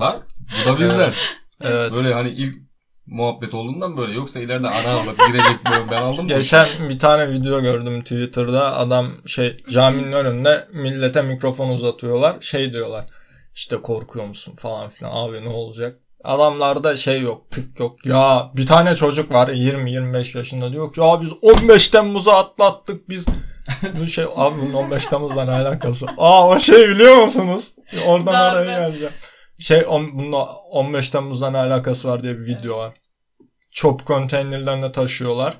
Bak 0.00 0.26
bu 0.62 0.68
da 0.68 0.80
bizler. 0.80 1.38
Evet. 1.60 1.92
Böyle 1.92 2.14
hani 2.14 2.28
ilk 2.28 2.63
muhabbet 3.06 3.54
olduğundan 3.54 3.96
böyle. 3.96 4.14
Yoksa 4.14 4.40
ileride 4.40 4.68
ana 4.68 4.94
avlat 4.94 5.16
girecek 5.26 5.56
böyle. 5.70 5.90
Ben 5.90 6.02
aldım. 6.02 6.28
Geçen 6.28 6.68
bir 6.88 6.98
tane 6.98 7.28
video 7.28 7.62
gördüm 7.62 8.00
Twitter'da. 8.00 8.76
Adam 8.76 9.06
şey 9.26 9.56
caminin 9.70 10.12
önünde 10.12 10.66
millete 10.72 11.22
mikrofon 11.22 11.68
uzatıyorlar. 11.70 12.40
Şey 12.40 12.72
diyorlar. 12.72 13.06
İşte 13.54 13.76
korkuyor 13.76 14.26
musun 14.26 14.54
falan 14.56 14.88
filan. 14.88 15.10
Abi 15.14 15.44
ne 15.44 15.48
olacak? 15.48 15.96
Adamlarda 16.24 16.96
şey 16.96 17.20
yok, 17.20 17.50
tık 17.50 17.80
yok. 17.80 18.06
Ya 18.06 18.50
bir 18.56 18.66
tane 18.66 18.94
çocuk 18.94 19.32
var 19.32 19.48
20-25 19.48 20.38
yaşında 20.38 20.72
diyor 20.72 20.92
ki 20.92 21.00
ya 21.00 21.20
biz 21.22 21.30
15 21.42 21.88
Temmuz'u 21.88 22.30
atlattık 22.30 23.08
biz. 23.08 23.26
Bu 24.00 24.06
şey 24.06 24.24
abi 24.36 24.54
bunun 24.62 24.72
15 24.72 25.06
Temmuz'la 25.06 25.44
ne 25.44 25.50
alakası? 25.50 26.06
Aa 26.18 26.48
o 26.48 26.58
şey 26.58 26.88
biliyor 26.88 27.16
musunuz? 27.16 27.74
Oradan 28.06 28.34
Darbe. 28.34 28.56
oraya 28.56 28.88
geleceğim. 28.88 29.12
Şey 29.58 29.84
on, 29.88 30.18
bunun 30.18 30.32
15 30.70 31.10
Temmuz'la 31.10 31.50
ne 31.50 31.58
alakası 31.58 32.08
var 32.08 32.22
diye 32.22 32.34
bir 32.34 32.46
video 32.46 32.78
var. 32.78 32.94
çöp 33.70 34.06
konteynerlerine 34.06 34.92
taşıyorlar. 34.92 35.54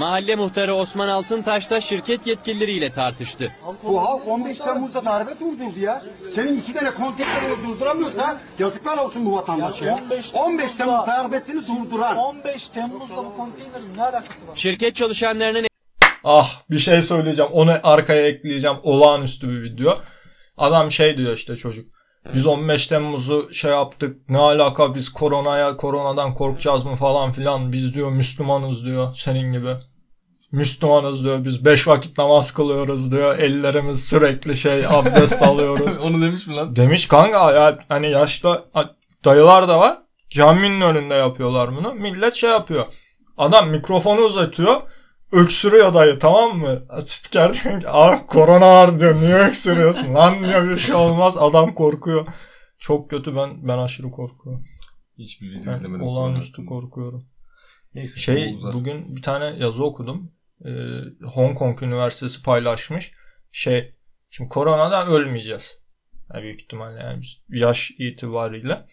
Mahalle 0.00 0.36
muhtarı 0.36 0.74
Osman 0.74 1.08
Altıntaş 1.08 1.70
da 1.70 1.80
şirket 1.80 2.26
yetkilileriyle 2.26 2.92
tartıştı. 2.92 3.52
Bu 3.82 4.02
halk 4.02 4.26
15 4.28 4.58
Temmuz'da 4.58 5.04
darbe 5.04 5.30
durdurdu 5.40 5.80
ya. 5.80 6.04
Senin 6.34 6.56
iki 6.58 6.72
tane 6.72 6.94
konteyneri 6.94 7.64
durduramıyorsa 7.64 8.40
yazıklar 8.58 8.98
olsun 8.98 9.26
bu 9.26 9.36
vatandaşa. 9.36 9.84
Ya. 9.84 9.94
15 9.94 10.34
15 10.34 10.74
Temmuz 10.76 11.06
darbesini 11.06 11.66
durduran. 11.66 12.16
15 12.16 12.66
Temmuz'da 12.68 13.16
bu 13.16 13.36
konteynerin 13.36 13.96
ne 13.96 14.02
alakası 14.02 14.48
var? 14.48 14.56
Şirket 14.56 14.96
çalışanlarının 14.96 15.68
Ah 16.24 16.62
bir 16.70 16.78
şey 16.78 17.02
söyleyeceğim. 17.02 17.50
Onu 17.52 17.72
arkaya 17.82 18.26
ekleyeceğim. 18.28 18.76
Olağanüstü 18.82 19.48
bir 19.48 19.62
video. 19.62 19.98
Adam 20.56 20.90
şey 20.90 21.16
diyor 21.16 21.34
işte 21.34 21.56
çocuk. 21.56 21.97
Biz 22.34 22.46
15 22.46 22.86
Temmuz'u 22.86 23.54
şey 23.54 23.70
yaptık. 23.70 24.30
Ne 24.30 24.38
alaka 24.38 24.94
biz 24.94 25.08
koronaya 25.08 25.76
koronadan 25.76 26.34
korkacağız 26.34 26.84
mı 26.84 26.96
falan 26.96 27.32
filan. 27.32 27.72
Biz 27.72 27.94
diyor 27.94 28.10
Müslümanız 28.10 28.84
diyor 28.84 29.14
senin 29.14 29.52
gibi. 29.52 29.76
Müslümanız 30.52 31.24
diyor. 31.24 31.44
Biz 31.44 31.64
5 31.64 31.88
vakit 31.88 32.18
namaz 32.18 32.52
kılıyoruz 32.52 33.12
diyor. 33.12 33.38
Ellerimiz 33.38 34.04
sürekli 34.04 34.56
şey 34.56 34.86
abdest 34.86 35.42
alıyoruz. 35.48 35.98
Onu 35.98 36.22
demiş 36.22 36.46
mi 36.46 36.56
lan? 36.56 36.76
Demiş 36.76 37.06
kanka 37.06 37.52
ya 37.52 37.78
hani 37.88 38.10
yaşta 38.10 38.64
dayılar 39.24 39.68
da 39.68 39.78
var. 39.80 39.98
Caminin 40.30 40.80
önünde 40.80 41.14
yapıyorlar 41.14 41.76
bunu. 41.76 41.92
Millet 41.94 42.34
şey 42.34 42.50
yapıyor. 42.50 42.84
Adam 43.38 43.70
mikrofonu 43.70 44.20
uzatıyor. 44.20 44.76
Öksürüyor 45.32 45.94
dayı 45.94 46.18
tamam 46.18 46.58
mı? 46.58 46.82
Spiker 47.04 47.54
diyor 47.54 47.80
ki 47.80 47.88
abi 47.88 48.26
korona 48.26 48.66
var 48.68 49.00
diyor. 49.00 49.20
Niye 49.20 49.34
öksürüyorsun? 49.34 50.14
Lan 50.14 50.48
diyor 50.48 50.68
bir 50.70 50.78
şey 50.78 50.94
olmaz. 50.94 51.36
Adam 51.36 51.74
korkuyor. 51.74 52.26
Çok 52.78 53.10
kötü 53.10 53.36
ben 53.36 53.68
ben 53.68 53.78
aşırı 53.78 54.10
korkuyorum. 54.10 54.62
Hiçbir 55.18 55.50
video 55.50 55.72
Ben 55.72 55.76
izlemedim. 55.76 56.06
olağanüstü 56.06 56.66
korkuyorum. 56.66 57.26
Neyse, 57.94 58.20
Şey 58.20 58.58
bugün 58.72 59.16
bir 59.16 59.22
tane 59.22 59.44
yazı 59.58 59.84
okudum. 59.84 60.32
Ee, 60.64 60.70
Hong 61.34 61.58
Kong 61.58 61.82
Üniversitesi 61.82 62.42
paylaşmış. 62.42 63.12
Şey 63.52 63.94
şimdi 64.30 64.48
koronadan 64.50 65.08
ölmeyeceğiz. 65.08 65.78
Yani 66.34 66.42
büyük 66.42 66.60
ihtimalle 66.60 67.00
yani 67.00 67.22
yaş 67.48 67.90
itibariyle. 67.98 68.86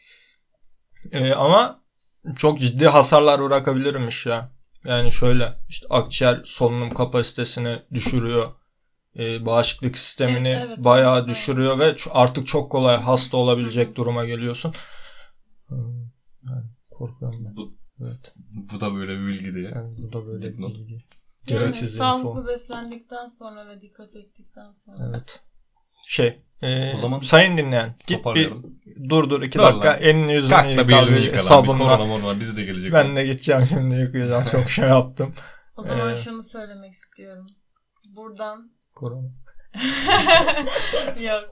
Ee, 1.12 1.34
ama 1.34 1.84
çok 2.38 2.60
ciddi 2.60 2.88
hasarlar 2.88 3.42
bırakabilirmiş 3.42 4.26
ya. 4.26 4.55
Yani 4.86 5.12
şöyle 5.12 5.54
işte 5.70 5.88
akciğer 5.90 6.42
solunum 6.46 6.94
kapasitesini 6.94 7.80
düşürüyor. 7.94 8.52
Ee, 9.20 9.46
bağışıklık 9.46 9.98
sistemini 9.98 10.48
Evet, 10.50 10.64
evet, 10.68 10.78
bayağı 10.78 11.20
evet. 11.20 11.30
düşürüyor 11.30 11.80
ve 11.80 11.96
artık 12.12 12.48
çok 12.48 12.72
kolay 12.72 12.98
hasta 12.98 13.38
olabilecek 13.38 13.96
duruma 13.96 14.26
geliyorsun. 14.26 14.74
Hmm, 15.68 15.78
Yani 16.48 16.66
korkuyorum 16.92 17.46
ben. 17.46 17.56
Bu, 17.58 17.74
Evet. 18.02 18.34
bu 18.72 18.82
da 18.82 18.94
böyle 18.96 19.20
bir 19.20 19.28
bilgi 19.28 19.54
diye. 19.54 19.72
Yani 19.76 19.98
bu 19.98 20.14
da 20.14 20.26
böyle 20.28 20.54
bir 20.54 20.58
bilgi. 20.58 20.94
Yani 20.94 21.02
Gereksiz 21.46 21.94
sağlıklı 21.96 22.30
info. 22.30 22.48
beslendikten 22.48 23.28
sonra 23.28 23.68
ve 23.68 23.82
dikkat 23.82 24.16
ettikten 24.16 24.72
sonra. 24.72 24.98
Evet. 25.10 25.40
Şey, 26.06 26.40
e, 26.66 26.94
O 26.96 26.98
zaman 26.98 27.20
sayın 27.20 27.58
dinleyen 27.58 27.96
git 28.08 28.26
bir 28.26 28.54
dur 29.10 29.30
dur 29.30 29.42
iki 29.42 29.58
Dur 29.60 29.64
dakika 29.64 29.88
lan. 29.88 29.98
elini 30.02 30.34
yüzünü 30.34 30.50
Kalk 30.56 30.70
yıka 30.70 30.88
bir 30.88 30.94
bir 30.94 31.00
yıka 31.16 31.28
lan. 31.28 31.34
Bir 31.34 31.40
sabunla. 31.40 31.78
korona 31.78 32.06
morona 32.06 32.40
bize 32.40 32.56
de 32.56 32.64
gelecek. 32.64 32.94
Ben 32.94 33.16
de 33.16 33.26
gideceğim 33.26 33.66
şimdi 33.70 33.96
yıkayacağım 33.96 34.44
çok 34.52 34.70
şey 34.70 34.86
yaptım. 34.90 35.34
O 35.78 35.84
zaman 35.84 36.14
Ee, 36.14 36.18
şunu 36.18 36.44
söylemek 36.44 36.94
istiyorum. 36.94 37.46
Buradan 38.16 38.72
Korona. 38.96 39.28
yok. 41.20 41.50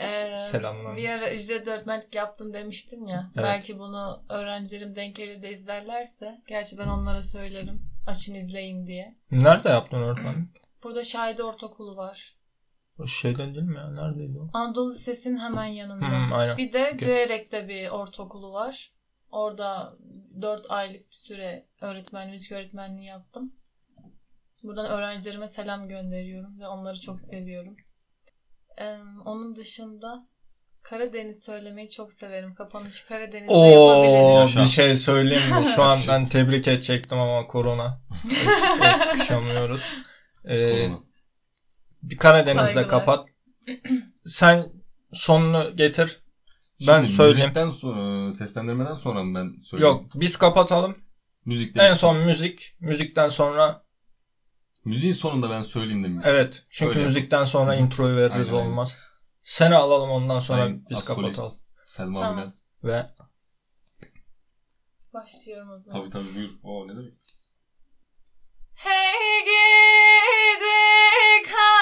Ee, 0.00 0.36
Selamlar. 0.36 0.96
Bir 0.96 1.08
ara 1.08 1.34
ücret 1.34 1.68
öğretmenlik 1.68 2.14
yaptım 2.14 2.54
demiştim 2.54 3.06
ya. 3.06 3.30
Evet. 3.36 3.44
Belki 3.46 3.78
bunu 3.78 4.22
öğrencilerim 4.28 4.96
denk 4.96 5.16
gelir 5.16 5.42
de 5.42 5.50
izlerlerse. 5.50 6.40
Gerçi 6.48 6.78
ben 6.78 6.86
onlara 6.86 7.22
söylerim. 7.22 7.82
Açın 8.06 8.34
izleyin 8.34 8.86
diye. 8.86 9.14
Nerede 9.30 9.68
yaptın 9.68 9.96
öğretmen? 10.02 10.48
Burada 10.82 11.04
Şahide 11.04 11.42
Ortaokulu 11.42 11.96
var. 11.96 12.35
O 12.98 13.06
Şeyden 13.06 13.54
değil 13.54 13.66
mi 13.66 13.76
ya? 13.76 13.90
Neredeydi 13.90 14.38
o? 14.38 14.50
Anadolu 14.52 14.90
Lisesi'nin 14.90 15.38
hemen 15.38 15.66
yanında. 15.66 16.06
Hmm, 16.06 16.32
aynen. 16.32 16.56
Bir 16.56 16.72
de 16.72 16.90
Okey. 16.94 17.08
Göğerek'te 17.08 17.68
bir 17.68 17.88
ortaokulu 17.88 18.52
var. 18.52 18.92
Orada 19.30 19.96
4 20.42 20.66
aylık 20.68 21.10
bir 21.10 21.16
süre 21.16 21.66
öğretmen, 21.80 22.30
müzik 22.30 22.52
öğretmenliği 22.52 23.06
yaptım. 23.06 23.52
Buradan 24.62 24.86
öğrencilerime 24.86 25.48
selam 25.48 25.88
gönderiyorum 25.88 26.60
ve 26.60 26.68
onları 26.68 27.00
çok 27.00 27.20
seviyorum. 27.20 27.76
Ee, 28.78 28.96
onun 29.24 29.56
dışında 29.56 30.26
Karadeniz 30.82 31.44
söylemeyi 31.44 31.90
çok 31.90 32.12
severim. 32.12 32.54
Kapanışı 32.54 33.06
Karadeniz'de 33.06 33.54
Oo 33.54 34.56
bir 34.56 34.66
şey 34.66 34.96
söyleyeyim 34.96 35.58
mi? 35.58 35.66
Şu 35.74 35.82
an 35.82 36.00
ben 36.08 36.28
tebrik 36.28 36.68
edecektim 36.68 37.18
ama 37.18 37.46
korona. 37.46 38.00
Sıkışamıyoruz. 38.94 39.84
Ee, 40.44 40.70
Korona. 40.70 41.05
Bir 42.10 42.16
Karadeniz'de 42.16 42.64
Saygılar. 42.64 42.88
kapat. 42.88 43.28
Sen 44.26 44.68
sonunu 45.12 45.76
getir. 45.76 46.20
Ben 46.80 46.96
Şimdi 46.96 47.08
söyleyeyim. 47.08 47.38
Müzikten 47.54 47.70
sonra, 47.70 48.32
seslendirmeden 48.32 48.94
sonra 48.94 49.22
mı 49.22 49.34
ben 49.38 49.60
söyleyeyim? 49.60 49.94
Yok 49.94 50.04
biz 50.14 50.36
kapatalım. 50.36 50.96
Müzikte 51.44 51.82
En 51.82 51.94
son 51.94 52.16
müzik. 52.16 52.74
Müzikten 52.80 53.28
sonra 53.28 53.86
Müziğin 54.84 55.12
sonunda 55.12 55.50
ben 55.50 55.62
söyleyeyim 55.62 56.04
demiş. 56.04 56.24
evet. 56.28 56.64
Çünkü 56.70 56.96
Öyle. 56.98 57.02
müzikten 57.06 57.44
sonra 57.44 57.72
Hı 57.72 57.76
introyu 57.76 58.16
veririz 58.16 58.48
Aynen, 58.48 58.58
aynen. 58.58 58.70
olmaz. 58.70 58.96
Seni 59.42 59.74
alalım 59.74 60.10
ondan 60.10 60.38
sonra 60.38 60.60
Sayın 60.62 60.84
biz 60.90 60.98
as 60.98 61.04
solist. 61.04 61.36
kapatalım. 61.36 61.52
Selma 61.84 62.20
Tamam. 62.20 62.36
Minen. 62.36 62.52
Ve 62.84 63.06
Başlıyorum 65.14 65.70
o 65.72 65.78
zaman. 65.78 66.00
Tabii 66.00 66.10
tabii 66.10 66.34
buyur. 66.34 66.50
O 66.62 66.88
ne 66.88 66.92
demek? 66.96 67.12
Hey 68.74 69.40
gidi 69.40 70.66
Karadeniz 71.50 71.75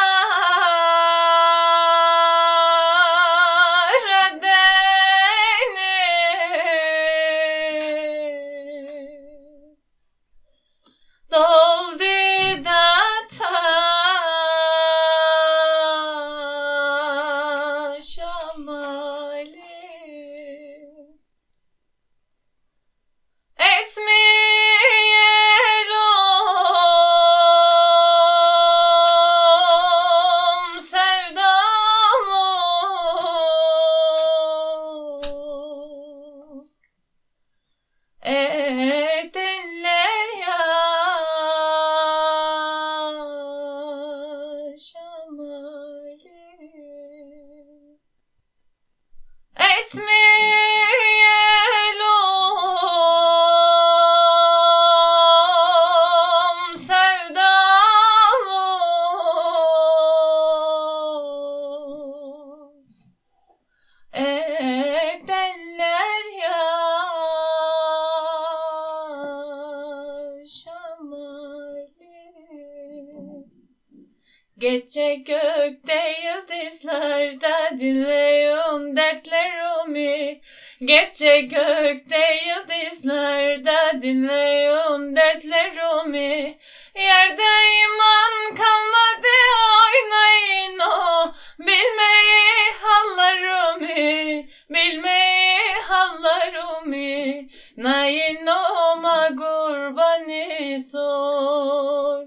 Gece 80.94 81.40
gökte 81.40 82.40
yıldızlarda 82.46 84.02
dinleyin 84.02 85.16
dertlerimi. 85.16 86.58
Yerde 86.94 87.50
iman 87.82 88.56
kalmadı 88.56 89.34
oynayın 89.80 90.78
o. 90.78 91.32
Bilmeyi 91.58 92.72
hallarımı 92.82 94.44
Bilmeyi 94.70 95.58
hallarımı. 95.88 97.48
Nayin 97.76 98.46
oma 98.46 99.28
kurbanı 99.28 100.80
soy 100.80 102.24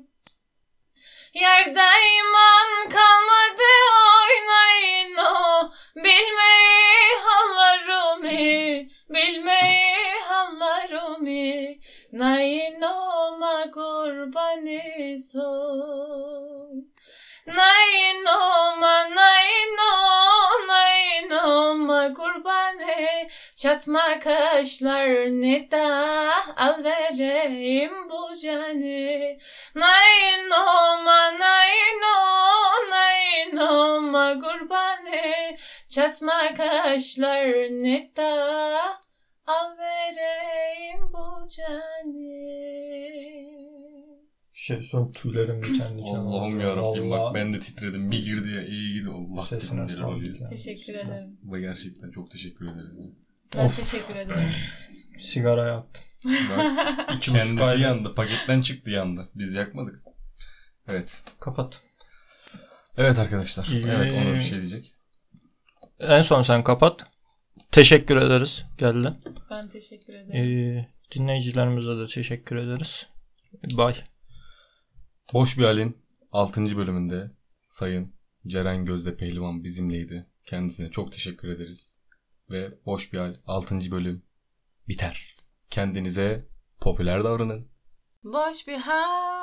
Yerde 1.33 1.81
Mi 11.19 11.79
Nainoma 12.13 13.71
kurbani 13.71 15.17
soy. 15.17 16.83
Nainoma 17.47 18.95
naino 19.15 19.91
nainoma 20.67 22.13
kurbane 22.13 23.27
Çatma 23.55 24.19
kaşlar 24.19 25.07
ne 25.41 25.71
da 25.71 25.87
al 26.57 26.83
vereyim 26.83 28.09
bu 28.09 28.33
canı 28.41 29.37
Nainoma 29.75 31.39
naino 31.39 32.17
nainoma 32.89 34.39
kurbane 34.39 35.57
Çatma 35.89 36.53
kaşlar 36.57 37.47
ne 37.69 38.11
da 38.15 39.06
al 39.47 39.77
vereyim 39.77 40.99
bu 41.13 41.47
canı 41.55 42.47
Şey 44.53 44.81
son 44.81 45.07
tüylerim 45.07 45.63
diken 45.63 45.97
diken 45.99 46.15
oldu. 46.15 46.37
Allah'ım 46.37 46.59
yarabbim 46.59 47.11
Vallahi 47.11 47.25
bak 47.29 47.35
ben 47.35 47.53
de 47.53 47.59
titredim. 47.59 48.11
Bir 48.11 48.25
girdi 48.25 48.51
ya 48.51 48.65
iyi 48.65 48.93
gidi. 48.93 49.09
Allah 49.09 49.45
Sesine 49.45 49.87
sağlık. 49.87 50.49
Teşekkür 50.49 50.95
ederim. 50.95 51.39
Ve 51.43 51.59
gerçekten 51.61 52.11
çok 52.11 52.31
teşekkür 52.31 52.65
ederiz. 52.65 52.91
Ben 53.57 53.65
Of. 53.65 53.77
teşekkür 53.77 54.15
ederim. 54.15 54.49
Sigara 55.19 55.67
yaktım. 55.67 56.03
Bak, 56.25 56.77
kendisi 57.21 57.63
ayda. 57.63 57.81
yandı. 57.81 58.15
Paketten 58.15 58.61
çıktı 58.61 58.91
yandı. 58.91 59.29
Biz 59.35 59.53
yakmadık. 59.53 60.03
Evet. 60.87 61.23
Kapat. 61.39 61.81
Evet 62.97 63.19
arkadaşlar. 63.19 63.65
Ee, 63.65 63.89
Evet 63.95 64.13
ona 64.13 64.35
bir 64.35 64.41
şey 64.41 64.57
diyecek. 64.57 64.93
En 65.99 66.21
son 66.21 66.41
sen 66.41 66.63
kapat. 66.63 67.05
Teşekkür 67.71 68.17
ederiz 68.17 68.65
geldin. 68.77 69.15
Ben 69.49 69.69
teşekkür 69.69 70.13
ederim. 70.13 70.31
Ee, 70.31 70.87
dinleyicilerimize 71.15 71.97
de 71.97 72.07
teşekkür 72.07 72.55
ederiz. 72.55 73.07
Bye. 73.63 73.95
Boş 75.33 75.57
bir 75.57 75.63
halin 75.63 75.97
6. 76.31 76.77
bölümünde 76.77 77.31
Sayın 77.61 78.13
Ceren 78.47 78.85
Gözde 78.85 79.17
Pehlivan 79.17 79.63
bizimleydi. 79.63 80.27
Kendisine 80.45 80.91
çok 80.91 81.11
teşekkür 81.11 81.47
ederiz. 81.47 81.99
Ve 82.49 82.85
Boş 82.85 83.13
bir 83.13 83.17
hal 83.17 83.35
6. 83.45 83.91
bölüm 83.91 84.23
biter. 84.87 85.35
Kendinize 85.69 86.47
popüler 86.79 87.23
davranın. 87.23 87.67
Boş 88.23 88.67
bir 88.67 88.77
hal 88.77 89.36